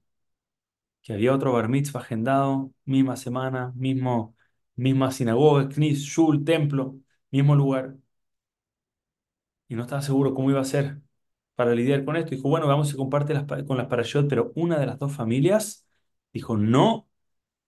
que 1.03 1.13
había 1.13 1.35
otro 1.35 1.53
Bar 1.53 1.69
Mitzvah 1.69 2.01
agendado, 2.01 2.73
misma 2.85 3.17
semana, 3.17 3.73
mismo, 3.77 4.37
misma 4.77 5.11
sinagoga, 5.13 5.69
knis, 5.69 6.01
shul, 6.01 6.45
templo, 6.45 6.97
mismo 7.31 7.55
lugar. 7.55 7.97
y 9.69 9.75
no 9.77 9.83
estaba 9.83 10.03
seguro 10.03 10.35
cómo 10.35 10.51
iba 10.51 10.61
a 10.61 10.65
ser 10.65 11.01
para 11.55 11.75
lidiar 11.75 12.05
con 12.05 12.17
esto. 12.17 12.31
Dijo, 12.33 12.49
bueno, 12.49 12.67
vamos 12.67 12.93
a 12.93 12.97
compartir 12.97 13.37
las, 13.37 13.47
con 13.67 13.77
las 13.77 13.87
parashot, 13.89 14.29
pero 14.29 14.53
una 14.57 14.79
de 14.79 14.87
las 14.87 14.99
dos 14.99 15.13
familias 15.15 15.87
dijo, 16.33 16.57
no, 16.57 17.09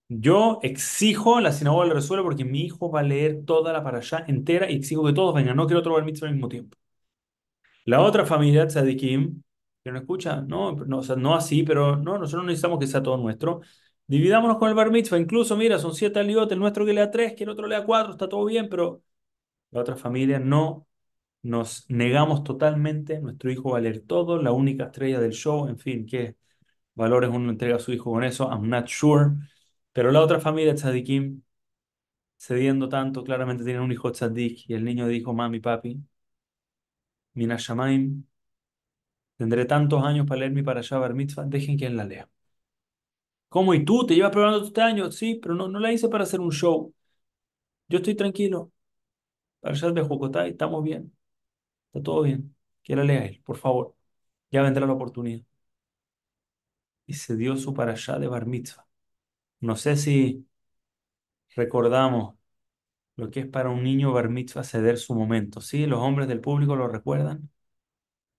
yo 0.09 0.61
exijo, 0.62 1.41
la 1.41 1.53
sinagoga 1.53 1.87
lo 1.87 1.95
resuelve 1.95 2.25
porque 2.25 2.45
mi 2.45 2.62
hijo 2.62 2.91
va 2.91 3.01
a 3.01 3.03
leer 3.03 3.45
toda 3.47 3.73
la 3.73 3.83
parashá 3.83 4.25
entera 4.29 4.71
y 4.71 4.77
exijo 4.77 5.05
que 5.05 5.12
todos 5.12 5.35
vengan, 5.35 5.57
no 5.57 5.67
quiero 5.67 5.81
otro 5.81 5.95
bar 5.95 6.05
mitzvah 6.05 6.29
al 6.29 6.35
mismo 6.35 6.49
tiempo. 6.49 6.77
La 7.85 8.01
otra 8.03 8.25
familia, 8.27 8.67
tzadikim, 8.67 9.43
que 9.83 9.91
no 9.93 9.99
escucha, 9.99 10.41
no, 10.43 10.73
no, 10.73 10.99
o 10.99 11.03
sea, 11.03 11.17
no 11.17 11.35
así, 11.35 11.62
pero 11.65 11.97
no, 11.97 12.19
nosotros 12.19 12.45
no 12.45 12.47
necesitamos 12.49 12.79
que 12.79 12.87
sea 12.87 13.03
todo 13.03 13.17
nuestro. 13.17 13.61
Dividámonos 14.07 14.59
con 14.59 14.69
el 14.69 14.75
bar 14.75 14.91
mitzvah, 14.91 15.19
incluso, 15.19 15.57
mira, 15.57 15.79
son 15.79 15.95
siete 15.95 16.21
aliot, 16.21 16.51
el 16.53 16.59
nuestro 16.61 16.85
que 16.87 16.93
lea 16.93 17.11
tres, 17.11 17.35
que 17.35 17.45
el 17.45 17.51
otro 17.51 17.67
lea 17.67 17.85
cuatro, 17.85 18.12
está 18.12 18.29
todo 18.29 18.45
bien, 18.45 18.69
pero 18.69 19.03
la 19.71 19.81
otra 19.83 19.97
familia 19.97 20.38
no 20.38 20.87
nos 21.43 21.87
negamos 21.91 22.45
totalmente, 22.45 23.21
nuestro 23.21 23.51
hijo 23.51 23.71
va 23.73 23.79
a 23.79 23.81
leer 23.83 24.03
todo, 24.07 24.43
la 24.43 24.53
única 24.53 24.87
estrella 24.87 25.21
del 25.21 25.33
show, 25.33 25.69
en 25.69 25.79
fin, 25.79 26.07
qué 26.07 26.37
valores 26.95 27.31
uno 27.33 27.51
entrega 27.51 27.77
a 27.77 27.79
su 27.81 27.93
hijo 27.93 28.12
con 28.12 28.25
eso, 28.25 28.49
I'm 28.51 28.69
not 28.69 28.88
sure. 28.88 29.33
Pero 29.92 30.11
la 30.12 30.20
otra 30.20 30.40
familia, 30.40 30.74
tzadikim, 30.74 31.42
cediendo 32.38 32.88
tanto, 32.88 33.24
claramente 33.24 33.64
tienen 33.64 33.83
un 33.83 33.92
hijo 33.92 34.12
tzadik, 34.12 34.68
y 34.68 34.74
el 34.74 34.85
niño 34.85 35.09
dijo, 35.09 35.33
mami, 35.35 35.61
papi, 35.61 36.00
mina 37.35 37.59
shamaim, 37.59 38.24
tendré 39.37 39.64
tantos 39.66 40.02
años 40.05 40.26
para 40.26 40.40
leer 40.40 40.52
mi 40.52 40.62
parashá 40.62 40.98
bar 40.98 41.12
mitzvah, 41.14 41.44
dejen 41.44 41.76
que 41.78 41.87
él 41.87 41.96
la 41.98 42.05
lea. 42.05 42.28
¿Cómo? 43.48 43.74
¿Y 43.74 43.85
tú? 43.85 44.07
¿Te 44.07 44.14
llevas 44.14 44.31
probando 44.33 44.64
este 44.64 44.81
año? 44.81 45.11
Sí, 45.12 45.35
pero 45.42 45.55
no, 45.55 45.68
no 45.68 45.78
la 45.78 45.92
hice 45.92 46.09
para 46.09 46.24
hacer 46.24 46.40
un 46.40 46.50
show. 46.52 46.94
Yo 47.88 47.98
estoy 47.98 48.14
tranquilo. 48.16 48.72
Parashá 49.61 49.90
de 49.92 50.02
Jocotá, 50.02 50.46
estamos 50.46 50.85
bien. 50.85 51.16
Está 51.88 52.02
todo 52.02 52.22
bien. 52.22 52.55
Que 52.83 52.96
la 52.96 53.05
lea 53.05 53.26
él, 53.26 53.42
por 53.44 53.59
favor. 53.59 53.96
Ya 54.50 54.62
vendrá 54.62 54.87
la 54.87 54.94
oportunidad. 54.94 55.44
y 57.07 57.14
se 57.14 57.37
dio 57.37 57.57
su 57.57 57.72
parashá 57.74 58.18
de 58.18 58.26
Bar 58.28 58.46
Mitzvah. 58.46 58.85
No 59.62 59.77
sé 59.77 59.96
si 59.96 60.46
recordamos 61.57 62.37
lo 63.16 63.31
que 63.31 63.40
es 63.40 63.46
para 63.48 63.70
un 63.70 63.85
niño 63.85 64.12
Bar 64.12 64.31
ceder 64.64 64.98
su 64.98 65.14
momento. 65.14 65.61
¿Sí? 65.61 65.87
Los 65.87 66.01
hombres 66.01 66.29
del 66.29 66.40
público 66.40 66.77
lo 66.77 66.88
recuerdan. 66.88 67.51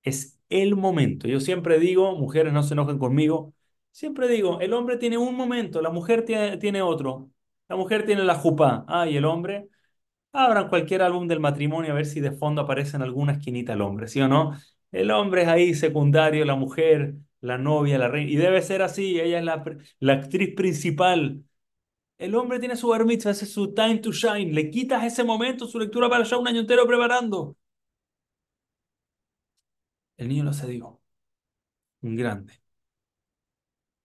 Es 0.04 0.40
el 0.50 0.76
momento. 0.76 1.28
Yo 1.28 1.40
siempre 1.40 1.80
digo, 1.80 2.16
mujeres 2.18 2.54
no 2.54 2.64
se 2.64 2.74
enojen 2.76 3.00
conmigo, 3.00 3.54
siempre 3.92 4.28
digo, 4.28 4.60
el 4.62 4.74
hombre 4.74 4.98
tiene 4.98 5.18
un 5.18 5.36
momento, 5.36 5.82
la 5.82 5.90
mujer 5.92 6.26
tiene, 6.26 6.58
tiene 6.58 6.82
otro. 6.82 7.30
La 7.70 7.76
mujer 7.78 8.06
tiene 8.06 8.24
la 8.24 8.36
jupá. 8.36 8.86
Ah, 8.88 9.08
y 9.10 9.18
el 9.18 9.26
hombre. 9.26 9.68
Abran 10.34 10.70
cualquier 10.70 11.02
álbum 11.04 11.28
del 11.28 11.40
matrimonio 11.40 11.92
a 11.92 11.96
ver 11.96 12.06
si 12.06 12.20
de 12.20 12.32
fondo 12.32 12.62
aparece 12.64 12.98
en 12.98 13.04
alguna 13.04 13.34
esquinita 13.34 13.74
el 13.74 13.82
hombre, 13.82 14.08
¿sí 14.08 14.22
o 14.22 14.28
no? 14.28 14.54
El 14.92 15.12
hombre 15.12 15.44
es 15.44 15.48
ahí 15.48 15.74
secundario, 15.76 16.46
la 16.46 16.56
mujer, 16.56 17.16
la 17.44 17.58
novia, 17.58 17.98
la 17.98 18.08
reina. 18.08 18.32
Y 18.32 18.36
debe 18.38 18.62
ser 18.62 18.82
así, 18.82 19.20
ella 19.20 19.40
es 19.40 19.46
la, 19.46 19.64
la 20.00 20.14
actriz 20.14 20.56
principal. 20.56 21.44
El 22.18 22.36
hombre 22.36 22.60
tiene 22.60 22.76
su 22.78 22.90
bar 22.90 23.06
mitzvah, 23.06 23.32
ese 23.32 23.46
es 23.46 23.54
su 23.54 23.74
time 23.74 24.00
to 24.00 24.12
shine. 24.14 24.54
Le 24.54 24.70
quitas 24.72 25.04
ese 25.06 25.24
momento, 25.24 25.68
su 25.68 25.80
lectura 25.80 26.10
para 26.10 26.24
ya 26.26 26.38
un 26.38 26.48
año 26.48 26.62
entero 26.62 26.88
preparando. 26.88 27.58
El 30.18 30.28
niño 30.30 30.44
lo 30.44 30.54
cedió, 30.54 31.00
un 32.02 32.16
grande. 32.16 32.54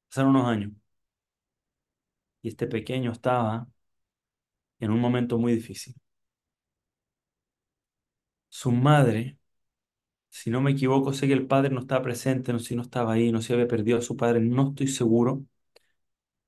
Pasaron 0.09 0.31
unos 0.37 0.47
años 0.49 0.73
y 2.43 2.49
este 2.49 2.67
pequeño 2.67 3.13
estaba 3.13 3.69
en 4.81 4.91
un 4.91 4.99
momento 5.01 5.39
muy 5.39 5.53
difícil. 5.55 5.95
Su 8.51 8.71
madre, 8.73 9.39
si 10.31 10.51
no 10.51 10.61
me 10.61 10.71
equivoco, 10.73 11.13
sé 11.13 11.27
que 11.27 11.33
el 11.35 11.47
padre 11.47 11.71
no 11.71 11.81
estaba 11.81 12.03
presente, 12.03 12.53
no 12.53 12.59
si 12.59 12.75
no 12.77 12.83
estaba 12.83 13.13
ahí, 13.15 13.33
no 13.33 13.41
sé 13.41 13.49
si 13.49 13.53
había 13.55 13.69
perdido 13.69 13.99
a 13.99 14.03
su 14.03 14.17
padre, 14.17 14.41
no 14.41 14.71
estoy 14.71 14.89
seguro 14.89 15.45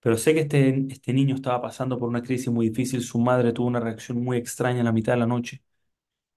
Pero 0.00 0.16
sé 0.16 0.32
que 0.34 0.40
este, 0.40 0.86
este 0.90 1.12
niño 1.12 1.34
estaba 1.34 1.60
pasando 1.60 1.98
por 1.98 2.08
una 2.08 2.22
crisis 2.22 2.48
muy 2.50 2.68
difícil, 2.70 3.02
su 3.02 3.18
madre 3.18 3.52
tuvo 3.52 3.66
una 3.68 3.80
reacción 3.80 4.22
muy 4.22 4.38
extraña 4.38 4.78
en 4.80 4.86
la 4.86 4.92
mitad 4.92 5.12
de 5.12 5.18
la 5.18 5.26
noche, 5.26 5.62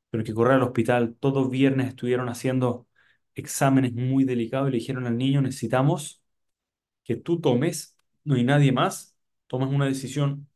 pero 0.10 0.24
que 0.24 0.34
correr 0.34 0.56
al 0.56 0.64
hospital. 0.64 1.16
Todos 1.20 1.50
viernes 1.52 1.90
estuvieron 1.90 2.30
haciendo 2.30 2.88
exámenes 3.36 3.94
muy 3.94 4.26
delicados 4.26 4.70
y 4.70 4.74
le 4.74 4.80
dijeron 4.80 5.08
al 5.08 5.18
niño, 5.18 5.42
necesitamos 5.42 6.24
que 7.04 7.16
tú 7.18 7.42
tomes, 7.42 7.98
no 8.26 8.36
hay 8.36 8.44
nadie 8.46 8.72
más, 8.74 9.18
tomas 9.48 9.70
una 9.70 9.86
decisión. 9.88 10.50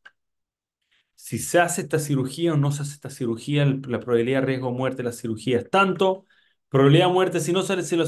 Si 1.16 1.40
se 1.40 1.60
hace 1.60 1.82
esta 1.82 2.00
cirugía 2.00 2.54
o 2.54 2.58
no 2.58 2.72
se 2.72 2.84
hace 2.84 2.94
esta 2.94 3.10
cirugía, 3.10 3.66
la 3.66 4.00
probabilidad 4.00 4.42
de 4.42 4.46
riesgo 4.48 4.68
de 4.72 4.78
muerte 4.78 4.98
de 4.98 5.04
la 5.04 5.12
cirugía 5.12 5.60
es 5.60 5.70
tanto, 5.70 6.26
probabilidad 6.70 7.08
de 7.08 7.14
muerte 7.14 7.40
si 7.40 7.54
no 7.54 7.62
se 7.64 7.74
hace 7.74 7.98
la 7.98 8.06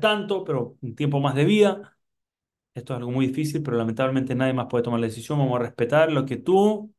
tanto, 0.00 0.44
pero 0.44 0.76
un 0.82 0.94
tiempo 0.94 1.20
más 1.20 1.34
de 1.34 1.44
vida. 1.44 1.98
Esto 2.74 2.94
es 2.94 2.98
algo 2.98 3.10
muy 3.12 3.28
difícil, 3.28 3.62
pero 3.62 3.76
lamentablemente 3.76 4.34
nadie 4.34 4.54
más 4.54 4.66
puede 4.68 4.84
tomar 4.84 5.00
la 5.00 5.06
decisión. 5.08 5.38
Vamos 5.38 5.56
a 5.60 5.62
respetar 5.64 6.12
lo 6.12 6.26
que 6.26 6.36
tú, 6.38 6.94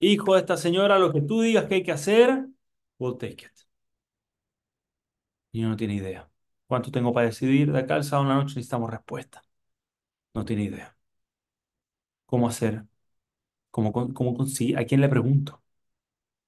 hijo 0.00 0.34
de 0.34 0.40
esta 0.40 0.56
señora, 0.58 0.98
lo 0.98 1.12
que 1.12 1.22
tú 1.22 1.42
digas 1.42 1.66
que 1.66 1.76
hay 1.76 1.82
que 1.84 1.92
hacer, 1.92 2.46
we'll 2.98 3.18
take 3.18 3.46
it. 3.46 3.52
Y 5.52 5.62
no 5.62 5.76
tiene 5.76 5.94
idea. 5.94 6.28
¿Cuánto 6.66 6.90
tengo 6.90 7.12
para 7.12 7.26
decidir? 7.26 7.72
De 7.72 7.78
acá 7.80 7.94
al 7.96 8.04
sábado 8.04 8.24
en 8.30 8.36
noche 8.38 8.54
necesitamos 8.56 8.90
respuesta. 8.90 9.42
No 10.34 10.44
tiene 10.44 10.64
idea. 10.64 10.96
¿Cómo 12.26 12.48
hacer? 12.48 12.84
¿Cómo, 13.70 13.92
cómo? 13.92 14.14
¿A 14.76 14.84
quién 14.84 15.00
le 15.02 15.08
pregunto? 15.10 15.62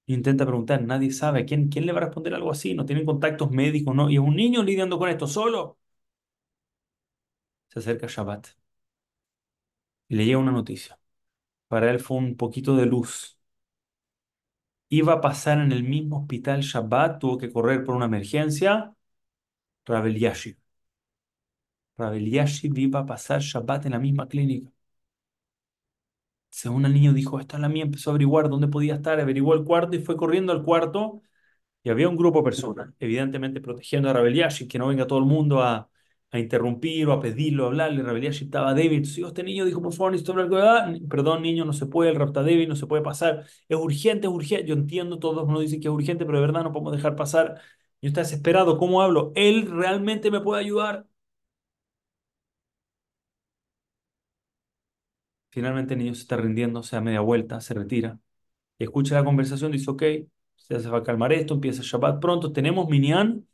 Intenta 0.07 0.45
preguntar, 0.47 0.81
nadie 0.83 1.11
sabe. 1.13 1.41
¿A 1.41 1.45
quién, 1.47 1.69
quién 1.69 1.87
le 1.87 1.93
va 1.93 1.99
a 2.01 2.03
responder 2.05 2.35
algo 2.35 2.51
así? 2.53 2.75
No 2.75 2.85
tienen 2.87 3.05
contactos 3.07 3.51
médicos, 3.51 3.95
¿no? 3.95 4.11
Y 4.11 4.15
es 4.15 4.21
un 4.21 4.37
niño 4.37 4.63
lidiando 4.63 4.99
con 4.99 5.09
esto 5.09 5.27
solo. 5.27 5.79
Se 7.71 7.81
acerca 7.81 8.07
Shabbat 8.07 8.47
y 10.09 10.17
le 10.17 10.25
llega 10.27 10.39
una 10.39 10.53
noticia. 10.53 10.99
Para 11.69 11.91
él 11.91 12.01
fue 12.01 12.19
un 12.19 12.37
poquito 12.37 12.77
de 12.77 12.87
luz. 12.87 13.39
Iba 14.91 15.15
a 15.15 15.21
pasar 15.21 15.59
en 15.59 15.73
el 15.73 15.83
mismo 15.83 16.19
hospital 16.21 16.61
Shabbat, 16.61 17.19
tuvo 17.19 17.37
que 17.39 17.51
correr 17.53 17.83
por 17.85 17.97
una 17.97 18.05
emergencia. 18.07 18.95
Rabel 19.87 20.19
Yashiv. 20.19 20.59
Rabel 21.99 22.27
Yashiv 22.33 22.77
iba 22.83 22.99
a 23.01 23.07
pasar 23.07 23.41
Shabbat 23.41 23.87
en 23.87 23.93
la 23.93 23.99
misma 23.99 24.29
clínica. 24.29 24.71
Según 26.53 26.85
el 26.85 26.93
niño 26.95 27.13
dijo, 27.15 27.41
esta 27.41 27.57
es 27.57 27.63
la 27.63 27.69
mía, 27.71 27.85
empezó 27.85 28.11
a 28.11 28.13
averiguar 28.13 28.49
dónde 28.51 28.69
podía 28.69 28.95
estar, 28.97 29.19
averiguó 29.21 29.55
el 29.55 29.65
cuarto 29.65 29.97
y 29.97 30.01
fue 30.01 30.17
corriendo 30.17 30.53
al 30.53 30.63
cuarto 30.63 31.23
y 31.83 31.91
había 31.91 32.09
un 32.09 32.17
grupo 32.17 32.41
de 32.41 32.45
personas, 32.45 32.95
evidentemente 33.01 33.61
protegiendo 33.61 34.11
a 34.11 34.15
Rabel 34.15 34.43
que 34.69 34.79
no 34.79 34.89
venga 34.89 35.07
todo 35.07 35.19
el 35.21 35.27
mundo 35.27 35.63
a, 35.63 35.91
a 36.31 36.39
interrumpir 36.39 37.09
o 37.09 37.13
a 37.13 37.21
pedirlo, 37.21 37.65
a 37.65 37.67
hablarle. 37.69 38.03
Rabel 38.03 38.27
estaba 38.27 38.75
David, 38.75 39.05
si 39.05 39.23
este 39.25 39.43
niño 39.45 39.65
dijo, 39.65 39.83
por 39.83 39.93
favor, 39.95 40.13
necesito 40.13 40.33
hablar 40.33 40.49
con 40.51 40.61
ah, 40.61 40.95
Perdón, 41.11 41.43
niño, 41.43 41.65
no 41.65 41.73
se 41.73 41.87
puede, 41.87 42.11
el 42.11 42.17
rapta 42.17 42.43
David 42.43 42.69
no 42.69 42.77
se 42.77 42.87
puede 42.87 43.03
pasar. 43.03 43.47
Es 43.69 43.77
urgente, 43.79 44.27
es 44.29 44.33
urgente. 44.33 44.67
Yo 44.67 44.75
entiendo, 44.75 45.19
todos 45.19 45.49
nos 45.49 45.61
dicen 45.61 45.81
que 45.81 45.89
es 45.89 45.95
urgente, 45.95 46.25
pero 46.27 46.39
de 46.39 46.47
verdad 46.47 46.65
no 46.65 46.73
podemos 46.73 46.93
dejar 46.95 47.17
pasar. 47.17 47.61
Yo 48.03 48.09
está 48.09 48.21
desesperado, 48.23 48.79
¿cómo 48.79 49.03
hablo? 49.03 49.33
Él 49.37 49.71
realmente 49.71 50.31
me 50.31 50.41
puede 50.41 50.61
ayudar. 50.63 51.07
Finalmente 55.53 55.95
el 55.95 56.01
niño 56.01 56.15
se 56.17 56.23
está 56.23 56.39
rindiendo, 56.39 56.83
se 56.85 56.97
da 56.97 57.03
media 57.03 57.21
vuelta, 57.23 57.63
se 57.63 57.75
retira. 57.75 58.21
Escucha 58.79 59.17
la 59.17 59.25
conversación, 59.25 59.73
dice, 59.73 59.91
ok, 59.91 60.05
se 60.57 60.79
va 60.91 60.99
a 60.99 61.05
calmar 61.05 61.33
esto, 61.33 61.55
empieza 61.55 61.83
Shabbat 61.85 62.21
pronto, 62.21 62.53
tenemos 62.53 62.89
Minyan. 62.89 63.49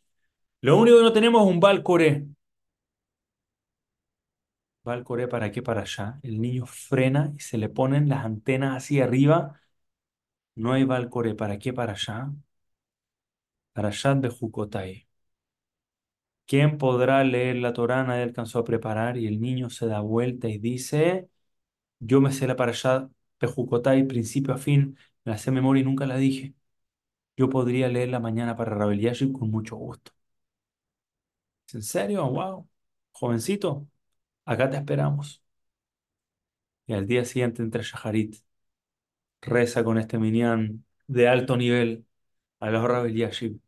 Lo 0.62 0.78
único 0.78 0.98
que 0.98 1.04
no 1.04 1.12
tenemos 1.14 1.42
es 1.46 1.48
un 1.54 1.60
Bal 1.60 1.82
Coré. 1.84 2.26
¿Bal 4.84 5.04
Coré 5.04 5.28
para 5.28 5.50
qué? 5.52 5.62
Para 5.62 5.82
allá. 5.82 6.18
El 6.22 6.40
niño 6.40 6.66
frena 6.66 7.32
y 7.36 7.40
se 7.40 7.58
le 7.58 7.68
ponen 7.68 8.08
las 8.08 8.24
antenas 8.24 8.76
hacia 8.84 9.04
arriba. 9.04 9.60
No 10.56 10.72
hay 10.74 10.84
Bal 10.84 11.08
Coré. 11.08 11.34
¿Para 11.34 11.58
qué? 11.58 11.72
Para 11.72 11.92
allá. 11.92 12.30
Para 13.72 13.88
allá 13.88 14.14
de 14.14 14.28
Jucotai. 14.28 15.08
¿Quién 16.46 16.78
podrá 16.78 17.22
leer 17.24 17.56
la 17.56 17.72
Torá? 17.74 18.02
Nadie 18.04 18.22
alcanzó 18.22 18.58
a 18.60 18.64
preparar 18.64 19.16
y 19.18 19.26
el 19.26 19.40
niño 19.40 19.68
se 19.70 19.86
da 19.86 20.00
vuelta 20.00 20.48
y 20.48 20.58
dice, 20.58 21.28
yo 22.00 22.20
me 22.20 22.32
sé 22.32 22.46
la 22.46 22.54
allá 22.58 23.08
de 23.40 23.46
Jucotai, 23.46 24.04
principio 24.06 24.54
a 24.54 24.58
fin, 24.58 24.96
me 25.24 25.32
la 25.32 25.38
sé 25.38 25.50
memoria 25.50 25.82
y 25.82 25.84
nunca 25.84 26.06
la 26.06 26.16
dije. 26.16 26.54
Yo 27.36 27.50
podría 27.50 27.88
leerla 27.88 28.20
mañana 28.20 28.56
para 28.56 28.74
Rabel 28.74 29.00
Yashib 29.00 29.32
con 29.32 29.50
mucho 29.50 29.76
gusto. 29.76 30.12
¿En 31.72 31.82
serio? 31.82 32.26
¡Wow! 32.30 32.68
Jovencito, 33.12 33.86
acá 34.44 34.70
te 34.70 34.76
esperamos. 34.78 35.42
Y 36.88 36.92
al 36.94 37.06
día 37.06 37.24
siguiente 37.24 37.62
entra 37.62 37.82
Shaharit, 37.84 38.34
reza 39.42 39.84
con 39.84 39.98
este 39.98 40.18
minyan 40.18 40.84
de 41.06 41.28
alto 41.28 41.56
nivel 41.56 42.06
a 42.60 42.70
los 42.70 42.84
Rabel 42.84 43.14
Yashib. 43.14 43.60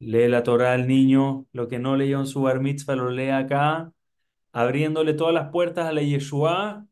Lee 0.00 0.28
la 0.28 0.42
Torá 0.42 0.74
al 0.74 0.88
niño, 0.88 1.46
lo 1.52 1.68
que 1.68 1.78
no 1.78 1.96
leyó 1.96 2.20
en 2.20 2.26
su 2.26 2.42
bar 2.42 2.60
mitzvah 2.60 2.96
lo 2.96 3.10
lee 3.10 3.30
acá, 3.30 3.92
abriéndole 4.52 5.14
todas 5.14 5.34
las 5.34 5.50
puertas 5.50 5.86
a 5.88 5.92
la 5.92 6.02
Yeshua. 6.02 6.86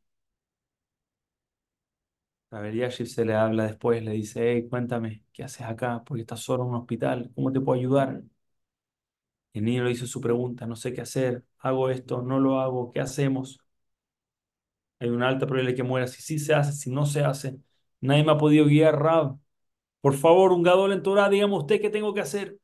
Rabel 2.53 2.75
Yashib 2.77 3.07
se 3.09 3.25
le 3.25 3.35
habla 3.35 3.65
después, 3.67 4.03
le 4.05 4.13
dice, 4.13 4.53
hey, 4.53 4.69
cuéntame, 4.69 5.25
¿qué 5.33 5.43
haces 5.45 5.63
acá? 5.67 6.03
Porque 6.05 6.21
estás 6.23 6.41
solo 6.41 6.63
en 6.65 6.71
un 6.71 6.77
hospital, 6.77 7.31
¿cómo 7.35 7.51
te 7.53 7.61
puedo 7.61 7.79
ayudar? 7.79 8.23
El 9.53 9.65
niño 9.65 9.85
le 9.85 9.93
hizo 9.93 10.07
su 10.09 10.21
pregunta, 10.21 10.67
no 10.67 10.75
sé 10.77 10.93
qué 10.93 11.01
hacer, 11.03 11.45
hago 11.59 11.89
esto, 11.91 12.21
no 12.23 12.39
lo 12.41 12.59
hago, 12.61 12.91
¿qué 12.93 12.99
hacemos? 13.01 13.61
Hay 14.99 15.09
una 15.09 15.29
alta 15.29 15.47
probabilidad 15.47 15.73
de 15.73 15.77
que 15.77 15.83
muera 15.83 16.07
si 16.07 16.23
sí 16.23 16.39
se 16.39 16.55
hace, 16.55 16.73
si 16.73 16.91
no 16.91 17.07
se 17.07 17.23
hace. 17.25 17.59
Nadie 18.01 18.25
me 18.25 18.33
ha 18.33 18.39
podido 18.39 18.67
guiar, 18.67 18.99
Rab. 19.01 19.39
Por 20.01 20.15
favor, 20.17 20.53
un 20.53 20.63
gadol 20.65 20.93
en 20.93 21.03
Torah, 21.05 21.29
dígame 21.31 21.57
usted 21.57 21.81
qué 21.81 21.91
tengo 21.91 22.15
que 22.15 22.21
hacer. 22.23 22.59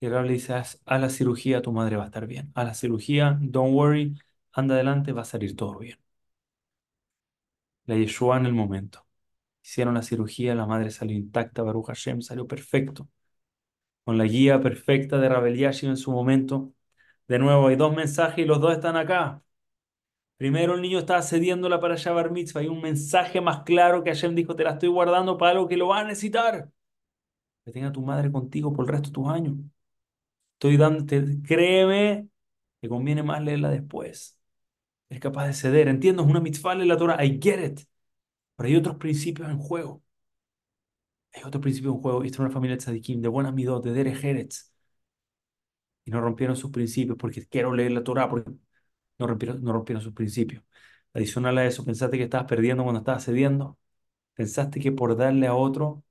Y 0.00 0.08
Rab 0.08 0.24
le 0.26 0.32
dice, 0.34 0.54
haz 0.54 0.78
la 0.86 1.08
cirugía, 1.10 1.62
tu 1.62 1.72
madre 1.72 1.96
va 1.96 2.04
a 2.04 2.06
estar 2.06 2.26
bien. 2.26 2.50
Haz 2.54 2.64
la 2.66 2.74
cirugía, 2.74 3.38
don't 3.40 3.74
worry, 3.74 4.14
anda 4.52 4.74
adelante, 4.74 5.12
va 5.12 5.22
a 5.22 5.24
salir 5.24 5.56
todo 5.56 5.78
bien. 5.78 5.98
La 7.90 7.96
Yeshua 7.96 8.36
en 8.38 8.46
el 8.46 8.52
momento. 8.54 9.04
Hicieron 9.64 9.94
la 9.94 10.02
cirugía, 10.02 10.54
la 10.54 10.66
madre 10.66 10.90
salió 10.90 11.16
intacta, 11.16 11.62
Baruch 11.64 11.88
Hashem, 11.88 12.22
salió 12.22 12.46
perfecto. 12.46 13.08
Con 14.04 14.18
la 14.18 14.24
guía 14.24 14.60
perfecta 14.60 15.18
de 15.18 15.28
Rabel 15.28 15.56
Yashim 15.56 15.90
en 15.90 15.96
su 15.96 16.12
momento. 16.12 16.72
De 17.28 17.38
nuevo, 17.38 17.68
hay 17.68 17.76
dos 17.76 17.94
mensajes 17.94 18.44
y 18.44 18.48
los 18.48 18.60
dos 18.60 18.72
están 18.74 18.96
acá. 18.96 19.42
Primero 20.36 20.74
el 20.74 20.82
niño 20.82 20.98
estaba 21.00 21.22
cediéndola 21.22 21.80
para 21.80 21.94
allá 21.94 22.12
Bar 22.12 22.30
Mitzvah. 22.30 22.60
Hay 22.62 22.68
un 22.68 22.80
mensaje 22.80 23.40
más 23.40 23.62
claro 23.64 24.02
que 24.04 24.10
Hashem 24.10 24.34
dijo, 24.34 24.56
te 24.56 24.64
la 24.64 24.72
estoy 24.72 24.88
guardando 24.88 25.36
para 25.38 25.52
algo 25.52 25.68
que 25.68 25.76
lo 25.76 25.88
va 25.88 26.00
a 26.00 26.04
necesitar. 26.04 26.70
Que 27.64 27.72
tenga 27.72 27.92
tu 27.92 28.02
madre 28.02 28.32
contigo 28.32 28.72
por 28.72 28.86
el 28.86 28.92
resto 28.92 29.08
de 29.10 29.14
tus 29.14 29.28
años. 29.28 29.56
Estoy 30.54 30.76
dando, 30.76 31.04
créeme, 31.44 32.28
que 32.80 32.88
conviene 32.88 33.22
más 33.22 33.42
leerla 33.42 33.70
después. 33.70 34.39
Es 35.10 35.20
capaz 35.20 35.46
de 35.46 35.52
ceder. 35.54 35.88
Entiendo, 35.88 36.22
es 36.22 36.28
una 36.28 36.40
mitzvah 36.40 36.74
de 36.76 36.86
la 36.86 36.96
Torah. 36.96 37.22
I 37.24 37.38
get 37.42 37.60
it. 37.64 37.80
Pero 38.56 38.68
hay 38.68 38.76
otros 38.76 38.96
principios 38.98 39.50
en 39.50 39.58
juego. 39.58 40.02
Hay 41.34 41.42
otros 41.44 41.60
principios 41.62 41.94
en 41.96 42.00
juego. 42.02 42.22
Y 42.24 42.26
esta 42.28 42.36
es 42.36 42.40
una 42.40 42.50
familia 42.50 42.76
de 42.76 42.82
tzadikim, 42.82 43.20
de 43.22 43.28
buenas 43.28 43.52
midot, 43.54 43.82
de 43.84 43.92
Derech 43.92 44.22
Eretz. 44.24 44.70
Y 46.04 46.10
no 46.10 46.20
rompieron 46.20 46.56
sus 46.56 46.70
principios 46.70 47.16
porque 47.18 47.46
quiero 47.46 47.74
leer 47.74 47.92
la 47.92 48.02
Torah, 48.04 48.28
porque 48.28 48.50
no 49.18 49.26
rompieron, 49.26 49.62
no 49.64 49.72
rompieron 49.72 50.02
sus 50.02 50.14
principios. 50.14 50.64
Adicional 51.14 51.58
a 51.58 51.66
eso, 51.66 51.84
pensaste 51.84 52.18
que 52.18 52.24
estabas 52.24 52.46
perdiendo 52.48 52.84
cuando 52.84 53.00
estabas 53.00 53.24
cediendo. 53.24 53.78
Pensaste 54.34 54.80
que 54.80 54.92
por 54.92 55.16
darle 55.16 55.46
a 55.48 55.54
otro 55.54 56.04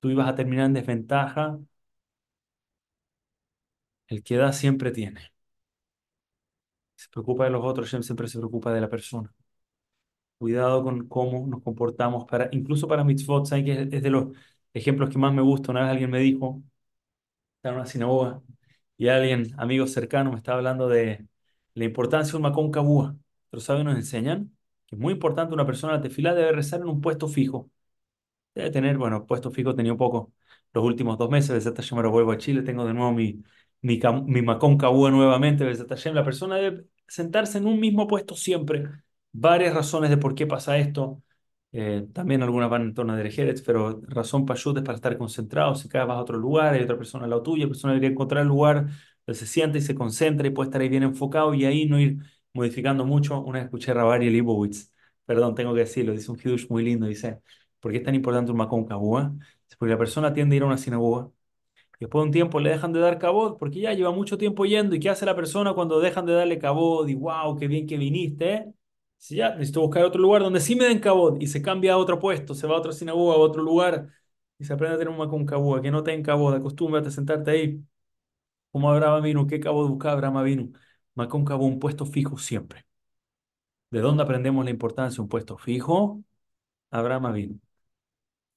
tú 0.00 0.10
ibas 0.10 0.28
a 0.28 0.34
terminar 0.36 0.66
en 0.66 0.74
desventaja. 0.74 1.58
El 4.08 4.24
que 4.24 4.36
da 4.36 4.52
siempre 4.52 4.90
tiene. 4.90 5.32
Preocupa 7.16 7.44
de 7.46 7.50
los 7.50 7.64
otros, 7.64 7.88
Shem 7.90 8.02
siempre 8.04 8.28
se 8.28 8.38
preocupa 8.38 8.72
de 8.72 8.80
la 8.80 8.88
persona. 8.88 9.34
Cuidado 10.38 10.82
con 10.84 11.08
cómo 11.08 11.46
nos 11.46 11.62
comportamos, 11.62 12.24
para, 12.26 12.48
incluso 12.52 12.86
para 12.88 13.04
mitzvot. 13.04 13.46
¿Saben 13.46 13.64
que 13.64 13.88
es 13.96 14.02
de 14.02 14.10
los 14.10 14.36
ejemplos 14.74 15.08
que 15.10 15.18
más 15.18 15.32
me 15.32 15.40
gusta? 15.42 15.70
Una 15.72 15.82
vez 15.82 15.90
alguien 15.90 16.10
me 16.10 16.18
dijo, 16.20 16.62
estaba 17.56 17.74
en 17.74 17.80
una 17.80 17.86
sinagoga, 17.86 18.42
y 18.96 19.08
alguien, 19.08 19.54
amigo 19.58 19.86
cercano, 19.86 20.30
me 20.32 20.38
estaba 20.38 20.58
hablando 20.58 20.88
de 20.88 21.26
la 21.74 21.84
importancia 21.84 22.32
de 22.32 22.36
un 22.38 22.42
macón 22.44 22.70
cabúa. 22.70 23.16
Pero 23.50 23.60
¿saben? 23.60 23.84
Nos 23.86 23.96
enseñan 23.96 24.56
que 24.86 24.96
es 24.96 25.00
muy 25.00 25.12
importante 25.14 25.54
una 25.54 25.66
persona 25.66 25.94
a 25.94 25.96
la 25.98 26.02
debe 26.34 26.52
rezar 26.52 26.80
en 26.80 26.88
un 26.88 27.00
puesto 27.00 27.28
fijo. 27.28 27.70
Debe 28.54 28.70
tener, 28.70 28.98
bueno, 28.98 29.26
puesto 29.26 29.50
fijo 29.50 29.74
tenía 29.74 29.92
un 29.92 29.98
poco 29.98 30.32
los 30.72 30.84
últimos 30.84 31.18
dos 31.18 31.30
meses, 31.30 31.50
desde 31.50 31.70
esta 31.70 31.82
me 31.96 32.08
vuelvo 32.08 32.32
a 32.32 32.38
Chile, 32.38 32.62
tengo 32.62 32.84
de 32.86 32.94
nuevo 32.94 33.12
mi, 33.12 33.42
mi, 33.82 34.00
mi 34.26 34.42
Macón 34.42 34.78
Cabúa 34.78 35.10
nuevamente, 35.10 35.64
desde 35.64 35.84
La 36.14 36.24
persona 36.24 36.56
debe 36.56 36.86
sentarse 37.08 37.58
en 37.58 37.66
un 37.66 37.80
mismo 37.80 38.06
puesto 38.06 38.34
siempre. 38.34 38.84
Varias 39.32 39.74
razones 39.74 40.10
de 40.10 40.16
por 40.16 40.34
qué 40.34 40.46
pasa 40.46 40.78
esto. 40.78 41.22
Eh, 41.72 42.06
también 42.12 42.42
algunas 42.42 42.70
van 42.70 42.82
en 42.82 42.94
torno 42.94 43.12
a 43.12 43.16
Derejerez, 43.16 43.62
pero 43.62 44.00
razón 44.08 44.46
para 44.46 44.58
es 44.58 44.64
para 44.64 44.94
estar 44.94 45.18
concentrado. 45.18 45.74
Si 45.74 45.88
cada 45.88 46.06
vas 46.06 46.16
a 46.18 46.20
otro 46.22 46.38
lugar, 46.38 46.74
hay 46.74 46.82
otra 46.82 46.96
persona 46.96 47.24
al 47.24 47.30
lado 47.30 47.42
tuyo, 47.42 47.64
la 47.64 47.68
persona 47.68 47.92
debería 47.92 48.10
encontrar 48.10 48.42
el 48.42 48.48
lugar 48.48 48.86
donde 49.26 49.38
se 49.38 49.46
siente 49.46 49.78
y 49.78 49.82
se 49.82 49.94
concentra 49.94 50.46
y 50.46 50.50
puede 50.50 50.68
estar 50.68 50.80
ahí 50.80 50.88
bien 50.88 51.02
enfocado 51.02 51.52
y 51.54 51.64
ahí 51.64 51.86
no 51.86 51.98
ir 52.00 52.18
modificando 52.54 53.04
mucho. 53.04 53.40
Una 53.42 53.58
vez 53.58 53.66
escuché 53.66 53.90
a 53.90 53.94
Rabari 53.94 54.30
Leibowitz, 54.30 54.92
perdón, 55.24 55.54
tengo 55.54 55.74
que 55.74 55.80
decirlo, 55.80 56.12
dice 56.12 56.30
un 56.30 56.38
hidush 56.42 56.68
muy 56.70 56.84
lindo, 56.84 57.06
dice, 57.06 57.40
¿por 57.80 57.92
qué 57.92 57.98
es 57.98 58.04
tan 58.04 58.14
importante 58.14 58.50
un 58.52 58.56
Macón? 58.58 58.86
Porque 59.78 59.92
la 59.92 59.98
persona 59.98 60.32
tiende 60.32 60.54
a 60.54 60.58
ir 60.58 60.62
a 60.62 60.66
una 60.66 60.78
sinagoga 60.78 61.30
después 62.00 62.22
de 62.22 62.26
un 62.26 62.32
tiempo 62.32 62.60
le 62.60 62.70
dejan 62.70 62.92
de 62.92 63.00
dar 63.00 63.18
cabod 63.18 63.56
porque 63.58 63.80
ya 63.80 63.92
lleva 63.94 64.10
mucho 64.12 64.38
tiempo 64.38 64.64
yendo. 64.66 64.94
¿Y 64.96 65.00
qué 65.00 65.10
hace 65.10 65.26
la 65.26 65.36
persona 65.36 65.74
cuando 65.74 66.00
dejan 66.00 66.26
de 66.26 66.34
darle 66.34 66.58
cabod? 66.58 67.06
Y 67.08 67.14
wow, 67.14 67.56
qué 67.56 67.66
bien 67.68 67.86
que 67.86 67.96
viniste, 67.98 68.52
¿eh? 68.54 68.72
Si 69.18 69.36
ya 69.36 69.50
necesito 69.54 69.80
buscar 69.80 70.04
otro 70.04 70.20
lugar 70.20 70.42
donde 70.42 70.60
sí 70.60 70.76
me 70.76 70.84
den 70.84 70.98
cabod 71.00 71.40
y 71.40 71.46
se 71.46 71.62
cambia 71.62 71.94
a 71.94 71.96
otro 71.98 72.18
puesto, 72.20 72.54
se 72.54 72.66
va 72.66 72.74
a 72.76 72.78
otra 72.78 72.92
sinagoga, 72.92 73.34
a 73.34 73.38
otro 73.38 73.62
lugar 73.62 74.08
y 74.58 74.64
se 74.64 74.72
aprende 74.72 74.94
a 74.96 74.98
tener 74.98 75.10
un 75.12 75.18
Macón 75.18 75.46
Kabua, 75.46 75.80
que 75.82 75.90
no 75.90 76.02
te 76.02 76.10
den 76.12 76.22
cabod, 76.22 76.54
acostúmbrate 76.54 77.08
a 77.08 77.10
sentarte 77.10 77.50
ahí. 77.50 77.82
Como 78.72 78.90
Abraham 78.90 79.22
vino, 79.24 79.46
¿qué 79.46 79.60
cabod 79.60 79.88
buscaba 79.88 80.14
Abraham 80.14 80.44
vino? 80.44 80.68
Macón 81.14 81.44
Kabua, 81.44 81.66
un 81.68 81.78
puesto 81.80 82.06
fijo 82.06 82.38
siempre. 82.38 82.86
¿De 83.90 84.00
dónde 84.00 84.22
aprendemos 84.22 84.64
la 84.64 84.70
importancia 84.70 85.16
de 85.16 85.22
un 85.22 85.28
puesto 85.28 85.58
fijo? 85.58 86.22
Abraham 86.90 87.34
vino. 87.34 87.60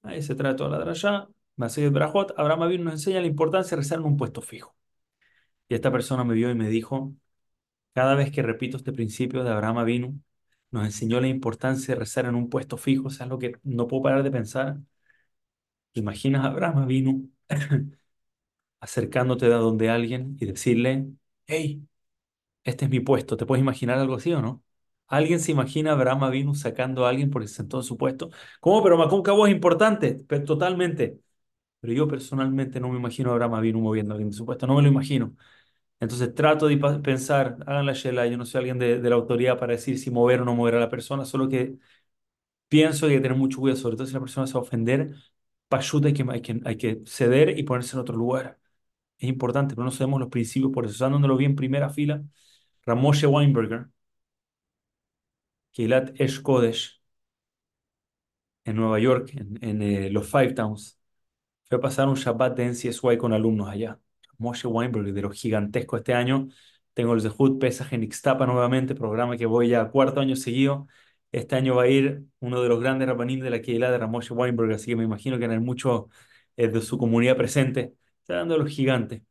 Ahí 0.03 0.21
se 0.21 0.35
trae 0.35 0.55
toda 0.55 0.69
la 0.71 0.79
draya. 0.79 1.27
Masayid 1.59 1.91
Brajot, 1.91 2.33
Abraham 2.37 2.63
Avinu 2.63 2.83
nos 2.85 2.93
enseña 2.93 3.21
la 3.21 3.27
importancia 3.27 3.75
de 3.75 3.81
rezar 3.81 3.99
en 3.99 4.05
un 4.05 4.17
puesto 4.17 4.41
fijo. 4.41 4.75
Y 5.69 5.75
esta 5.75 5.91
persona 5.91 6.23
me 6.23 6.33
vio 6.35 6.49
y 6.51 6.55
me 6.55 6.69
dijo, 6.69 7.13
cada 7.93 8.15
vez 8.15 8.31
que 8.31 8.43
repito 8.43 8.77
este 8.77 8.93
principio 8.93 9.43
de 9.43 9.51
Abraham 9.51 9.79
Avinu, 9.79 10.21
nos 10.71 10.85
enseñó 10.85 11.21
la 11.21 11.27
importancia 11.27 11.95
de 11.95 11.99
rezar 11.99 12.25
en 12.25 12.35
un 12.35 12.49
puesto 12.49 12.77
fijo. 12.77 13.07
O 13.09 13.11
sea, 13.11 13.25
es 13.25 13.31
lo 13.31 13.39
que 13.39 13.59
no 13.63 13.87
puedo 13.87 14.03
parar 14.03 14.23
de 14.23 14.31
pensar. 14.31 14.79
imaginas 15.93 16.45
a 16.45 16.49
Abraham 16.49 16.77
Avinu 16.79 17.29
acercándote 18.79 19.47
de 19.47 19.53
donde 19.53 19.89
alguien 19.89 20.37
y 20.39 20.45
decirle, 20.45 21.07
hey, 21.47 21.87
este 22.63 22.85
es 22.85 22.91
mi 22.91 22.99
puesto. 23.01 23.37
¿Te 23.37 23.45
puedes 23.45 23.61
imaginar 23.63 23.99
algo 23.99 24.15
así 24.15 24.33
o 24.33 24.41
no? 24.41 24.63
¿Alguien 25.07 25.39
se 25.39 25.51
imagina 25.53 25.91
a 25.91 25.93
Abraham 25.95 26.23
Avinu 26.25 26.55
sacando 26.55 27.05
a 27.05 27.09
alguien 27.09 27.31
porque 27.31 27.47
se 27.47 27.55
sentó 27.55 27.77
en 27.79 27.83
su 27.83 27.97
puesto? 27.97 28.29
¿Cómo? 28.61 28.83
Pero 28.83 28.97
Macón 28.97 29.23
Cabo 29.23 29.47
es 29.47 29.53
importante, 29.53 30.23
pero 30.27 30.43
totalmente. 30.45 31.19
Pero 31.79 31.93
yo 31.93 32.07
personalmente 32.07 32.79
no 32.79 32.89
me 32.89 32.97
imagino 32.97 33.29
a 33.29 33.33
Abraham 33.33 33.55
Avinu 33.55 33.79
moviendo 33.79 34.13
alguien 34.13 34.31
no 34.67 34.75
me 34.75 34.81
lo 34.81 34.87
imagino. 34.89 35.35
Entonces 35.99 36.33
trato 36.35 36.67
de 36.67 36.77
pensar, 37.03 37.57
hagan 37.67 37.85
la 37.85 37.93
shela, 37.93 38.27
yo 38.27 38.37
no 38.37 38.45
soy 38.45 38.59
alguien 38.59 38.79
de, 38.79 38.99
de, 39.01 39.09
la 39.09 39.15
autoridad 39.17 39.59
para 39.59 39.73
decir 39.73 39.99
si 39.99 40.11
mover 40.11 40.41
o 40.41 40.45
no 40.45 40.55
mover 40.55 40.75
a 40.75 40.79
la 40.79 40.89
persona, 40.89 41.25
solo 41.25 41.49
que 41.49 41.77
pienso 42.67 43.07
que 43.07 43.13
hay 43.13 43.19
que 43.19 43.23
tener 43.23 43.37
mucho 43.37 43.59
cuidado, 43.59 43.79
sobre 43.81 43.95
todo 43.97 44.07
si 44.07 44.13
la 44.13 44.19
persona 44.21 44.47
se 44.47 44.53
va 44.53 44.59
a 44.59 44.63
ofender, 44.63 45.15
para 45.67 45.83
hay 45.83 46.13
que, 46.13 46.25
hay, 46.29 46.41
que, 46.41 46.61
hay 46.65 46.77
que 46.77 47.01
ceder 47.05 47.57
y 47.59 47.63
ponerse 47.63 47.95
en 47.95 48.01
otro 48.01 48.15
lugar. 48.17 48.59
Es 49.19 49.29
importante, 49.29 49.75
pero 49.75 49.85
no 49.85 49.91
sabemos 49.91 50.19
los 50.21 50.29
principios, 50.29 50.71
por 50.73 50.85
eso, 50.85 50.93
usándolo 50.95 51.37
bien 51.37 51.51
en 51.53 51.57
primera 51.57 51.89
fila, 51.89 52.23
Ramoshe 52.85 53.27
Weinberger, 53.27 53.87
Keilat 55.73 56.11
Esh 56.19 56.43
Kodesh, 56.43 56.85
en 58.65 58.75
Nueva 58.75 58.99
York, 58.99 59.31
en, 59.35 59.59
en 59.61 59.81
eh, 59.81 60.09
los 60.09 60.27
Five 60.29 60.53
Towns, 60.53 60.98
fue 61.69 61.77
a 61.77 61.81
pasar 61.81 62.07
un 62.07 62.15
Shabbat 62.15 62.57
de 62.57 62.65
NCSY 62.65 63.17
con 63.17 63.33
alumnos 63.33 63.69
allá. 63.69 63.99
Moshe 64.37 64.67
Weinberg, 64.67 65.13
de 65.13 65.21
los 65.21 65.33
gigantescos 65.39 65.99
este 65.99 66.13
año. 66.13 66.49
Tengo 66.93 67.13
el 67.13 67.21
Zehut 67.21 67.59
Pesach 67.59 67.93
en 67.93 68.03
Ixtapa 68.03 68.45
nuevamente, 68.47 68.95
programa 68.95 69.37
que 69.37 69.45
voy 69.45 69.69
ya 69.69 69.89
cuarto 69.89 70.19
año 70.19 70.35
seguido. 70.35 70.87
Este 71.31 71.55
año 71.55 71.75
va 71.75 71.83
a 71.83 71.87
ir 71.87 72.23
uno 72.39 72.61
de 72.61 72.69
los 72.69 72.79
grandes 72.79 73.07
rabanim 73.07 73.41
de 73.41 73.51
la 73.51 73.61
Keilah 73.61 73.91
de 73.91 73.99
Ramoshe 73.99 74.33
Weinberg, 74.33 74.73
así 74.73 74.87
que 74.87 74.95
me 74.95 75.03
imagino 75.03 75.37
que 75.37 75.45
hay 75.45 75.59
mucho 75.59 76.09
eh, 76.57 76.67
de 76.67 76.81
su 76.81 76.97
comunidad 76.97 77.37
presente. 77.37 77.93
Está 78.21 78.35
dando 78.37 78.55
de 78.55 78.61
los 78.61 78.69
gigantes. 78.71 79.21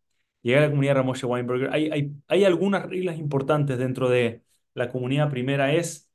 Llega 0.43 0.59
a 0.61 0.63
la 0.63 0.71
comunidad 0.71 0.95
Ramoshe 0.97 1.27
Weinberg. 1.27 1.73
Hay, 1.73 1.91
hay, 1.91 2.13
hay 2.29 2.45
algunas 2.45 2.87
reglas 2.87 3.19
importantes 3.19 3.79
dentro 3.79 4.09
de 4.09 4.43
la 4.75 4.89
comunidad. 4.91 5.31
Primera 5.31 5.75
es 5.75 6.08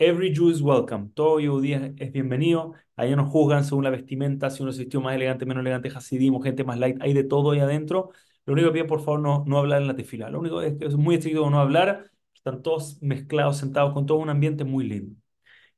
Every 0.00 0.32
Jew 0.32 0.50
is 0.50 0.60
welcome. 0.62 1.10
Todo 1.14 1.38
judío 1.40 1.92
es 1.96 2.12
bienvenido. 2.12 2.74
Allá 2.94 3.16
nos 3.16 3.28
juzgan 3.30 3.64
según 3.64 3.82
la 3.84 3.90
vestimenta, 3.90 4.48
si 4.48 4.62
uno 4.62 4.70
se 4.72 4.80
vistió 4.80 5.00
más 5.00 5.14
elegante, 5.16 5.44
menos 5.44 5.62
elegante, 5.62 5.88
hasidim 5.88 6.40
gente 6.40 6.62
más 6.62 6.78
light. 6.78 6.98
Hay 7.00 7.14
de 7.14 7.24
todo 7.24 7.50
ahí 7.50 7.58
adentro. 7.60 8.10
Lo 8.46 8.52
único 8.52 8.68
que 8.68 8.74
piden, 8.74 8.86
por 8.86 9.00
favor, 9.00 9.20
no, 9.20 9.44
no 9.46 9.58
hablar 9.58 9.82
en 9.82 9.88
la 9.88 9.96
tefila. 9.96 10.30
Lo 10.30 10.38
único 10.40 10.62
es 10.62 10.76
que 10.78 10.86
es 10.86 10.94
muy 10.96 11.16
estricto 11.16 11.48
no 11.50 11.58
hablar. 11.58 12.10
Están 12.32 12.62
todos 12.62 13.02
mezclados, 13.02 13.56
sentados 13.58 13.92
con 13.92 14.06
todo 14.06 14.18
un 14.18 14.30
ambiente 14.30 14.62
muy 14.64 14.86
lindo. 14.86 15.16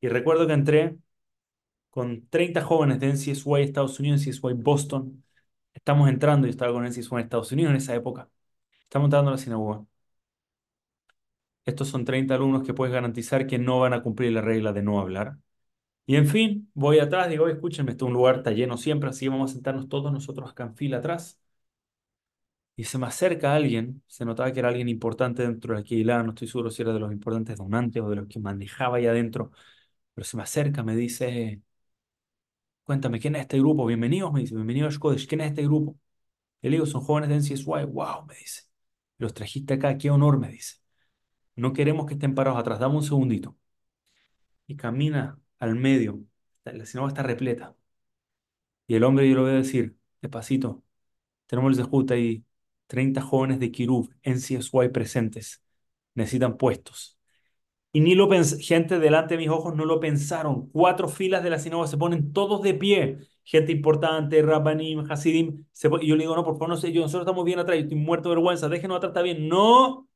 Y 0.01 0.09
recuerdo 0.09 0.47
que 0.47 0.55
entré 0.55 0.99
con 1.91 2.29
30 2.29 2.63
jóvenes 2.63 3.01
de 3.01 3.09
NCSY 3.09 3.63
Estados 3.63 4.01
Unidos, 4.01 4.23
NCSY 4.27 4.55
Boston. 4.55 5.25
Estamos 5.75 6.09
entrando, 6.11 6.47
yo 6.47 6.51
estaba 6.53 6.73
con 6.73 6.85
NCSY 6.87 7.15
en 7.17 7.21
Estados 7.21 7.53
Unidos 7.53 7.71
en 7.71 7.77
esa 7.79 7.95
época. 7.95 8.31
Estamos 8.85 9.07
entrando 9.07 9.31
a 9.31 9.35
la 9.35 9.39
sinagoga. 9.39 9.85
Estos 11.65 11.89
son 11.89 12.05
30 12.05 12.35
alumnos 12.35 12.65
que 12.65 12.75
puedes 12.75 12.93
garantizar 12.95 13.47
que 13.47 13.59
no 13.59 13.81
van 13.81 13.93
a 13.95 14.03
cumplir 14.03 14.33
la 14.33 14.41
regla 14.41 14.73
de 14.73 14.83
no 14.83 15.01
hablar. 15.01 15.39
Y 16.07 16.17
en 16.17 16.29
fin, 16.29 16.71
voy 16.75 17.01
atrás, 17.01 17.31
digo, 17.31 17.49
escúchenme, 17.49 17.93
este 17.93 18.05
un 18.05 18.13
lugar 18.15 18.39
está 18.39 18.53
lleno 18.53 18.77
siempre, 18.79 19.11
así 19.11 19.27
que 19.27 19.31
vamos 19.31 19.53
a 19.53 19.55
sentarnos 19.55 19.89
todos 19.89 20.13
nosotros 20.13 20.51
acá 20.51 20.65
en 20.65 20.77
fila 20.77 20.99
atrás. 20.99 21.41
Y 22.77 22.85
se 22.85 22.97
me 22.99 23.07
acerca 23.07 23.55
alguien, 23.55 24.03
se 24.07 24.25
notaba 24.25 24.53
que 24.53 24.59
era 24.61 24.69
alguien 24.71 24.89
importante 24.89 25.43
dentro 25.43 25.75
de 25.75 25.81
aquí, 25.81 26.03
no 26.05 26.31
estoy 26.31 26.49
seguro 26.49 26.71
si 26.71 26.81
era 26.83 26.93
de 26.95 27.01
los 27.01 27.13
importantes 27.13 27.59
donantes 27.59 28.03
o 28.03 28.09
de 28.09 28.17
los 28.17 28.27
que 28.29 28.41
manejaba 28.41 28.97
ahí 28.97 29.07
adentro, 29.07 29.53
pero 30.15 30.25
se 30.27 30.37
me 30.39 30.45
acerca, 30.45 30.83
me 30.85 30.97
dice, 30.97 31.63
cuéntame, 32.85 33.21
¿quién 33.21 33.37
es 33.37 33.43
este 33.43 33.59
grupo? 33.59 33.87
Bienvenidos, 33.87 34.33
me 34.33 34.41
dice, 34.41 34.55
bienvenido 34.55 34.89
a 34.89 34.91
Shkodesh, 34.91 35.27
¿quién 35.29 35.41
es 35.43 35.49
este 35.51 35.63
grupo? 35.65 35.99
Y 36.63 36.69
le 36.69 36.77
digo, 36.77 36.87
son 36.87 37.03
jóvenes 37.03 37.31
de 37.31 37.37
NCSY, 37.37 37.87
wow, 37.87 38.27
me 38.27 38.37
dice, 38.37 38.65
los 39.19 39.35
trajiste 39.35 39.75
acá, 39.75 39.99
qué 39.99 40.11
honor, 40.11 40.39
me 40.39 40.51
dice. 40.51 40.77
No 41.61 41.73
queremos 41.73 42.07
que 42.07 42.15
estén 42.15 42.35
parados 42.35 42.59
atrás. 42.61 42.79
Dame 42.81 42.97
un 42.97 43.03
segundito. 43.05 43.57
Y 44.67 44.77
camina 44.77 45.39
al 45.59 45.75
medio. 45.77 46.25
La 46.65 46.87
sinagoga 46.87 47.11
está 47.13 47.23
repleta. 47.23 47.77
Y 48.87 48.95
el 48.95 49.05
hombre, 49.05 49.29
yo 49.29 49.37
lo 49.37 49.43
voy 49.43 49.53
a 49.53 49.55
decir, 49.55 49.97
despacito. 50.21 50.83
Tenemos 51.47 51.79
el 51.79 51.85
Zehut 51.85 52.11
ahí. 52.13 52.45
30 52.89 53.23
jóvenes 53.23 53.61
de 53.61 53.73
Kirub 53.73 54.13
en 54.23 54.41
CSY 54.41 54.91
presentes. 54.93 55.63
Necesitan 56.15 56.57
puestos. 56.59 57.19
Y 57.93 58.01
ni 58.01 58.15
lo 58.15 58.29
gente 58.61 58.99
delante 59.01 59.35
de 59.35 59.39
mis 59.39 59.49
ojos 59.51 59.75
no 59.77 59.85
lo 59.85 60.01
pensaron. 60.01 60.71
Cuatro 60.71 61.09
filas 61.09 61.43
de 61.43 61.51
la 61.51 61.59
sinagoga 61.59 61.89
se 61.89 61.99
ponen 61.99 62.33
todos 62.33 62.63
de 62.63 62.75
pie. 62.75 63.19
Gente 63.45 63.73
importante, 63.73 64.43
Rabbanim, 64.43 65.11
Hasidim. 65.11 65.67
y 66.03 66.07
yo 66.09 66.17
le 66.17 66.25
digo, 66.25 66.37
no, 66.37 66.45
por 66.45 66.55
favor, 66.55 66.71
no 66.71 66.77
sé, 66.77 66.93
yo, 66.93 67.03
nosotros 67.03 67.23
estamos 67.25 67.45
bien 67.45 67.59
atrás, 67.59 67.79
yo 67.79 67.85
estoy 67.85 67.99
muerto 67.99 68.29
de 68.29 68.37
vergüenza, 68.37 68.69
déjenos 68.69 68.99
atrás, 68.99 69.13
está. 69.15 69.41
No, 69.41 70.10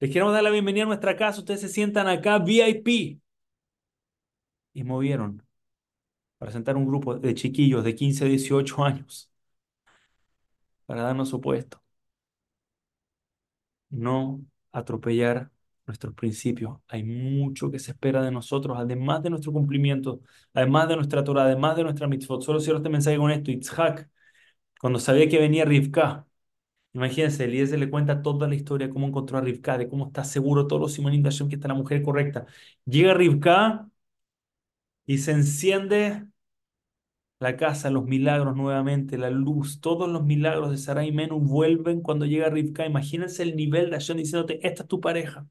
les 0.00 0.10
queremos 0.10 0.32
dar 0.32 0.42
la 0.42 0.50
bienvenida 0.50 0.84
a 0.84 0.86
nuestra 0.86 1.16
casa. 1.16 1.40
Ustedes 1.40 1.60
se 1.60 1.68
sientan 1.68 2.08
acá, 2.08 2.38
VIP. 2.38 3.20
Y 4.72 4.84
movieron 4.84 5.42
para 6.38 6.52
sentar 6.52 6.76
un 6.76 6.86
grupo 6.86 7.16
de 7.18 7.34
chiquillos 7.34 7.84
de 7.84 7.94
15 7.94 8.24
a 8.24 8.28
18 8.28 8.84
años 8.84 9.30
para 10.86 11.02
darnos 11.02 11.28
su 11.30 11.40
puesto. 11.40 11.82
No 13.90 14.40
atropellar 14.72 15.50
nuestros 15.86 16.14
principios. 16.14 16.78
Hay 16.88 17.02
mucho 17.04 17.70
que 17.70 17.78
se 17.78 17.92
espera 17.92 18.22
de 18.22 18.30
nosotros, 18.30 18.76
además 18.78 19.22
de 19.22 19.30
nuestro 19.30 19.52
cumplimiento, 19.52 20.20
además 20.54 20.88
de 20.88 20.96
nuestra 20.96 21.24
Torah, 21.24 21.44
además 21.44 21.76
de 21.76 21.84
nuestra 21.84 22.06
mitzvot. 22.06 22.42
Solo 22.42 22.60
cierro 22.60 22.78
este 22.78 22.90
mensaje 22.90 23.16
con 23.18 23.30
esto. 23.30 23.50
Itzhak, 23.50 24.08
cuando 24.80 24.98
sabía 25.00 25.28
que 25.28 25.38
venía 25.40 25.64
Rivka, 25.64 26.26
Imagínense, 26.92 27.44
Eliezer 27.44 27.78
le 27.78 27.88
cuenta 27.90 28.20
toda 28.22 28.48
la 28.48 28.54
historia, 28.56 28.90
cómo 28.90 29.06
encontró 29.06 29.38
a 29.38 29.40
Rivka, 29.40 29.78
de 29.78 29.88
cómo 29.88 30.06
está 30.08 30.24
seguro 30.24 30.66
todos 30.66 30.82
los 30.82 30.92
Simonim 30.92 31.22
de 31.22 31.30
que 31.48 31.54
está 31.54 31.68
la 31.68 31.74
mujer 31.74 32.02
correcta. 32.02 32.46
Llega 32.84 33.14
Rivka 33.14 33.88
y 35.06 35.18
se 35.18 35.32
enciende 35.32 36.26
la 37.40 37.56
casa, 37.56 37.90
los 37.90 38.04
milagros 38.04 38.56
nuevamente, 38.56 39.18
la 39.18 39.30
luz, 39.30 39.80
todos 39.80 40.08
los 40.08 40.24
milagros 40.24 40.70
de 40.70 40.78
Sarai 40.78 41.08
y 41.08 41.12
Menú 41.12 41.40
vuelven 41.40 42.00
cuando 42.02 42.24
llega 42.26 42.48
Rivka. 42.50 42.86
Imagínense 42.86 43.42
el 43.42 43.56
nivel 43.56 43.90
de 43.90 43.96
Hashem 43.96 44.16
diciéndote, 44.18 44.64
esta 44.66 44.82
es 44.84 44.88
tu 44.88 45.00
pareja. 45.00 45.46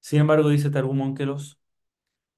Sin 0.00 0.20
embargo, 0.20 0.48
dice 0.48 0.70
Targum 0.70 1.00
Onkelos, 1.00 1.58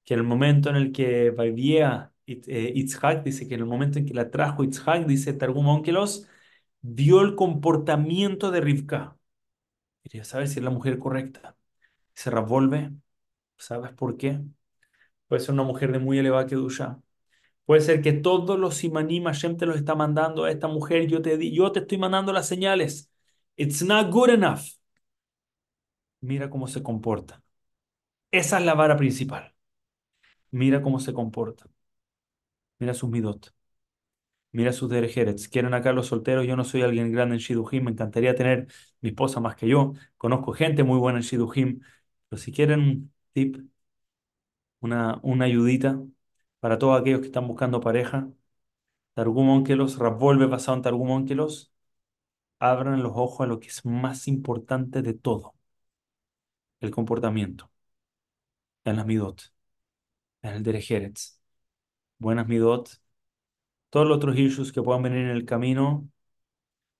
que 0.05 0.15
en 0.15 0.21
el 0.21 0.27
momento 0.27 0.69
en 0.69 0.77
el 0.77 0.91
que 0.93 1.31
vivía 1.31 2.13
eh, 2.27 2.73
Itzhak, 2.75 3.23
dice 3.23 3.47
que 3.47 3.55
en 3.55 3.61
el 3.61 3.67
momento 3.67 3.99
en 3.99 4.05
que 4.05 4.13
la 4.15 4.31
trajo 4.31 4.63
Itzhak, 4.63 5.05
dice 5.07 5.33
Targum 5.33 5.67
Onkelos, 5.67 6.27
vio 6.87 7.21
el 7.21 7.35
comportamiento 7.35 8.51
de 8.51 8.61
Rivka. 8.61 9.17
Quería 10.03 10.23
saber 10.23 10.47
si 10.47 10.59
es 10.59 10.65
la 10.65 10.71
mujer 10.71 10.99
correcta. 10.99 11.57
Se 12.15 12.29
revuelve. 12.31 12.91
¿Sabes 13.57 13.91
por 13.93 14.17
qué? 14.17 14.41
Puede 15.27 15.41
ser 15.41 15.53
una 15.53 15.63
mujer 15.63 15.91
de 15.91 15.99
muy 15.99 16.19
elevada 16.19 16.47
kedusha. 16.47 17.01
Puede 17.65 17.81
ser 17.81 18.01
que 18.01 18.13
todos 18.13 18.59
los 18.59 18.75
simanim 18.75 19.25
Hashem 19.25 19.57
te 19.57 19.65
los 19.65 19.77
está 19.77 19.95
mandando 19.95 20.45
a 20.45 20.51
esta 20.51 20.67
mujer. 20.67 21.07
Yo 21.07 21.21
te, 21.21 21.51
yo 21.51 21.71
te 21.71 21.79
estoy 21.81 21.97
mandando 21.97 22.33
las 22.33 22.47
señales. 22.47 23.11
It's 23.55 23.83
not 23.83 24.11
good 24.11 24.29
enough. 24.29 24.61
Mira 26.21 26.49
cómo 26.49 26.67
se 26.67 26.83
comporta. 26.83 27.41
Esa 28.31 28.59
es 28.59 28.65
la 28.65 28.75
vara 28.75 28.97
principal. 28.97 29.55
Mira 30.51 30.81
cómo 30.81 30.99
se 30.99 31.13
comporta. 31.13 31.65
Mira 32.79 32.93
sus 32.93 33.09
midot. 33.09 33.54
Mira 34.55 34.71
sus 34.71 34.89
derejeres. 34.89 35.47
Quieren 35.49 35.73
acá 35.73 35.91
los 35.91 36.07
solteros. 36.07 36.45
Yo 36.47 36.55
no 36.55 36.63
soy 36.63 36.81
alguien 36.81 37.11
grande 37.11 37.35
en 37.35 37.39
Shidujim. 37.41 37.83
Me 37.85 37.91
encantaría 37.91 38.35
tener 38.35 38.67
mi 39.01 39.09
esposa 39.09 39.39
más 39.41 39.55
que 39.55 39.67
yo. 39.67 39.93
Conozco 40.17 40.53
gente 40.53 40.83
muy 40.83 40.97
buena 40.99 41.19
en 41.19 41.23
Shidujim. 41.23 41.81
Pero 42.29 42.41
si 42.41 42.51
quieren 42.53 42.79
un 42.81 43.13
tip, 43.33 43.57
una, 44.79 45.19
una 45.23 45.45
ayudita 45.45 46.01
para 46.59 46.77
todos 46.79 46.99
aquellos 46.99 47.21
que 47.21 47.27
están 47.27 47.47
buscando 47.47 47.81
pareja, 47.81 48.29
Targum 49.13 49.49
Onkelos, 49.49 49.97
Ravolve 49.99 50.47
basado 50.47 50.77
en 50.77 50.83
Targum 50.83 51.11
Onkelos, 51.11 51.73
abran 52.59 53.03
los 53.03 53.13
ojos 53.15 53.41
a 53.45 53.47
lo 53.47 53.59
que 53.61 53.69
es 53.69 53.85
más 53.85 54.27
importante 54.29 55.01
de 55.03 55.13
todo, 55.15 55.55
el 56.79 56.89
comportamiento, 56.91 57.69
en 58.85 58.95
las 58.97 59.05
midot, 59.05 59.53
en 60.43 60.51
el 60.55 60.63
derejeretz, 60.63 61.39
buenas 62.19 62.47
midot, 62.47 63.01
todos 63.95 64.07
los 64.09 64.17
otros 64.17 64.37
issues 64.37 64.73
que 64.73 64.81
puedan 64.83 65.03
venir 65.03 65.19
en 65.19 65.29
el 65.29 65.45
camino 65.45 66.09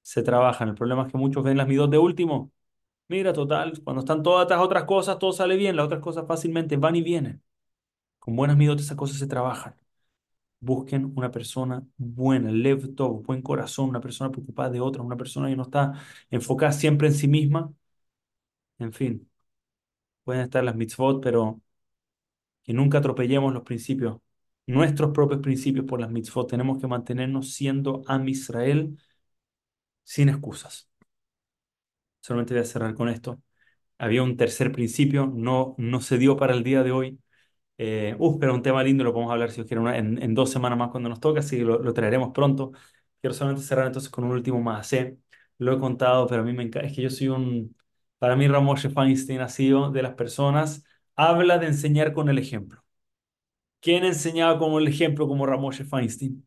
se 0.01 0.23
trabajan. 0.23 0.69
El 0.69 0.75
problema 0.75 1.03
es 1.05 1.11
que 1.11 1.17
muchos 1.17 1.43
ven 1.43 1.57
las 1.57 1.67
midot 1.67 1.91
de 1.91 1.97
último. 1.97 2.51
Mira, 3.09 3.33
total, 3.33 3.81
cuando 3.83 4.01
están 4.01 4.23
todas 4.23 4.43
estas 4.45 4.61
otras 4.61 4.85
cosas, 4.85 5.19
todo 5.19 5.33
sale 5.33 5.57
bien, 5.57 5.75
las 5.75 5.85
otras 5.87 6.01
cosas 6.01 6.25
fácilmente 6.27 6.77
van 6.77 6.95
y 6.97 7.01
vienen. 7.03 7.43
Con 8.19 8.35
buenas 8.37 8.57
midot 8.57 8.79
esas 8.79 8.97
cosas 8.97 9.19
se 9.19 9.27
trabajan. 9.27 9.75
Busquen 10.61 11.13
una 11.17 11.31
persona 11.31 11.83
buena, 11.97 12.51
lev 12.51 12.95
tov, 12.95 13.23
buen 13.23 13.41
corazón, 13.41 13.89
una 13.89 14.01
persona 14.01 14.31
preocupada 14.31 14.69
de 14.71 14.81
otras, 14.81 15.05
una 15.05 15.17
persona 15.17 15.49
que 15.49 15.57
no 15.57 15.63
está 15.63 15.93
enfocada 16.31 16.71
siempre 16.73 17.07
en 17.07 17.15
sí 17.15 17.27
misma. 17.27 17.73
En 18.79 18.93
fin, 18.93 19.29
pueden 20.23 20.43
estar 20.43 20.63
las 20.63 20.75
mitzvot, 20.75 21.21
pero 21.23 21.61
que 22.63 22.73
nunca 22.73 22.97
atropellemos 22.99 23.53
los 23.53 23.63
principios, 23.63 24.19
nuestros 24.68 25.11
propios 25.11 25.41
principios 25.41 25.86
por 25.86 25.99
las 26.01 26.11
mitzvot. 26.11 26.49
Tenemos 26.49 26.80
que 26.80 26.88
mantenernos 26.88 27.53
siendo 27.53 28.03
Am 28.07 28.28
Israel 28.30 28.97
sin 30.03 30.30
excusas. 30.30 30.89
Solamente 32.22 32.53
voy 32.53 32.61
a 32.63 32.66
cerrar 32.66 32.95
con 32.95 33.09
esto. 33.09 33.41
Había 33.99 34.24
un 34.24 34.38
tercer 34.38 34.72
principio, 34.72 35.28
no, 35.28 35.76
no 35.78 36.01
se 36.01 36.18
dio 36.18 36.38
para 36.38 36.53
el 36.55 36.63
día 36.63 36.84
de 36.84 36.91
hoy. 36.91 37.20
Eh, 37.78 38.18
pero 38.39 38.55
un 38.55 38.63
tema 38.63 38.84
lindo, 38.84 39.03
lo 39.03 39.13
podemos 39.13 39.34
hablar 39.34 39.51
si 39.51 39.63
quieren 39.66 39.88
en, 39.88 40.36
dos 40.36 40.51
semanas 40.51 40.80
más 40.80 40.91
cuando 40.91 41.09
nos 41.09 41.20
toque, 41.20 41.39
así 41.39 41.57
que 41.57 41.66
lo, 41.66 41.93
traeremos 41.93 42.32
pronto. 42.34 42.74
Quiero 43.22 43.34
solamente 43.34 43.66
cerrar 43.66 43.88
entonces 43.88 44.11
con 44.11 44.26
un 44.26 44.32
último 44.34 44.61
más. 44.61 44.93
¿eh? 44.93 45.20
Lo 45.59 45.74
he 45.74 45.80
contado, 45.80 46.28
pero 46.28 46.43
a 46.43 46.45
mí 46.45 46.53
me 46.53 46.63
encanta. 46.63 46.88
Es 46.88 46.95
que 46.95 47.03
yo 47.03 47.11
soy 47.11 47.30
un. 47.30 47.78
Para 48.20 48.36
mí, 48.36 48.47
Ramoshe 48.47 48.89
Feinstein 48.89 49.41
ha 49.41 49.49
sido 49.49 49.91
de 49.91 50.03
las 50.03 50.16
personas. 50.16 50.86
Habla 51.16 51.59
de 51.59 51.68
enseñar 51.68 52.13
con 52.13 52.30
el 52.30 52.39
ejemplo. 52.39 52.84
¿Quién 53.86 54.03
enseñaba 54.03 54.59
como 54.59 54.79
el 54.79 54.88
ejemplo 54.89 55.27
como 55.29 55.45
Ramoshe 55.45 55.86
Feinstein? 55.86 56.45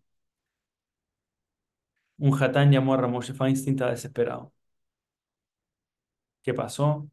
Un 2.18 2.32
hatán 2.40 2.70
llamó 2.70 2.94
a 2.94 2.96
Ramoshe 2.98 3.34
Feinstein, 3.34 3.74
estaba 3.74 3.90
desesperado. 3.92 4.52
¿Qué 6.42 6.54
pasó? 6.54 7.08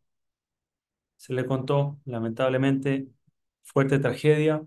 Se 1.17 1.33
le 1.33 1.45
contó, 1.45 1.99
lamentablemente, 2.05 3.09
fuerte 3.63 3.99
tragedia. 3.99 4.65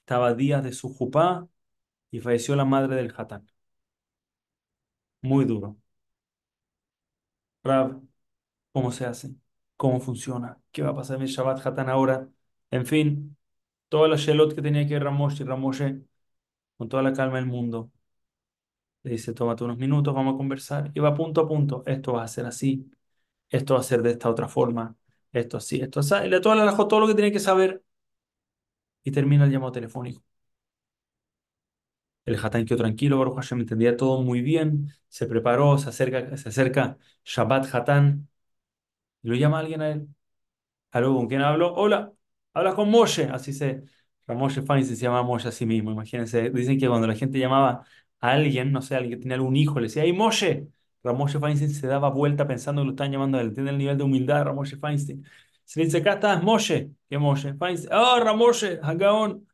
Estaba 0.00 0.34
días 0.34 0.64
de 0.64 0.72
su 0.72 0.92
jupá 0.92 1.46
y 2.12 2.20
falleció 2.20 2.56
la 2.56 2.64
madre 2.66 2.96
del 2.96 3.14
hatán. 3.16 3.46
Muy 5.22 5.44
duro. 5.44 5.76
Rab, 7.64 8.00
¿cómo 8.72 8.92
se 8.92 9.06
hace? 9.06 9.36
¿Cómo 9.78 10.00
funciona? 10.00 10.62
¿Qué 10.72 10.82
va 10.82 10.90
a 10.92 10.96
pasar 10.96 11.18
en 11.18 11.24
el 11.24 11.28
Shabbat 11.30 11.66
hatán 11.66 11.90
ahora? 11.90 12.30
En 12.72 12.86
fin, 12.86 13.37
toda 13.88 14.08
la 14.08 14.16
shelot 14.16 14.54
que 14.54 14.62
tenía 14.62 14.86
que 14.86 14.94
ver 14.94 15.04
Ramoshe 15.04 15.42
y 15.44 15.46
Ramoshe, 15.46 16.02
con 16.78 16.88
toda 16.90 17.02
la 17.04 17.12
calma 17.14 17.36
del 17.38 17.46
mundo, 17.46 17.92
le 19.02 19.12
dice, 19.12 19.32
tómate 19.34 19.64
unos 19.64 19.78
minutos, 19.78 20.14
vamos 20.14 20.34
a 20.34 20.36
conversar. 20.36 20.90
Y 20.94 21.00
va 21.00 21.14
punto 21.14 21.40
a 21.42 21.48
punto, 21.48 21.82
esto 21.86 22.12
va 22.14 22.22
a 22.24 22.28
ser 22.28 22.46
así, 22.46 22.90
esto 23.50 23.74
va 23.74 23.80
a 23.80 23.82
ser 23.82 24.02
de 24.02 24.12
esta 24.12 24.30
otra 24.30 24.48
forma, 24.48 24.96
esto 25.32 25.56
así, 25.58 25.80
esto 25.80 26.00
así. 26.00 26.14
Y 26.26 26.28
le 26.30 26.40
todo, 26.40 26.88
todo 26.88 27.00
lo 27.00 27.06
que 27.08 27.14
tiene 27.14 27.32
que 27.32 27.40
saber 27.40 27.82
y 29.04 29.10
termina 29.12 29.44
el 29.44 29.50
llamado 29.52 29.72
telefónico. 29.72 30.22
El 32.24 32.36
Hatán 32.44 32.64
quedó 32.66 32.78
tranquilo, 32.78 33.18
Baruch 33.18 33.36
Hashem 33.36 33.60
entendía 33.60 33.96
todo 33.96 34.22
muy 34.22 34.42
bien, 34.42 34.92
se 35.08 35.26
preparó, 35.26 35.78
se 35.78 35.88
acerca, 35.88 36.36
se 36.36 36.48
acerca 36.50 36.98
Shabbat 37.24 37.74
Hatán 37.74 38.28
lo 39.22 39.34
llama 39.36 39.60
alguien 39.60 39.82
a 39.82 39.90
él. 39.92 40.08
¿Aló? 40.92 41.14
¿Con 41.16 41.28
quién 41.28 41.42
hablo? 41.42 41.74
Hola, 41.74 42.12
hablas 42.58 42.74
con 42.74 42.90
Moshe, 42.90 43.24
así 43.24 43.52
se, 43.52 43.84
Moshe 44.26 44.62
Feinstein 44.62 44.96
se 44.96 45.02
llama 45.04 45.22
Moshe 45.22 45.48
a 45.48 45.52
sí 45.52 45.66
mismo, 45.66 45.90
imagínense, 45.90 46.50
dicen 46.50 46.78
que 46.78 46.88
cuando 46.88 47.06
la 47.06 47.14
gente 47.14 47.38
llamaba 47.38 47.84
a 48.20 48.30
alguien, 48.32 48.72
no 48.72 48.82
sé, 48.82 48.96
alguien 48.96 49.18
que 49.18 49.22
tenía 49.22 49.36
algún 49.36 49.56
hijo, 49.56 49.80
le 49.80 49.86
decía, 49.86 50.02
¡ay 50.02 50.12
Moshe! 50.12 50.68
Ramoshe 51.02 51.38
Feinstein 51.38 51.70
se 51.70 51.86
daba 51.86 52.10
vuelta 52.10 52.46
pensando 52.46 52.82
que 52.82 52.86
lo 52.86 52.90
estaban 52.92 53.12
llamando 53.12 53.38
a 53.38 53.40
él, 53.40 53.54
tiene 53.54 53.70
el 53.70 53.78
nivel 53.78 53.96
de 53.96 54.04
humildad 54.04 54.46
Feinstein. 54.80 55.24
Se 55.64 55.80
le 55.80 55.86
dice, 55.86 55.98
acá 55.98 56.14
estás, 56.14 56.42
Moshe. 56.42 56.90
¿Qué 57.08 57.18
Moshe? 57.18 57.54
Feinstein. 57.54 57.92
¡Oh, 57.94 58.18
Ramoshe! 58.20 58.80
Hagaón. 58.82 59.46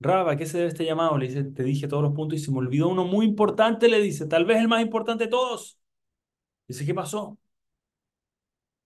Raba, 0.00 0.36
¿qué 0.36 0.46
se 0.46 0.56
debe 0.58 0.70
este 0.70 0.84
llamado? 0.84 1.18
Le 1.18 1.26
dice, 1.28 1.44
te 1.44 1.62
dije 1.62 1.86
todos 1.86 2.02
los 2.02 2.12
puntos 2.14 2.38
y 2.38 2.42
se 2.42 2.50
me 2.50 2.58
olvidó 2.58 2.88
uno 2.88 3.04
muy 3.04 3.26
importante, 3.26 3.88
le 3.88 4.00
dice, 4.00 4.26
tal 4.26 4.46
vez 4.46 4.58
el 4.58 4.68
más 4.68 4.80
importante 4.82 5.24
de 5.24 5.30
todos. 5.30 5.78
Dice, 6.68 6.86
¿qué 6.86 6.94
pasó? 6.94 7.38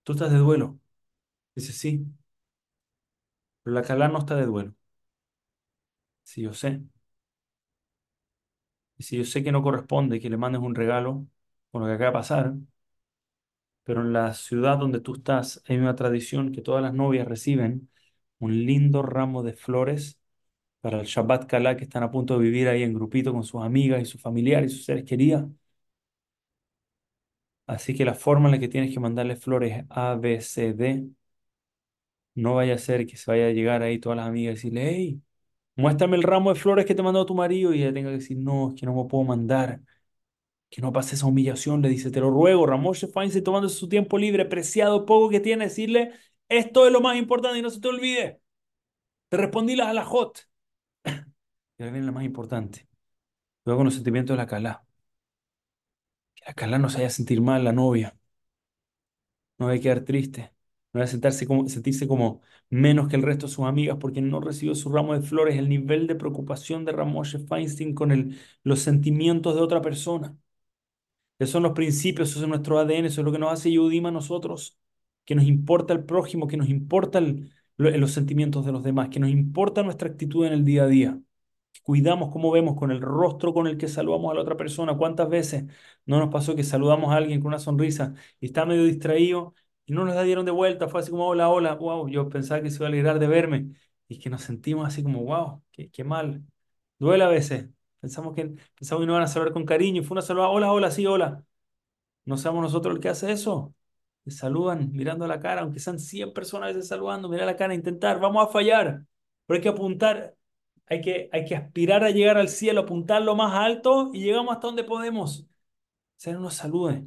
Tú 0.03 0.12
estás 0.12 0.31
de 0.33 0.39
duelo. 0.39 0.79
Dice, 1.55 1.72
sí. 1.72 2.07
Pero 3.65 3.75
la 3.75 3.83
Calá 3.83 4.09
no 4.09 4.19
está 4.21 4.37
de 4.37 4.47
duelo. 4.47 4.75
Sí, 6.23 6.43
yo 6.43 6.53
sé. 6.55 6.83
Dice, 8.97 9.17
yo 9.17 9.25
sé 9.25 9.43
que 9.45 9.53
no 9.53 9.62
corresponde 9.62 10.21
que 10.21 10.31
le 10.31 10.37
mandes 10.37 10.61
un 10.62 10.75
regalo 10.75 11.27
con 11.71 11.83
lo 11.83 11.89
que 11.89 11.95
acaba 11.95 12.11
de 12.11 12.12
pasar, 12.12 12.55
pero 13.85 14.01
en 14.03 14.12
la 14.12 14.33
ciudad 14.35 14.79
donde 14.79 15.01
tú 15.01 15.15
estás 15.17 15.62
hay 15.69 15.77
una 15.79 15.95
tradición 15.95 16.53
que 16.53 16.62
todas 16.62 16.83
las 16.83 16.95
novias 16.95 17.27
reciben 17.29 17.91
un 18.39 18.65
lindo 18.67 19.03
ramo 19.03 19.43
de 19.43 19.53
flores 19.55 20.19
para 20.81 21.01
el 21.01 21.07
Shabbat 21.07 21.47
Kalá 21.47 21.77
que 21.77 21.85
están 21.85 22.03
a 22.05 22.11
punto 22.11 22.39
de 22.39 22.45
vivir 22.45 22.69
ahí 22.69 22.83
en 22.83 22.95
grupito 22.95 23.33
con 23.33 23.45
sus 23.45 23.62
amigas 23.62 24.03
y 24.03 24.07
sus 24.07 24.21
familiares 24.23 24.73
y 24.73 24.77
sus 24.77 24.87
seres 24.87 25.05
queridos. 25.05 25.47
Así 27.67 27.95
que 27.95 28.05
la 28.05 28.15
forma 28.15 28.47
en 28.49 28.53
la 28.53 28.59
que 28.61 28.69
tienes 28.69 28.93
que 28.93 29.01
mandarle 29.01 29.37
flores 29.37 29.85
A, 29.91 30.15
B, 30.17 30.41
C, 30.41 30.75
D, 30.75 31.09
no 32.35 32.55
vaya 32.55 32.74
a 32.74 32.78
ser 32.78 33.07
que 33.07 33.16
se 33.16 33.30
vaya 33.30 33.47
a 33.49 33.51
llegar 33.53 33.82
ahí 33.82 33.99
todas 33.99 34.16
las 34.16 34.26
amigas 34.28 34.53
y 34.53 34.57
decirle, 34.57 34.91
hey, 34.91 35.22
muéstrame 35.76 36.16
el 36.16 36.22
ramo 36.24 36.53
de 36.55 36.61
flores 36.61 36.87
que 36.87 36.95
te 36.95 37.03
mandó 37.03 37.26
tu 37.26 37.35
marido 37.35 37.74
y 37.74 37.82
ella 37.82 37.95
tenga 37.95 38.11
que 38.11 38.16
decir, 38.18 38.39
no, 38.39 38.70
es 38.70 38.80
que 38.80 38.87
no 38.87 38.95
me 38.95 39.09
puedo 39.09 39.24
mandar, 39.24 39.82
que 40.70 40.82
no 40.82 40.93
pase 40.93 41.14
esa 41.16 41.26
humillación, 41.26 41.82
le 41.82 41.89
dice, 41.89 42.11
te 42.11 42.20
lo 42.20 42.30
ruego, 42.30 42.66
Ramoshe 42.66 43.07
Feinstein 43.09 43.45
tomando 43.45 43.68
su 43.68 43.89
tiempo 43.89 44.18
libre, 44.18 44.45
preciado 44.47 45.07
poco 45.07 45.30
que 45.30 45.41
tiene, 45.41 45.66
decirle, 45.66 46.12
esto 46.49 46.87
es 46.87 46.93
lo 46.93 47.01
más 47.01 47.16
importante 47.16 47.59
y 47.59 47.62
no 47.62 47.70
se 47.70 47.80
te 47.80 47.89
olvide. 47.89 48.41
Te 49.30 49.37
respondí 49.39 49.76
las 49.76 49.89
alajot. 49.89 50.41
Y 51.78 51.82
ahora 51.82 51.93
viene 51.93 52.07
lo 52.07 52.12
más 52.12 52.24
importante. 52.24 52.89
Luego 53.64 53.78
con 53.80 53.87
los 53.87 53.95
sentimientos 53.95 54.35
de 54.37 54.39
la 54.39 54.47
calá. 54.49 54.85
Que 56.37 56.45
la 56.47 56.55
calá 56.55 56.78
no 56.78 56.89
se 56.91 56.99
vaya 56.99 57.09
a 57.09 57.11
sentir 57.11 57.41
mal, 57.41 57.64
la 57.64 57.72
novia. 57.72 58.16
No 59.59 59.66
vaya 59.66 59.78
a 59.80 59.82
quedar 59.82 60.01
triste. 60.05 60.54
No 60.95 61.01
vaya 61.01 61.05
a 61.07 61.09
sentarse 61.12 61.47
como, 61.47 61.68
sentirse 61.68 62.09
como 62.09 62.40
menos 62.70 63.09
que 63.09 63.16
el 63.16 63.22
resto 63.22 63.47
de 63.49 63.53
sus 63.53 63.66
amigas 63.66 63.99
porque 64.01 64.22
no 64.22 64.40
recibió 64.40 64.74
su 64.76 64.90
ramo 64.90 65.14
de 65.14 65.22
flores. 65.22 65.57
El 65.59 65.68
nivel 65.68 66.07
de 66.07 66.14
preocupación 66.16 66.84
de 66.86 66.92
Ramoshe 66.92 67.40
Feinstein 67.40 67.95
con 67.95 68.12
el, 68.12 68.38
los 68.62 68.80
sentimientos 68.80 69.55
de 69.57 69.62
otra 69.62 69.82
persona. 69.82 70.36
Esos 71.38 71.53
son 71.53 71.64
los 71.64 71.72
principios, 71.72 72.30
eso 72.30 72.42
es 72.42 72.49
nuestro 72.49 72.78
ADN, 72.78 73.09
eso 73.09 73.20
es 73.20 73.24
lo 73.24 73.32
que 73.32 73.38
nos 73.38 73.53
hace 73.53 73.72
Yudima 73.72 74.09
a 74.11 74.12
nosotros. 74.12 74.78
Que 75.24 75.34
nos 75.34 75.45
importa 75.47 75.92
el 75.92 76.05
prójimo, 76.05 76.47
que 76.47 76.57
nos 76.57 76.68
importa 76.68 77.20
los 77.76 78.12
sentimientos 78.12 78.64
de 78.64 78.72
los 78.72 78.82
demás, 78.84 79.09
que 79.09 79.18
nos 79.20 79.30
importa 79.30 79.82
nuestra 79.82 80.09
actitud 80.09 80.47
en 80.47 80.53
el 80.53 80.64
día 80.64 80.84
a 80.84 80.86
día 80.86 81.20
cuidamos 81.84 82.30
cómo 82.32 82.51
vemos 82.53 82.76
con 82.76 82.90
el 82.90 83.01
rostro 83.03 83.55
con 83.55 83.66
el 83.68 83.78
que 83.78 83.88
saludamos 83.88 84.30
a 84.32 84.34
la 84.34 84.42
otra 84.42 84.57
persona. 84.57 84.97
¿Cuántas 84.97 85.28
veces 85.28 85.64
no 86.07 86.18
nos 86.20 86.30
pasó 86.32 86.57
que 86.57 86.64
saludamos 86.64 87.12
a 87.12 87.16
alguien 87.16 87.40
con 87.40 87.49
una 87.49 87.59
sonrisa 87.61 88.14
y 88.40 88.47
está 88.47 88.66
medio 88.66 88.84
distraído 88.84 89.55
y 89.87 89.93
no 89.93 90.05
nos 90.05 90.14
la 90.14 90.22
dieron 90.22 90.45
de 90.47 90.53
vuelta? 90.53 90.89
Fue 90.89 91.01
así 91.01 91.11
como, 91.11 91.26
hola, 91.26 91.49
hola, 91.49 91.74
wow, 91.74 92.09
yo 92.09 92.28
pensaba 92.28 92.62
que 92.62 92.70
se 92.70 92.76
iba 92.76 92.87
a 92.87 92.89
alegrar 92.89 93.18
de 93.18 93.26
verme 93.26 93.74
y 94.09 94.18
que 94.18 94.30
nos 94.30 94.43
sentimos 94.43 94.87
así 94.87 95.03
como, 95.03 95.22
wow, 95.24 95.62
qué, 95.72 96.05
mal. 96.05 96.43
Duele 96.99 97.24
a 97.24 97.28
veces. 97.28 97.68
Pensamos 98.01 98.35
que, 98.35 98.55
pensamos 98.74 99.03
que 99.03 99.07
no 99.07 99.14
van 99.14 99.22
a 99.22 99.26
saludar 99.26 99.53
con 99.53 99.64
cariño 99.64 100.03
fue 100.03 100.14
una 100.14 100.22
saludada, 100.22 100.51
hola, 100.51 100.72
hola, 100.72 100.91
sí, 100.91 101.07
hola. 101.07 101.45
¿No 102.24 102.39
somos 102.39 102.62
nosotros 102.62 102.95
el 102.97 103.01
que 103.01 103.09
hace 103.11 103.32
eso? 103.32 103.74
Te 104.24 104.30
saludan 104.30 104.93
mirando 104.93 105.26
la 105.26 105.41
cara, 105.41 105.62
aunque 105.62 105.80
sean 105.80 105.99
100 105.99 106.32
personas 106.32 106.70
a 106.70 106.72
veces 106.74 106.89
saludando, 106.89 107.28
mira 107.28 107.45
la 107.47 107.57
cara, 107.57 107.74
intentar, 107.74 108.20
vamos 108.20 108.47
a 108.47 108.51
fallar, 108.51 109.05
pero 109.47 109.57
hay 109.59 109.62
que 109.62 109.68
apuntar 109.68 110.37
hay 110.87 111.01
que, 111.01 111.28
hay 111.32 111.45
que 111.45 111.57
aspirar 111.57 112.05
a 112.05 112.11
llegar 112.11 112.37
al 112.39 112.49
cielo, 112.49 112.82
apuntar 112.82 113.22
lo 113.22 113.35
más 113.37 113.55
alto 113.55 114.11
y 114.12 114.22
llegamos 114.22 114.55
hasta 114.55 114.66
donde 114.68 114.85
podemos. 114.85 115.47
Ser 116.16 116.39
unos 116.39 116.55
salude. 116.55 117.05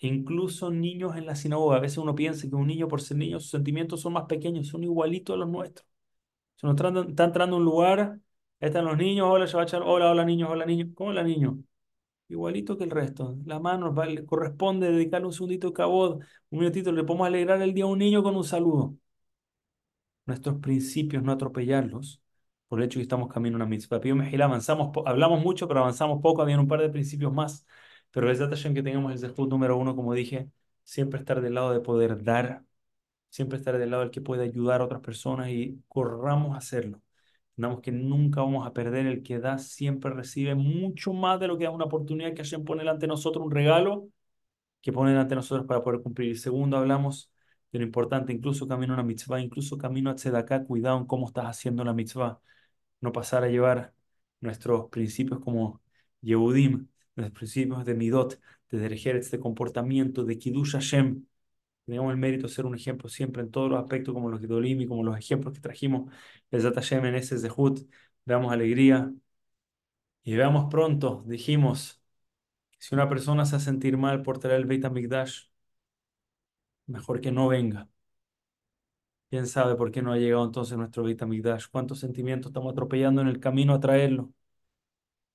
Incluso 0.00 0.70
niños 0.70 1.16
en 1.16 1.26
la 1.26 1.34
sinagoga. 1.36 1.76
A 1.76 1.80
veces 1.80 1.98
uno 1.98 2.14
piensa 2.14 2.48
que 2.48 2.54
un 2.56 2.66
niño, 2.66 2.88
por 2.88 3.02
ser 3.02 3.16
niño, 3.18 3.38
sus 3.40 3.50
sentimientos 3.50 4.00
son 4.00 4.14
más 4.14 4.24
pequeños, 4.26 4.68
son 4.68 4.84
igualitos 4.84 5.34
a 5.34 5.38
los 5.38 5.48
nuestros. 5.48 5.86
Si 6.56 6.66
uno 6.66 6.74
está 6.74 7.24
entrando 7.24 7.56
a 7.56 7.58
un 7.58 7.64
lugar, 7.64 8.20
están 8.60 8.84
los 8.86 8.96
niños, 8.98 9.26
hola, 9.30 9.46
hola, 9.84 10.10
hola 10.10 10.24
niños, 10.24 10.50
hola 10.50 10.66
niños. 10.66 10.88
¿Cómo 10.94 11.10
hola 11.10 11.22
niño? 11.22 11.62
igualito 12.28 12.78
que 12.78 12.84
el 12.84 12.90
resto. 12.90 13.36
La 13.44 13.58
mano 13.60 13.92
le 14.04 14.24
corresponde 14.24 14.90
dedicarle 14.92 15.26
un 15.26 15.32
segundito 15.32 15.68
de 15.68 15.72
cabod, 15.74 16.20
un 16.50 16.58
minutito, 16.58 16.92
le 16.92 17.04
podemos 17.04 17.26
alegrar 17.26 17.60
el 17.62 17.74
día 17.74 17.84
a 17.84 17.88
un 17.88 17.98
niño 17.98 18.22
con 18.22 18.36
un 18.36 18.44
saludo. 18.44 18.96
Nuestros 20.26 20.58
principios, 20.60 21.22
no 21.22 21.32
atropellarlos, 21.32 22.22
por 22.68 22.78
el 22.78 22.86
hecho 22.86 22.98
que 22.98 23.02
estamos 23.02 23.28
camino 23.28 23.56
a 23.56 23.58
una 23.58 23.66
mitzvah. 23.66 24.00
Pío 24.00 24.14
Mejilá, 24.14 24.44
avanzamos, 24.44 24.90
hablamos 25.06 25.42
mucho, 25.42 25.66
pero 25.66 25.80
avanzamos 25.80 26.20
poco, 26.22 26.42
habían 26.42 26.60
un 26.60 26.68
par 26.68 26.80
de 26.80 26.88
principios 26.88 27.32
más, 27.32 27.66
pero 28.10 28.30
es 28.30 28.38
Hashem 28.38 28.74
que 28.74 28.82
tengamos 28.82 29.12
el 29.12 29.18
zehut 29.18 29.48
número 29.50 29.76
uno, 29.76 29.94
como 29.96 30.14
dije, 30.14 30.50
siempre 30.84 31.18
estar 31.20 31.40
del 31.40 31.54
lado 31.54 31.72
de 31.72 31.80
poder 31.80 32.22
dar, 32.22 32.64
siempre 33.30 33.58
estar 33.58 33.78
del 33.78 33.90
lado 33.90 34.02
del 34.02 34.10
que 34.10 34.20
puede 34.20 34.44
ayudar 34.44 34.80
a 34.80 34.84
otras 34.84 35.00
personas 35.00 35.48
y 35.50 35.82
corramos 35.88 36.54
a 36.54 36.58
hacerlo. 36.58 37.00
Entendamos 37.50 37.82
que 37.82 37.92
nunca 37.92 38.40
vamos 38.40 38.66
a 38.66 38.72
perder. 38.72 39.06
El 39.06 39.22
que 39.22 39.38
da 39.38 39.58
siempre 39.58 40.12
recibe 40.12 40.54
mucho 40.54 41.12
más 41.12 41.38
de 41.40 41.48
lo 41.48 41.58
que 41.58 41.64
da 41.64 41.70
una 41.70 41.84
oportunidad 41.86 42.30
que 42.34 42.42
Hashem 42.42 42.64
pone 42.64 42.80
delante 42.82 43.02
de 43.02 43.08
nosotros, 43.08 43.44
un 43.44 43.50
regalo 43.52 44.08
que 44.80 44.92
pone 44.92 45.10
delante 45.10 45.30
de 45.30 45.36
nosotros 45.36 45.66
para 45.66 45.82
poder 45.82 46.02
cumplir. 46.02 46.38
Segundo, 46.38 46.76
hablamos 46.76 47.30
de 47.72 47.78
lo 47.80 47.84
importante, 47.84 48.32
incluso 48.32 48.66
camino 48.68 48.94
a 48.94 48.96
una 48.96 49.02
mitzvah, 49.04 49.40
incluso 49.40 49.78
camino 49.78 50.10
a 50.10 50.14
tzedakah, 50.16 50.64
cuidado 50.64 50.98
en 50.98 51.06
cómo 51.06 51.26
estás 51.26 51.46
haciendo 51.46 51.84
la 51.84 51.92
mitzvah. 51.94 52.40
No 53.00 53.12
pasar 53.12 53.44
a 53.44 53.48
llevar 53.48 53.94
nuestros 54.40 54.88
principios 54.90 55.40
como 55.40 55.82
Yehudim, 56.22 56.88
nuestros 57.20 57.38
principios 57.38 57.84
de 57.84 57.94
Midot, 57.94 58.40
de 58.70 58.78
Derejeret, 58.78 59.28
de 59.30 59.40
comportamiento, 59.40 60.24
de 60.24 60.38
Kiddush 60.38 60.72
Hashem. 60.72 61.26
Tenemos 61.86 62.12
el 62.12 62.18
mérito 62.18 62.46
de 62.48 62.52
ser 62.54 62.66
un 62.66 62.74
ejemplo 62.76 63.08
siempre 63.08 63.42
en 63.42 63.50
todos 63.50 63.70
los 63.70 63.80
aspectos, 63.80 64.14
como 64.14 64.30
los 64.30 64.40
Gidolim 64.40 64.80
y 64.80 64.86
como 64.86 65.04
los 65.04 65.18
ejemplos 65.18 65.54
que 65.54 65.60
trajimos. 65.60 66.12
Bezat 66.50 66.74
Hashem 66.76 67.04
en 67.06 67.16
ese 67.16 67.38
Zehut, 67.38 67.80
veamos 68.24 68.52
alegría 68.52 69.12
y 70.24 70.34
veamos 70.36 70.70
pronto, 70.70 71.24
dijimos, 71.26 72.02
si 72.78 72.94
una 72.94 73.08
persona 73.08 73.44
se 73.46 73.56
hace 73.56 73.66
sentir 73.66 73.98
mal 73.98 74.22
por 74.22 74.38
traer 74.40 74.58
el 74.60 74.66
Beit 74.66 74.84
HaMikdash, 74.86 75.44
mejor 76.86 77.20
que 77.22 77.32
no 77.32 77.48
venga. 77.48 77.88
¿Quién 79.30 79.46
sabe 79.46 79.76
por 79.76 79.90
qué 79.92 80.02
no 80.02 80.12
ha 80.12 80.16
llegado 80.18 80.44
entonces 80.44 80.76
nuestro 80.76 81.02
Beit 81.04 81.22
HaMikdash? 81.22 81.66
¿Cuántos 81.70 82.00
sentimientos 82.00 82.50
estamos 82.50 82.72
atropellando 82.72 83.20
en 83.22 83.28
el 83.28 83.38
camino 83.40 83.74
a 83.74 83.80
traerlo? 83.80 84.32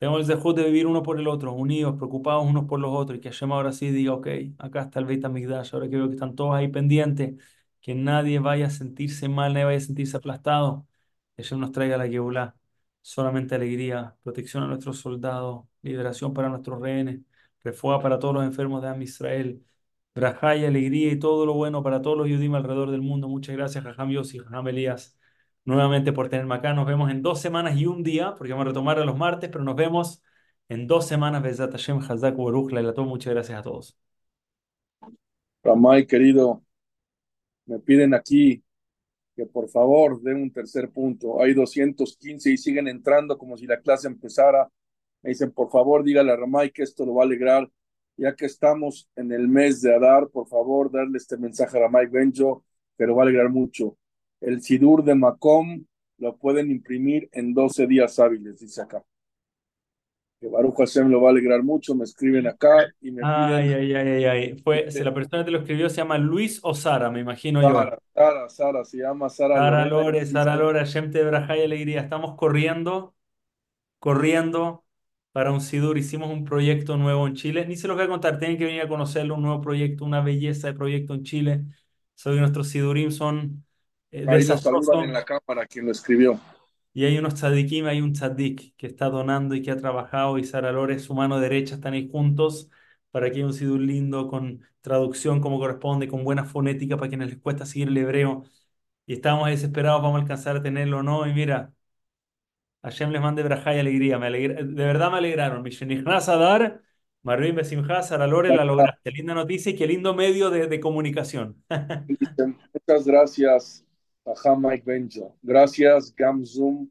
Tenemos 0.05 0.29
el 0.29 0.55
de 0.55 0.63
vivir 0.65 0.85
uno 0.85 1.01
por 1.01 1.19
el 1.19 1.27
otro, 1.27 1.51
unidos, 1.53 1.95
preocupados 1.95 2.45
unos 2.45 2.65
por 2.65 2.79
los 2.79 2.91
otros, 2.95 3.17
y 3.17 3.21
que 3.21 3.29
Hashem 3.31 3.51
ahora 3.51 3.71
sí 3.71 3.89
diga, 3.89 4.13
ok, 4.13 4.27
acá 4.59 4.81
está 4.83 4.99
el 4.99 5.05
Beit 5.05 5.25
HaMikdash, 5.25 5.73
ahora 5.73 5.89
que 5.89 5.95
veo 5.95 6.07
que 6.09 6.13
están 6.13 6.35
todos 6.35 6.53
ahí 6.53 6.67
pendientes, 6.67 7.33
que 7.81 7.95
nadie 7.95 8.37
vaya 8.37 8.67
a 8.67 8.69
sentirse 8.69 9.27
mal, 9.29 9.53
nadie 9.53 9.65
vaya 9.65 9.77
a 9.79 9.81
sentirse 9.81 10.15
aplastado, 10.17 10.87
que 11.35 11.41
Hashem 11.41 11.59
nos 11.59 11.71
traiga 11.71 11.97
la 11.97 12.07
Geulah, 12.07 12.55
solamente 13.01 13.55
alegría, 13.55 14.15
protección 14.21 14.61
a 14.63 14.67
nuestros 14.67 14.99
soldados, 14.99 15.65
liberación 15.81 16.33
para 16.35 16.49
nuestros 16.49 16.79
rehenes, 16.79 17.21
refugia 17.63 17.99
para 17.99 18.19
todos 18.19 18.35
los 18.35 18.43
enfermos 18.43 18.83
de 18.83 18.89
Am 18.89 19.01
Israel, 19.01 19.65
brajá 20.13 20.51
alegría 20.51 21.11
y 21.11 21.17
todo 21.19 21.47
lo 21.47 21.53
bueno 21.55 21.81
para 21.81 22.01
todos 22.03 22.15
los 22.17 22.27
Yudim 22.29 22.53
alrededor 22.53 22.91
del 22.91 23.01
mundo. 23.01 23.27
Muchas 23.27 23.55
gracias, 23.55 23.83
Jajam 23.83 24.11
Yossi, 24.11 24.37
Jajam 24.37 24.67
Elías 24.67 25.17
nuevamente 25.65 26.13
por 26.13 26.29
tenerme 26.29 26.55
acá. 26.55 26.73
Nos 26.73 26.87
vemos 26.87 27.11
en 27.11 27.21
dos 27.21 27.41
semanas 27.41 27.77
y 27.77 27.85
un 27.85 28.03
día, 28.03 28.35
porque 28.37 28.53
vamos 28.53 28.65
a 28.65 28.69
retomar 28.69 28.99
a 28.99 29.05
los 29.05 29.17
martes, 29.17 29.49
pero 29.51 29.63
nos 29.63 29.75
vemos 29.75 30.23
en 30.69 30.87
dos 30.87 31.07
semanas. 31.07 31.43
Bezat 31.43 31.71
Hashem, 31.71 31.99
Hazak, 31.99 32.37
Baruch, 32.37 32.71
Lailatov. 32.71 33.07
Muchas 33.07 33.33
gracias 33.33 33.59
a 33.59 33.63
todos. 33.63 33.97
Ramay, 35.63 36.05
querido, 36.05 36.63
me 37.65 37.79
piden 37.79 38.13
aquí 38.13 38.63
que 39.35 39.45
por 39.45 39.69
favor 39.69 40.21
den 40.21 40.37
un 40.37 40.51
tercer 40.51 40.91
punto. 40.91 41.41
Hay 41.41 41.53
215 41.53 42.51
y 42.51 42.57
siguen 42.57 42.87
entrando 42.87 43.37
como 43.37 43.57
si 43.57 43.67
la 43.67 43.81
clase 43.81 44.07
empezara. 44.07 44.69
Me 45.21 45.31
dicen, 45.31 45.51
por 45.51 45.69
favor, 45.69 46.03
dígale 46.03 46.31
a 46.31 46.37
Ramay 46.37 46.71
que 46.71 46.83
esto 46.83 47.05
lo 47.05 47.15
va 47.15 47.23
a 47.23 47.25
alegrar. 47.25 47.69
Ya 48.17 48.35
que 48.35 48.45
estamos 48.45 49.09
en 49.15 49.31
el 49.33 49.47
mes 49.49 49.81
de 49.81 49.93
Adar, 49.93 50.29
por 50.29 50.47
favor, 50.47 50.89
darle 50.91 51.17
este 51.17 51.37
mensaje 51.37 51.77
a 51.77 51.81
Ramay 51.81 52.07
Benjo, 52.07 52.63
que 52.97 53.05
lo 53.05 53.15
va 53.15 53.23
a 53.23 53.25
alegrar 53.25 53.49
mucho. 53.49 53.97
El 54.45 54.61
Sidur 54.61 55.03
de 55.03 55.15
Macom 55.15 55.83
lo 56.19 56.37
pueden 56.37 56.71
imprimir 56.71 57.29
en 57.33 57.53
12 57.53 57.87
días 57.87 58.17
hábiles, 58.19 58.59
dice 58.59 58.81
acá. 58.81 59.03
Que 60.39 60.47
Baruch 60.47 60.77
Hashem 60.77 61.09
lo 61.09 61.21
va 61.21 61.29
a 61.29 61.31
alegrar 61.31 61.63
mucho, 61.63 61.95
me 61.95 62.03
escriben 62.03 62.47
acá 62.47 62.85
y 63.01 63.11
me 63.11 63.21
Ay, 63.23 63.53
piden... 63.53 63.73
ay, 63.73 63.93
ay, 63.95 64.07
ay, 64.07 64.25
ay. 64.25 64.57
Fue, 64.63 64.91
si 64.91 65.03
la 65.03 65.13
persona 65.13 65.41
que 65.41 65.45
te 65.45 65.51
lo 65.51 65.59
escribió 65.59 65.89
se 65.89 65.97
llama 65.97 66.17
Luis 66.17 66.59
o 66.63 66.73
Sara, 66.75 67.09
me 67.09 67.19
imagino 67.21 67.61
yo. 67.61 67.69
Sara, 67.69 67.97
Sara, 68.13 68.49
Sara, 68.49 68.85
se 68.85 68.97
llama 68.97 69.29
Sara 69.29 69.55
Sara. 69.55 69.85
Lore, 69.85 70.25
Sara 70.25 70.55
Lore, 70.55 70.79
Hashem 70.79 71.11
te 71.11 71.19
y 71.21 71.61
alegría. 71.63 72.01
Estamos 72.01 72.35
corriendo, 72.35 73.15
corriendo 73.99 74.85
para 75.31 75.51
un 75.51 75.61
Sidur. 75.61 75.97
Hicimos 75.97 76.29
un 76.29 76.43
proyecto 76.45 76.97
nuevo 76.97 77.27
en 77.27 77.35
Chile. 77.35 77.65
Ni 77.65 77.75
se 77.77 77.87
los 77.87 77.95
voy 77.97 78.05
a 78.05 78.09
contar, 78.09 78.37
tienen 78.39 78.57
que 78.57 78.65
venir 78.65 78.81
a 78.81 78.87
conocerlo. 78.87 79.35
Un 79.35 79.43
nuevo 79.43 79.61
proyecto, 79.61 80.05
una 80.05 80.21
belleza 80.21 80.67
de 80.67 80.73
proyecto 80.73 81.13
en 81.13 81.23
Chile. 81.23 81.65
Soy 82.15 82.39
nuestros 82.39 82.69
Sidurim 82.69 83.11
son 83.11 83.65
eh, 84.23 84.27
Ahí 84.27 84.43
lo 84.45 84.57
saludan 84.57 85.01
en 85.01 85.13
la 85.13 85.25
cámara 85.25 85.65
quien 85.65 85.85
lo 85.85 85.91
escribió. 85.91 86.39
Y 86.93 87.03
hay 87.05 87.17
unos 87.17 87.35
tzadikim, 87.35 87.85
hay 87.87 87.99
un 88.01 88.13
tzadik 88.13 88.73
que 88.77 88.87
está 88.87 89.09
donando 89.09 89.53
y 89.55 89.61
que 89.61 89.71
ha 89.71 89.77
trabajado, 89.77 90.37
y 90.37 90.45
Sara 90.45 90.71
Lore, 90.71 90.99
su 90.99 91.13
mano 91.13 91.39
derecha, 91.39 91.75
están 91.75 91.93
ahí 91.93 92.09
juntos 92.09 92.69
para 93.11 93.29
que 93.29 93.37
haya 93.37 93.45
un 93.45 93.53
sidur 93.53 93.81
lindo, 93.81 94.27
con 94.29 94.61
traducción 94.81 95.41
como 95.41 95.59
corresponde, 95.59 96.07
con 96.07 96.23
buena 96.23 96.45
fonética 96.45 96.95
para 96.97 97.09
quienes 97.09 97.29
les 97.29 97.39
cuesta 97.39 97.65
seguir 97.65 97.89
el 97.89 97.97
hebreo. 97.97 98.43
Y 99.07 99.13
estábamos 99.13 99.49
desesperados, 99.49 100.01
vamos 100.03 100.19
a 100.19 100.21
alcanzar 100.23 100.57
a 100.57 100.63
tenerlo 100.63 100.99
o 100.99 101.03
no. 101.03 101.27
Y 101.27 101.33
mira, 101.33 101.73
Hashem 102.83 103.11
les 103.11 103.21
mande 103.21 103.43
braja 103.43 103.75
y 103.75 103.79
alegría. 103.79 104.19
Me 104.19 104.27
alegra- 104.27 104.55
de 104.63 104.85
verdad 104.85 105.11
me 105.11 105.17
alegraron. 105.17 105.63
Mishenichnas 105.63 106.29
Adar, 106.29 106.81
Marvin 107.23 107.55
Besimha, 107.55 108.03
Sara 108.03 108.27
Lore, 108.27 108.51
la 108.53 108.63
lograste. 108.65 109.11
Linda 109.11 109.33
noticia 109.33 109.71
y 109.71 109.75
qué 109.75 109.87
lindo 109.87 110.13
medio 110.13 110.49
de, 110.51 110.67
de 110.67 110.79
comunicación. 110.79 111.63
Muchas 112.73 113.05
gracias, 113.05 113.84
Ajá 114.25 114.55
Mike 114.55 114.83
Benjo. 114.85 115.35
Gracias, 115.41 116.13
Gamzum. 116.15 116.89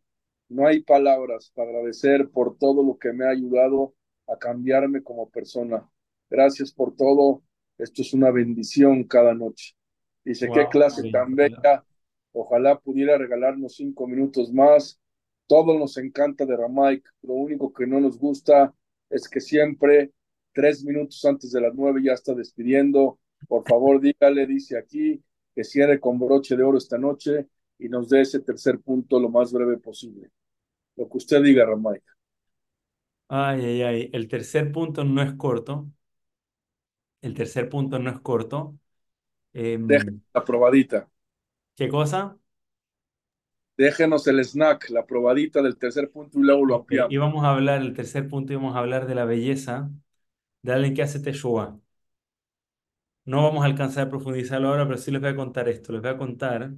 No 0.48 0.66
hay 0.66 0.82
palabras 0.82 1.50
para 1.54 1.70
agradecer 1.70 2.28
por 2.30 2.56
todo 2.58 2.82
lo 2.82 2.96
que 2.96 3.12
me 3.12 3.24
ha 3.24 3.30
ayudado 3.30 3.94
a 4.28 4.36
cambiarme 4.38 5.02
como 5.02 5.28
persona. 5.30 5.88
Gracias 6.30 6.72
por 6.72 6.94
todo. 6.94 7.42
Esto 7.76 8.02
es 8.02 8.14
una 8.14 8.30
bendición 8.30 9.04
cada 9.04 9.34
noche. 9.34 9.74
Dice, 10.24 10.48
qué 10.52 10.60
Wow, 10.60 10.70
clase 10.70 11.10
tan 11.10 11.34
bella. 11.34 11.84
Ojalá 12.32 12.78
pudiera 12.78 13.18
regalarnos 13.18 13.76
cinco 13.76 14.06
minutos 14.06 14.52
más. 14.52 15.00
Todo 15.46 15.78
nos 15.78 15.96
encanta 15.98 16.46
de 16.46 16.56
Ramaik. 16.56 17.04
Lo 17.22 17.34
único 17.34 17.72
que 17.72 17.86
no 17.86 18.00
nos 18.00 18.18
gusta 18.18 18.72
es 19.10 19.28
que 19.28 19.40
siempre, 19.40 20.12
tres 20.52 20.84
minutos 20.84 21.24
antes 21.24 21.52
de 21.52 21.60
las 21.60 21.74
nueve, 21.74 22.00
ya 22.02 22.12
está 22.12 22.32
despidiendo. 22.34 23.18
Por 23.48 23.64
favor, 23.68 24.00
dígale, 24.00 24.46
dice 24.46 24.78
aquí, 24.78 25.22
que 25.54 25.64
cierre 25.64 26.00
con 26.00 26.18
broche 26.18 26.56
de 26.56 26.62
oro 26.62 26.78
esta 26.78 26.98
noche 26.98 27.48
y 27.78 27.88
nos 27.88 28.08
dé 28.08 28.22
ese 28.22 28.40
tercer 28.40 28.80
punto 28.80 29.20
lo 29.20 29.28
más 29.28 29.52
breve 29.52 29.78
posible. 29.78 30.30
Lo 30.96 31.08
que 31.08 31.18
usted 31.18 31.42
diga, 31.42 31.66
Ramay. 31.66 32.00
Ay, 33.28 33.60
ay, 33.64 33.82
ay. 33.82 34.10
El 34.14 34.28
tercer 34.28 34.72
punto 34.72 35.04
no 35.04 35.22
es 35.22 35.34
corto. 35.34 35.90
El 37.22 37.34
tercer 37.34 37.68
punto 37.68 37.98
no 37.98 38.10
es 38.10 38.20
corto. 38.20 38.78
Em, 39.54 39.88
Deje 39.88 40.10
la 40.34 40.44
probadita. 40.44 41.08
¿qué 41.76 41.88
cosa? 41.88 42.38
Déjenos 43.76 44.26
el 44.26 44.40
snack, 44.44 44.90
la 44.90 45.06
probadita 45.06 45.62
del 45.62 45.76
tercer 45.78 46.10
punto 46.10 46.40
y 46.40 46.42
luego 46.42 46.64
lo 46.66 46.74
ampliamos. 46.74 47.12
Y 47.12 47.16
vamos 47.18 47.44
a 47.44 47.50
hablar, 47.50 47.80
el 47.82 47.94
tercer 47.94 48.28
punto, 48.28 48.52
íbamos 48.52 48.76
a 48.76 48.78
hablar 48.80 49.06
de 49.06 49.14
la 49.14 49.24
belleza 49.24 49.90
de 50.62 50.72
alguien 50.74 50.94
que 50.94 51.02
hace 51.02 51.20
Teshuvah. 51.20 51.78
No 53.24 53.42
vamos 53.44 53.62
a 53.62 53.66
alcanzar 53.66 54.06
a 54.06 54.10
profundizarlo 54.10 54.68
ahora, 54.68 54.86
pero 54.86 54.98
sí 54.98 55.10
les 55.10 55.20
voy 55.20 55.30
a 55.30 55.36
contar 55.36 55.68
esto. 55.68 55.92
Les 55.92 56.02
voy 56.02 56.10
a 56.10 56.18
contar. 56.18 56.74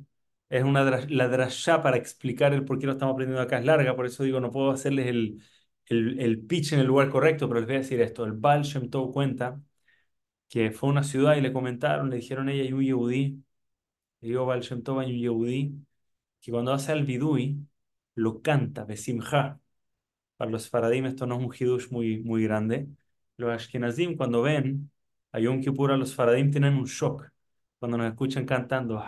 Es 0.48 0.62
una 0.62 0.84
la 1.08 1.28
drashá 1.28 1.82
para 1.82 1.96
explicar 1.96 2.52
el 2.54 2.64
por 2.64 2.78
qué 2.78 2.86
lo 2.86 2.92
estamos 2.92 3.14
aprendiendo 3.14 3.42
acá. 3.42 3.58
Es 3.58 3.64
larga, 3.64 3.96
por 3.96 4.06
eso 4.06 4.22
digo, 4.22 4.38
no 4.40 4.50
puedo 4.52 4.70
hacerles 4.70 5.08
el, 5.08 5.42
el, 5.86 6.20
el 6.20 6.40
pitch 6.46 6.72
en 6.74 6.80
el 6.80 6.86
lugar 6.86 7.10
correcto, 7.10 7.48
pero 7.48 7.60
les 7.60 7.66
voy 7.66 7.76
a 7.76 7.78
decir 7.80 8.00
esto. 8.00 8.24
El 8.24 8.32
Baal 8.32 8.62
Shem 8.62 8.88
Tov 8.90 9.12
cuenta 9.12 9.60
que 10.48 10.72
fue 10.72 10.88
a 10.90 10.92
una 10.92 11.04
ciudad 11.04 11.36
y 11.36 11.42
le 11.42 11.52
comentaron, 11.52 12.10
le 12.10 12.16
dijeron 12.16 12.48
ella, 12.48 12.64
hay 12.64 12.72
un 12.74 12.82
yehudí. 12.84 13.44
Le 14.20 14.28
digo, 14.28 14.46
Baal 14.46 14.62
Shem 14.62 14.82
Tov, 14.82 15.00
hay 15.00 15.12
un 15.12 15.18
yehudí 15.20 15.74
que 16.40 16.52
cuando 16.52 16.72
hace 16.72 16.92
el 16.92 17.04
bidui, 17.06 17.58
lo 18.16 18.42
canta, 18.42 18.84
besimha. 18.84 19.60
Para 20.36 20.50
los 20.50 20.68
faradim 20.68 21.06
esto 21.06 21.26
no 21.26 21.38
es 21.38 21.44
un 21.46 21.54
hidush 21.58 21.90
muy, 21.90 22.22
muy 22.22 22.44
grande. 22.44 22.88
Los 23.36 23.50
ashkenazim 23.52 24.16
cuando 24.16 24.42
ven 24.42 24.90
a 25.36 25.40
Yom 25.40 25.60
Kippur 25.60 25.92
a 25.92 25.96
los 25.96 26.14
faradim 26.14 26.50
tienen 26.50 26.74
un 26.74 26.84
shock 26.86 27.28
cuando 27.78 27.98
nos 27.98 28.08
escuchan 28.08 28.44
cantando. 28.46 28.98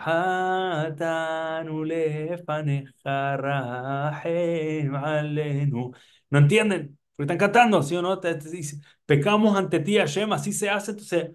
No 6.30 6.38
entienden, 6.38 6.98
porque 7.16 7.32
están 7.32 7.38
cantando, 7.38 7.82
¿sí 7.82 7.96
o 7.96 8.02
no? 8.02 8.20
Pecamos 9.06 9.56
ante 9.56 9.80
ti, 9.80 9.96
Hashem, 9.98 10.32
así 10.32 10.52
se 10.52 10.68
hace. 10.70 10.90
Entonces, 10.92 11.30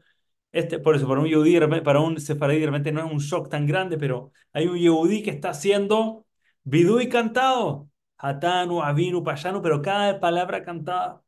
este, 0.52 0.80
por 0.80 0.96
eso, 0.96 1.08
para 1.08 1.22
un 1.22 1.28
repente- 1.60 1.82
para 1.84 2.00
un 2.02 2.20
sefaradí, 2.20 2.60
de 2.60 2.68
repente 2.68 2.92
no 2.92 3.06
es 3.06 3.12
un 3.12 3.20
shock 3.20 3.50
tan 3.50 3.66
grande, 3.66 3.98
pero 3.98 4.32
hay 4.54 4.68
un 4.68 4.78
yehudí 4.78 5.24
que 5.24 5.32
está 5.32 5.50
haciendo 5.50 6.26
bidui 6.64 7.10
cantado. 7.10 7.90
Hatanu, 8.18 8.82
Avinu, 8.84 9.24
Payanu, 9.24 9.62
pero 9.62 9.82
cada 9.82 10.20
palabra 10.20 10.64
cantada. 10.64 11.24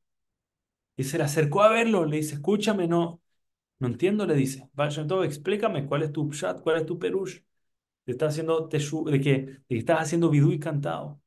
Y 0.97 1.03
se 1.03 1.17
le 1.17 1.23
acercó 1.25 1.61
a 1.63 1.69
verlo, 1.69 2.05
le 2.05 2.17
dice, 2.17 2.35
escúchame, 2.35 2.87
no, 2.87 3.21
no 3.79 3.87
entiendo, 3.87 4.25
le 4.25 4.35
dice. 4.35 4.69
Tov, 5.07 5.23
explícame 5.23 5.85
cuál 5.87 6.03
es 6.03 6.11
tu 6.11 6.29
pshat, 6.29 6.61
cuál 6.61 6.77
es 6.77 6.85
tu 6.85 6.97
perush. 6.99 7.41
De, 8.05 8.13
estás 8.13 8.33
haciendo 8.33 8.67
de, 8.69 9.21
que, 9.21 9.31
de 9.31 9.63
que 9.69 9.77
estás 9.79 10.01
haciendo 10.01 10.29
vidú 10.29 10.51
y 10.51 10.59
cantado. 10.59 11.21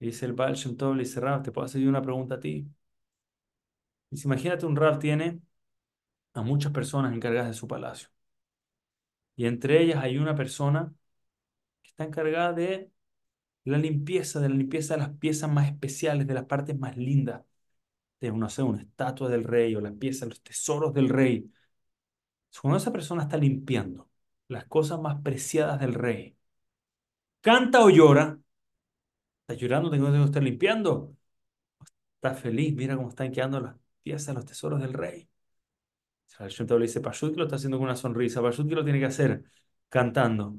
Y 0.00 0.06
dice 0.06 0.24
el 0.26 0.32
Baal 0.32 0.54
Shem 0.54 0.76
le 0.96 1.02
dice, 1.04 1.20
Rab, 1.20 1.42
¿te 1.42 1.52
puedo 1.52 1.66
hacer 1.66 1.86
una 1.88 2.02
pregunta 2.02 2.36
a 2.36 2.40
ti? 2.40 2.66
Dice, 4.10 4.26
imagínate 4.28 4.66
un 4.66 4.74
Rab 4.76 4.98
tiene 4.98 5.40
a 6.34 6.42
muchas 6.42 6.72
personas 6.72 7.14
encargadas 7.14 7.48
de 7.48 7.54
su 7.54 7.66
palacio. 7.68 8.08
Y 9.36 9.46
entre 9.46 9.82
ellas 9.82 10.02
hay 10.02 10.18
una 10.18 10.34
persona 10.34 10.92
que 11.82 11.90
está 11.90 12.04
encargada 12.04 12.52
de 12.54 12.92
la 13.64 13.78
limpieza, 13.78 14.40
de 14.40 14.50
la 14.50 14.56
limpieza 14.56 14.94
de 14.94 15.00
las 15.02 15.10
piezas 15.18 15.50
más 15.50 15.68
especiales, 15.68 16.26
de 16.26 16.34
las 16.34 16.46
partes 16.46 16.78
más 16.78 16.96
lindas, 16.96 17.42
no 18.20 18.48
sé, 18.50 18.62
una 18.62 18.82
estatua 18.82 19.28
del 19.28 19.44
rey 19.44 19.74
o 19.74 19.80
las 19.80 19.92
piezas, 19.94 20.28
los 20.28 20.42
tesoros 20.42 20.94
del 20.94 21.08
rey. 21.08 21.50
Cuando 22.60 22.78
esa 22.78 22.92
persona 22.92 23.22
está 23.24 23.36
limpiando 23.36 24.10
las 24.48 24.64
cosas 24.66 25.00
más 25.00 25.20
preciadas 25.22 25.78
del 25.80 25.94
rey, 25.94 26.36
canta 27.40 27.80
o 27.84 27.90
llora, 27.90 28.38
está 29.42 29.54
llorando, 29.54 29.90
tengo 29.90 30.12
que 30.12 30.22
estar 30.24 30.42
limpiando, 30.42 31.16
está 32.16 32.34
feliz, 32.34 32.74
mira 32.74 32.96
cómo 32.96 33.08
están 33.08 33.32
quedando 33.32 33.60
las 33.60 33.76
piezas, 34.02 34.34
los 34.34 34.44
tesoros 34.44 34.80
del 34.80 34.92
rey. 34.92 35.28
El 36.38 36.66
le 36.78 36.86
dice, 36.86 37.00
Pashut 37.00 37.36
lo 37.36 37.44
está 37.44 37.56
haciendo 37.56 37.78
con 37.78 37.86
una 37.86 37.96
sonrisa, 37.96 38.42
Pashut 38.42 38.70
lo 38.70 38.84
tiene 38.84 38.98
que 39.00 39.06
hacer 39.06 39.44
cantando. 39.88 40.58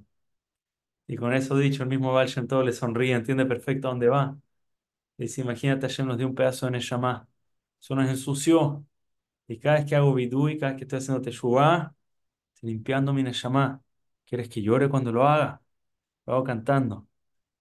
Y 1.07 1.15
con 1.15 1.33
eso 1.33 1.57
dicho, 1.57 1.83
el 1.83 1.89
mismo 1.89 2.13
Baal 2.13 2.29
le 2.65 2.73
sonríe, 2.73 3.13
entiende 3.15 3.45
perfecto 3.45 3.87
a 3.87 3.91
dónde 3.91 4.09
va. 4.09 4.37
Dice, 5.17 5.41
imagínate, 5.41 5.87
Hashem 5.87 6.07
nos 6.07 6.17
dio 6.17 6.27
un 6.27 6.35
pedazo 6.35 6.67
de 6.67 6.73
Neshama. 6.73 7.27
Eso 7.81 7.95
nos 7.95 8.09
ensució. 8.09 8.85
Y 9.47 9.59
cada 9.59 9.77
vez 9.77 9.85
que 9.85 9.95
hago 9.95 10.13
vidú 10.13 10.49
y 10.49 10.57
cada 10.57 10.73
vez 10.73 10.79
que 10.79 10.83
estoy 10.85 10.99
haciendo 10.99 11.21
teshuvah, 11.21 11.95
estoy 12.53 12.71
limpiando 12.71 13.13
mi 13.13 13.23
Neshama. 13.23 13.81
¿Quieres 14.25 14.49
que 14.49 14.61
llore 14.61 14.89
cuando 14.89 15.11
lo 15.11 15.27
haga? 15.27 15.61
Lo 16.25 16.33
hago 16.33 16.43
cantando. 16.43 17.07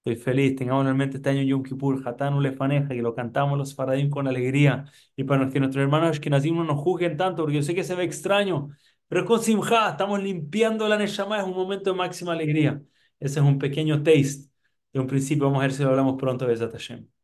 Estoy 0.04 0.16
feliz. 0.16 0.56
Tengamos 0.56 0.86
en 0.86 0.96
mente 0.96 1.16
este 1.18 1.30
año 1.30 1.42
Yom 1.42 1.62
Kippur, 1.62 2.02
Hatán 2.06 2.40
Lefaneja, 2.42 2.88
que 2.88 3.02
lo 3.02 3.14
cantamos 3.14 3.58
los 3.58 3.74
faradim 3.74 4.10
con 4.10 4.28
alegría. 4.28 4.84
Y 5.16 5.24
para 5.24 5.48
que 5.50 5.60
nuestros 5.60 5.82
hermanos 5.82 6.20
que 6.20 6.30
no 6.30 6.38
nos 6.64 6.78
juzguen 6.80 7.16
tanto, 7.16 7.42
porque 7.42 7.56
yo 7.56 7.62
sé 7.62 7.74
que 7.74 7.84
se 7.84 7.94
ve 7.94 8.04
extraño, 8.04 8.70
pero 9.08 9.24
con 9.24 9.40
Simha 9.42 9.90
estamos 9.90 10.22
limpiando 10.22 10.88
la 10.88 10.96
Neshama, 10.96 11.38
es 11.38 11.44
un 11.44 11.54
momento 11.54 11.90
de 11.90 11.96
máxima 11.96 12.32
alegría. 12.32 12.82
Ese 13.20 13.40
es 13.40 13.44
un 13.46 13.58
pequeño 13.58 14.02
taste 14.02 14.50
de 14.92 15.00
un 15.00 15.06
principio. 15.06 15.46
Vamos 15.46 15.60
a 15.60 15.62
ver 15.62 15.72
si 15.72 15.82
lo 15.82 15.90
hablamos 15.90 16.16
pronto 16.18 16.46
de 16.46 16.56
Hashem. 16.56 17.15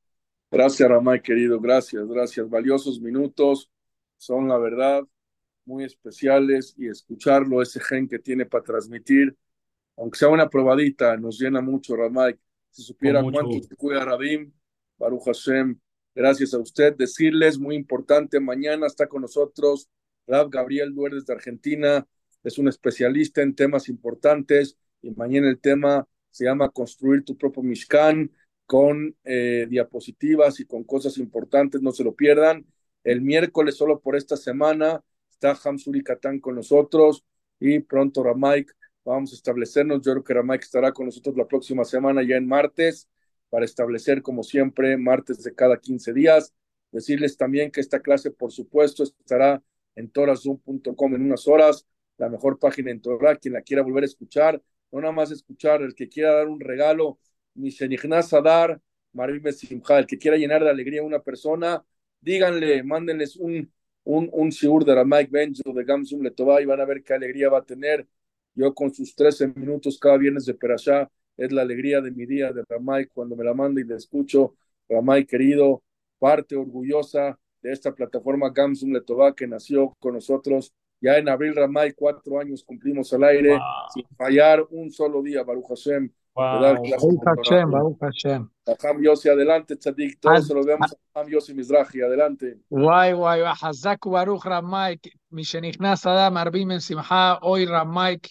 Gracias, 0.53 0.87
Ramay, 0.87 1.23
querido. 1.23 1.59
Gracias, 1.59 2.07
gracias. 2.07 2.49
Valiosos 2.51 3.01
minutos. 3.01 3.71
Son, 4.19 4.47
la 4.49 4.59
verdad, 4.59 5.03
muy 5.65 5.85
especiales 5.85 6.75
y 6.77 6.89
escucharlo, 6.89 7.63
ese 7.63 7.81
gen 7.81 8.07
que 8.07 8.19
tiene 8.19 8.45
para 8.45 8.63
transmitir, 8.63 9.35
aunque 9.97 10.19
sea 10.19 10.29
una 10.29 10.51
probadita, 10.51 11.17
nos 11.17 11.41
llena 11.41 11.63
mucho, 11.63 11.97
Ramay. 11.97 12.39
Si 12.71 12.83
supiera 12.83 13.23
cuánto 13.23 13.67
te 13.67 13.75
cuida 13.77 14.05
Rabim, 14.05 14.53
Baruch 14.99 15.25
Hashem, 15.25 15.79
gracias 16.15 16.53
a 16.53 16.59
usted. 16.59 16.97
Decirles, 16.97 17.59
muy 17.59 17.75
importante, 17.75 18.39
mañana 18.39 18.87
está 18.87 19.07
con 19.07 19.23
nosotros 19.23 19.89
Rab 20.27 20.51
Gabriel 20.51 20.95
Duerdes 20.95 21.25
de 21.25 21.33
Argentina, 21.33 22.07
es 22.45 22.59
un 22.59 22.69
especialista 22.69 23.41
en 23.41 23.55
temas 23.55 23.89
importantes 23.89 24.77
y 25.01 25.11
mañana 25.13 25.49
el 25.49 25.61
tema 25.61 26.07
se 26.31 26.45
llama 26.45 26.69
Construir 26.69 27.25
tu 27.25 27.37
propio 27.39 27.63
Mishkan 27.63 28.31
con 28.67 29.17
eh, 29.25 29.67
diapositivas 29.69 30.61
y 30.61 30.65
con 30.65 30.85
cosas 30.85 31.19
importantes, 31.19 31.83
no 31.83 31.93
se 31.93 32.05
lo 32.05 32.15
pierdan. 32.15 32.67
El 33.05 33.21
miércoles, 33.21 33.77
solo 33.77 34.01
por 34.01 34.17
esta 34.17 34.37
semana, 34.37 35.03
está 35.31 35.59
Hamsuri 35.65 36.03
Katán 36.03 36.39
con 36.41 36.55
nosotros 36.55 37.25
y 37.59 37.81
pronto 37.81 38.23
Ramaik. 38.23 38.75
Vamos 39.05 39.33
a 39.33 39.35
establecernos. 39.35 40.03
Yo 40.03 40.13
creo 40.13 40.25
que 40.25 40.35
Ramaik 40.35 40.63
estará 40.63 40.93
con 40.93 41.07
nosotros 41.07 41.37
la 41.37 41.47
próxima 41.47 41.85
semana, 41.85 42.23
ya 42.23 42.37
en 42.37 42.47
martes, 42.47 43.09
para 43.51 43.65
establecer, 43.65 44.23
como 44.23 44.43
siempre, 44.43 44.97
martes 44.97 45.43
de 45.43 45.55
cada 45.55 45.79
15 45.79 46.13
días. 46.13 46.55
Decirles 46.93 47.37
también 47.37 47.71
que 47.71 47.81
esta 47.81 48.01
clase, 48.01 48.31
por 48.31 48.53
supuesto, 48.53 49.03
estará 49.03 49.63
en 49.97 50.11
torazoom.com 50.11 51.15
en 51.15 51.23
unas 51.23 51.49
horas, 51.49 51.87
la 52.19 52.29
mejor 52.29 52.59
página 52.59 52.91
en 52.91 53.01
Torah. 53.01 53.37
Quien 53.37 53.55
la 53.55 53.63
quiera 53.63 53.83
volver 53.83 54.05
a 54.05 54.07
escuchar, 54.07 54.63
no 54.93 55.01
nada 55.01 55.13
más 55.13 55.31
escuchar, 55.31 55.83
el 55.83 55.95
que 55.95 56.09
quiera 56.09 56.35
dar 56.35 56.49
un 56.49 56.61
regalo, 56.61 57.19
a 58.33 58.41
dar, 58.41 58.81
el 59.15 60.07
que 60.07 60.19
quiera 60.19 60.37
llenar 60.37 60.63
de 60.63 60.71
alegría 60.71 61.01
a 61.01 61.05
una 61.05 61.21
persona, 61.21 61.85
díganle, 62.21 62.83
mándenles 62.83 63.37
un, 63.37 63.73
un, 64.05 64.29
un 64.33 64.51
shiur 64.51 64.85
de 64.85 65.05
Mike 65.05 65.31
Benjo 65.31 65.73
de 65.73 65.85
Gamsum 65.85 66.23
Letová 66.23 66.61
y 66.61 66.65
van 66.65 66.81
a 66.81 66.85
ver 66.85 67.03
qué 67.03 67.15
alegría 67.15 67.49
va 67.49 67.59
a 67.59 67.65
tener. 67.65 68.07
Yo 68.55 68.75
con 68.75 68.93
sus 68.93 69.15
13 69.15 69.49
minutos 69.49 69.99
cada 69.99 70.17
viernes 70.19 70.47
de 70.47 70.55
Perashá, 70.55 71.11
es 71.37 71.51
la 71.51 71.63
alegría 71.63 72.01
de 72.01 72.11
mi 72.11 72.27
día 72.27 72.53
de 72.53 72.63
Ramay 72.69 73.07
cuando 73.07 73.35
me 73.37 73.45
la 73.45 73.55
manda 73.55 73.81
y 73.81 73.85
le 73.85 73.97
escucho. 73.97 74.55
Ramay 74.89 75.25
querido, 75.25 75.83
parte 76.19 76.57
orgullosa 76.57 77.39
de 77.63 77.73
esta 77.73 77.95
plataforma 77.95 78.51
Gamsum 78.51 78.93
Letová 78.93 79.35
que 79.35 79.47
nació 79.47 79.97
con 79.99 80.15
nosotros 80.15 80.75
ya 81.03 81.19
en 81.19 81.29
abril, 81.29 81.57
Ramay, 81.57 81.95
cuatro 81.95 82.39
años 82.39 82.63
cumplimos 82.63 83.13
al 83.13 83.25
aire 83.25 83.59
sin 83.93 84.07
fallar 84.17 84.65
un 84.71 84.89
solo 84.93 85.21
día, 85.21 85.43
Baruch 85.43 85.67
Hashem. 85.69 86.09
Wow. 86.36 86.62
Baruch 86.62 87.26
Hashem, 87.26 87.72
Baruch 87.72 87.98
Hashem. 88.02 88.50
Aham 88.68 89.02
Yossi, 89.02 89.30
adelante, 89.30 89.76
Tzadik. 89.76 90.20
Todos 90.20 90.48
se 90.48 90.54
lo 90.54 90.64
vemos 90.64 90.92
a 90.94 91.20
Aham 91.20 91.30
Yossi 91.30 91.54
Mizrahi, 91.54 92.02
adelante. 92.04 92.46
וואי 92.72 93.14
וואי, 93.14 93.56
חזק 93.56 94.06
וברוך 94.06 94.48
רמייק, 94.48 95.00
משנכנס 95.32 96.08
אדם 96.08 96.34
מרבים 96.34 96.68
מן 96.68 96.80
שמחה, 96.80 97.36
אוי 97.42 97.66
רמייק, 97.66 98.28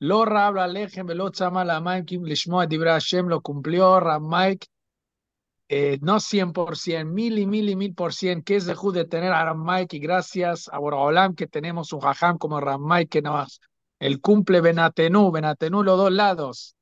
לא 0.00 0.24
רב 0.28 0.54
ללחם 0.54 1.06
ולא 1.08 1.28
צמא 1.28 1.60
למים, 1.60 2.04
כי 2.04 2.18
לשמוע 2.22 2.64
דברי 2.64 2.90
השם 2.90 3.28
לא 3.28 3.38
קומפליו, 3.38 3.98
רמייק, 4.04 4.64
eh, 5.72 5.98
no 6.02 6.20
100%, 6.20 7.06
mil 7.06 7.38
y 7.38 7.46
mil 7.46 7.70
y 7.70 7.76
mil 7.76 7.94
por 7.94 8.12
cien, 8.12 8.42
que 8.42 8.56
es 8.56 8.66
de 8.66 8.74
de 8.74 9.04
tener 9.06 9.32
a 9.32 9.54
Mike 9.54 9.96
y 9.96 10.00
gracias 10.00 10.68
a 10.70 10.78
Boraholam 10.78 11.34
que 11.34 11.46
tenemos 11.46 11.94
un 11.94 12.00
jajam 12.00 12.36
como 12.36 12.60
Mike 12.78 13.08
que 13.08 13.22
nos, 13.22 13.58
el 13.98 14.20
cumple 14.20 14.60
Benatenú, 14.60 15.30
Benatenú 15.30 15.82
los 15.82 15.96
dos 15.96 16.12
lados, 16.12 16.75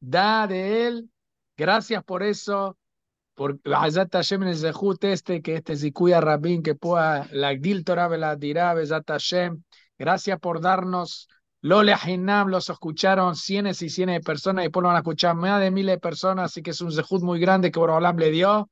da 0.00 0.46
de 0.46 0.86
él, 0.86 1.10
gracias 1.56 2.02
por 2.04 2.22
eso, 2.22 2.76
por 3.34 3.58
Hazat 3.64 4.12
Hashem 4.12 4.42
en 4.42 4.48
el 4.48 4.56
Zehut 4.56 5.02
este, 5.04 5.42
que 5.42 5.54
este 5.54 5.76
Zikuya 5.76 6.20
Rabin, 6.20 6.62
que 6.62 6.74
pueda 6.74 7.28
la 7.32 7.54
Gdil 7.54 7.84
Torah 7.84 8.08
la 8.16 8.36
dirá, 8.36 8.74
Hashem, 8.74 9.62
gracias 9.98 10.38
por 10.40 10.60
darnos 10.60 11.28
Lole 11.60 11.94
Hinam 12.06 12.48
los 12.48 12.70
escucharon 12.70 13.34
cientos 13.34 13.82
y 13.82 13.88
cientos 13.90 14.14
de 14.14 14.20
personas 14.20 14.62
y 14.62 14.66
después 14.66 14.82
lo 14.82 14.88
van 14.88 14.96
a 14.96 15.00
escuchar 15.00 15.34
más 15.34 15.60
de 15.60 15.72
miles 15.72 15.96
de 15.96 16.00
personas, 16.00 16.52
así 16.52 16.62
que 16.62 16.70
es 16.70 16.80
un 16.80 16.92
zehut 16.92 17.22
muy 17.22 17.40
grande 17.40 17.72
que 17.72 17.80
Borolam 17.80 18.16
le 18.16 18.30
dio 18.30 18.70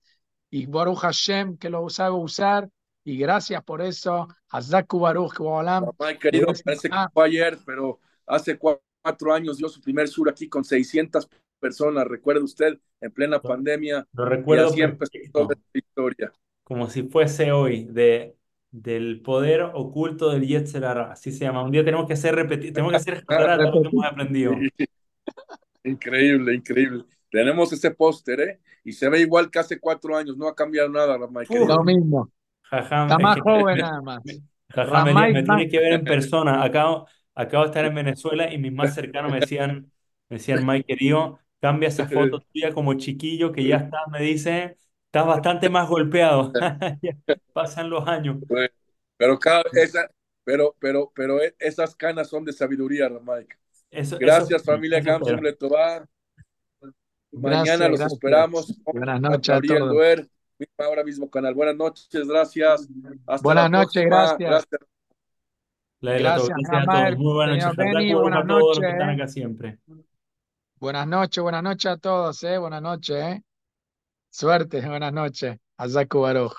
y 0.50 0.66
Baruch 0.66 0.98
Hashem 0.98 1.58
que 1.58 1.68
lo 1.68 1.88
sabe 1.88 2.14
usar 2.14 2.68
y 3.02 3.18
gracias 3.18 3.62
por 3.64 3.82
eso. 3.82 4.28
Hazaku 4.50 5.00
Baruch 5.00 5.38
Borolam. 5.38 5.86
querido, 6.20 6.46
parece 6.64 6.88
que 6.88 6.96
fue 7.12 7.26
ayer, 7.26 7.58
pero 7.66 7.98
hace 8.26 8.56
cuatro 8.56 8.85
años 9.32 9.58
dio 9.58 9.68
su 9.68 9.80
primer 9.80 10.08
sur 10.08 10.28
aquí 10.28 10.48
con 10.48 10.64
600 10.64 11.28
personas, 11.58 12.06
recuerda 12.06 12.42
usted, 12.42 12.78
en 13.00 13.10
plena 13.12 13.40
pandemia. 13.40 14.06
Lo 14.12 14.24
recuerdo. 14.24 14.74
Y 14.76 14.82
así 14.82 15.30
toda 15.32 15.54
la 15.54 15.78
historia. 15.78 16.32
Como 16.64 16.88
si 16.90 17.04
fuese 17.04 17.52
hoy, 17.52 17.84
de 17.84 18.36
del 18.70 19.22
poder 19.22 19.62
oculto 19.62 20.30
del 20.30 20.46
Yetzerara, 20.46 21.12
así 21.12 21.32
se 21.32 21.44
llama. 21.44 21.62
Un 21.62 21.70
día 21.70 21.84
tenemos 21.84 22.06
que 22.06 22.12
hacer 22.12 22.34
repetir, 22.34 22.72
tenemos 22.72 22.92
que 22.92 22.96
hacer 22.96 23.24
lo 23.28 23.82
que 23.82 23.88
hemos 23.88 24.04
aprendido. 24.04 24.52
Increíble, 25.84 26.54
increíble. 26.54 27.04
Tenemos 27.30 27.72
ese 27.72 27.90
póster, 27.92 28.40
¿eh? 28.40 28.60
Y 28.84 28.92
se 28.92 29.08
ve 29.08 29.20
igual 29.20 29.50
que 29.50 29.58
hace 29.58 29.80
cuatro 29.80 30.16
años, 30.16 30.36
no 30.36 30.48
ha 30.48 30.54
cambiado 30.54 30.88
nada, 30.88 31.16
Ramay. 31.16 31.46
Lo 31.48 31.82
mismo. 31.84 32.30
Está 32.70 33.18
más 33.18 33.40
joven 33.40 33.78
nada 33.78 34.02
más. 34.02 34.22
me, 34.24 35.42
tiene 35.42 35.68
que 35.68 35.78
ver 35.78 35.92
en 35.94 36.04
persona. 36.04 36.62
Acabo, 36.62 37.06
acabo 37.36 37.62
de 37.62 37.68
estar 37.68 37.84
en 37.84 37.94
Venezuela 37.94 38.52
y 38.52 38.58
mis 38.58 38.72
más 38.72 38.92
cercanos 38.92 39.30
me 39.30 39.38
decían, 39.38 39.92
me 40.28 40.38
decían, 40.38 40.66
Mike, 40.66 40.86
querido, 40.86 41.38
cambia 41.60 41.88
esa 41.88 42.08
foto 42.08 42.40
tuya 42.40 42.72
como 42.74 42.94
chiquillo 42.94 43.52
que 43.52 43.62
ya 43.64 43.76
está, 43.76 43.98
me 44.10 44.20
dice, 44.20 44.76
Estás 45.16 45.26
bastante 45.28 45.70
más 45.70 45.88
golpeado. 45.88 46.52
Pasan 47.54 47.88
los 47.88 48.06
años. 48.06 48.36
Pero, 49.16 49.38
cada, 49.38 49.64
esa, 49.72 50.10
pero, 50.44 50.76
pero, 50.78 51.10
pero 51.14 51.40
e, 51.42 51.54
esas 51.58 51.96
canas 51.96 52.28
son 52.28 52.44
de 52.44 52.52
sabiduría, 52.52 53.08
Mike. 53.08 53.56
gracias, 54.18 54.62
familia 54.62 55.00
Gamsun 55.00 55.42
Letová. 55.42 56.06
Mañana 57.32 57.88
los 57.88 58.00
esperamos. 58.00 58.78
Buenas 58.84 59.20
noches 59.20 59.56
a 59.56 59.60
todos. 59.62 59.90
Duer, 59.90 60.28
ahora 60.76 61.02
mismo 61.02 61.30
canal. 61.30 61.54
Buenas 61.54 61.76
noches, 61.76 62.28
gracias. 62.28 62.86
Hasta 63.26 63.42
Buenas 63.42 63.70
noches, 63.70 64.04
gracias. 64.04 64.38
gracias. 64.38 64.95
Gracias, 66.00 66.50
a 66.72 66.84
todos. 66.84 67.18
Muy 67.18 67.34
buenas 67.34 67.64
noches. 67.64 67.76
Benny, 67.76 68.14
buenas 68.14 68.44
noches. 68.44 68.60
Todos 68.60 68.76
los 68.76 68.78
que 68.78 68.90
están 68.90 69.10
acá 69.10 69.28
siempre. 69.28 69.78
Buenas 70.78 71.06
noches, 71.06 71.42
buenas 71.42 71.62
noches 71.62 71.86
a 71.92 71.96
todos, 71.96 72.42
eh. 72.42 72.58
Buenas 72.58 72.82
noches, 72.82 73.16
eh. 73.16 73.42
Suerte, 74.30 74.86
buenas 74.86 75.12
noches. 75.12 75.58
Azaku 75.78 76.20
Baruch. 76.20 76.56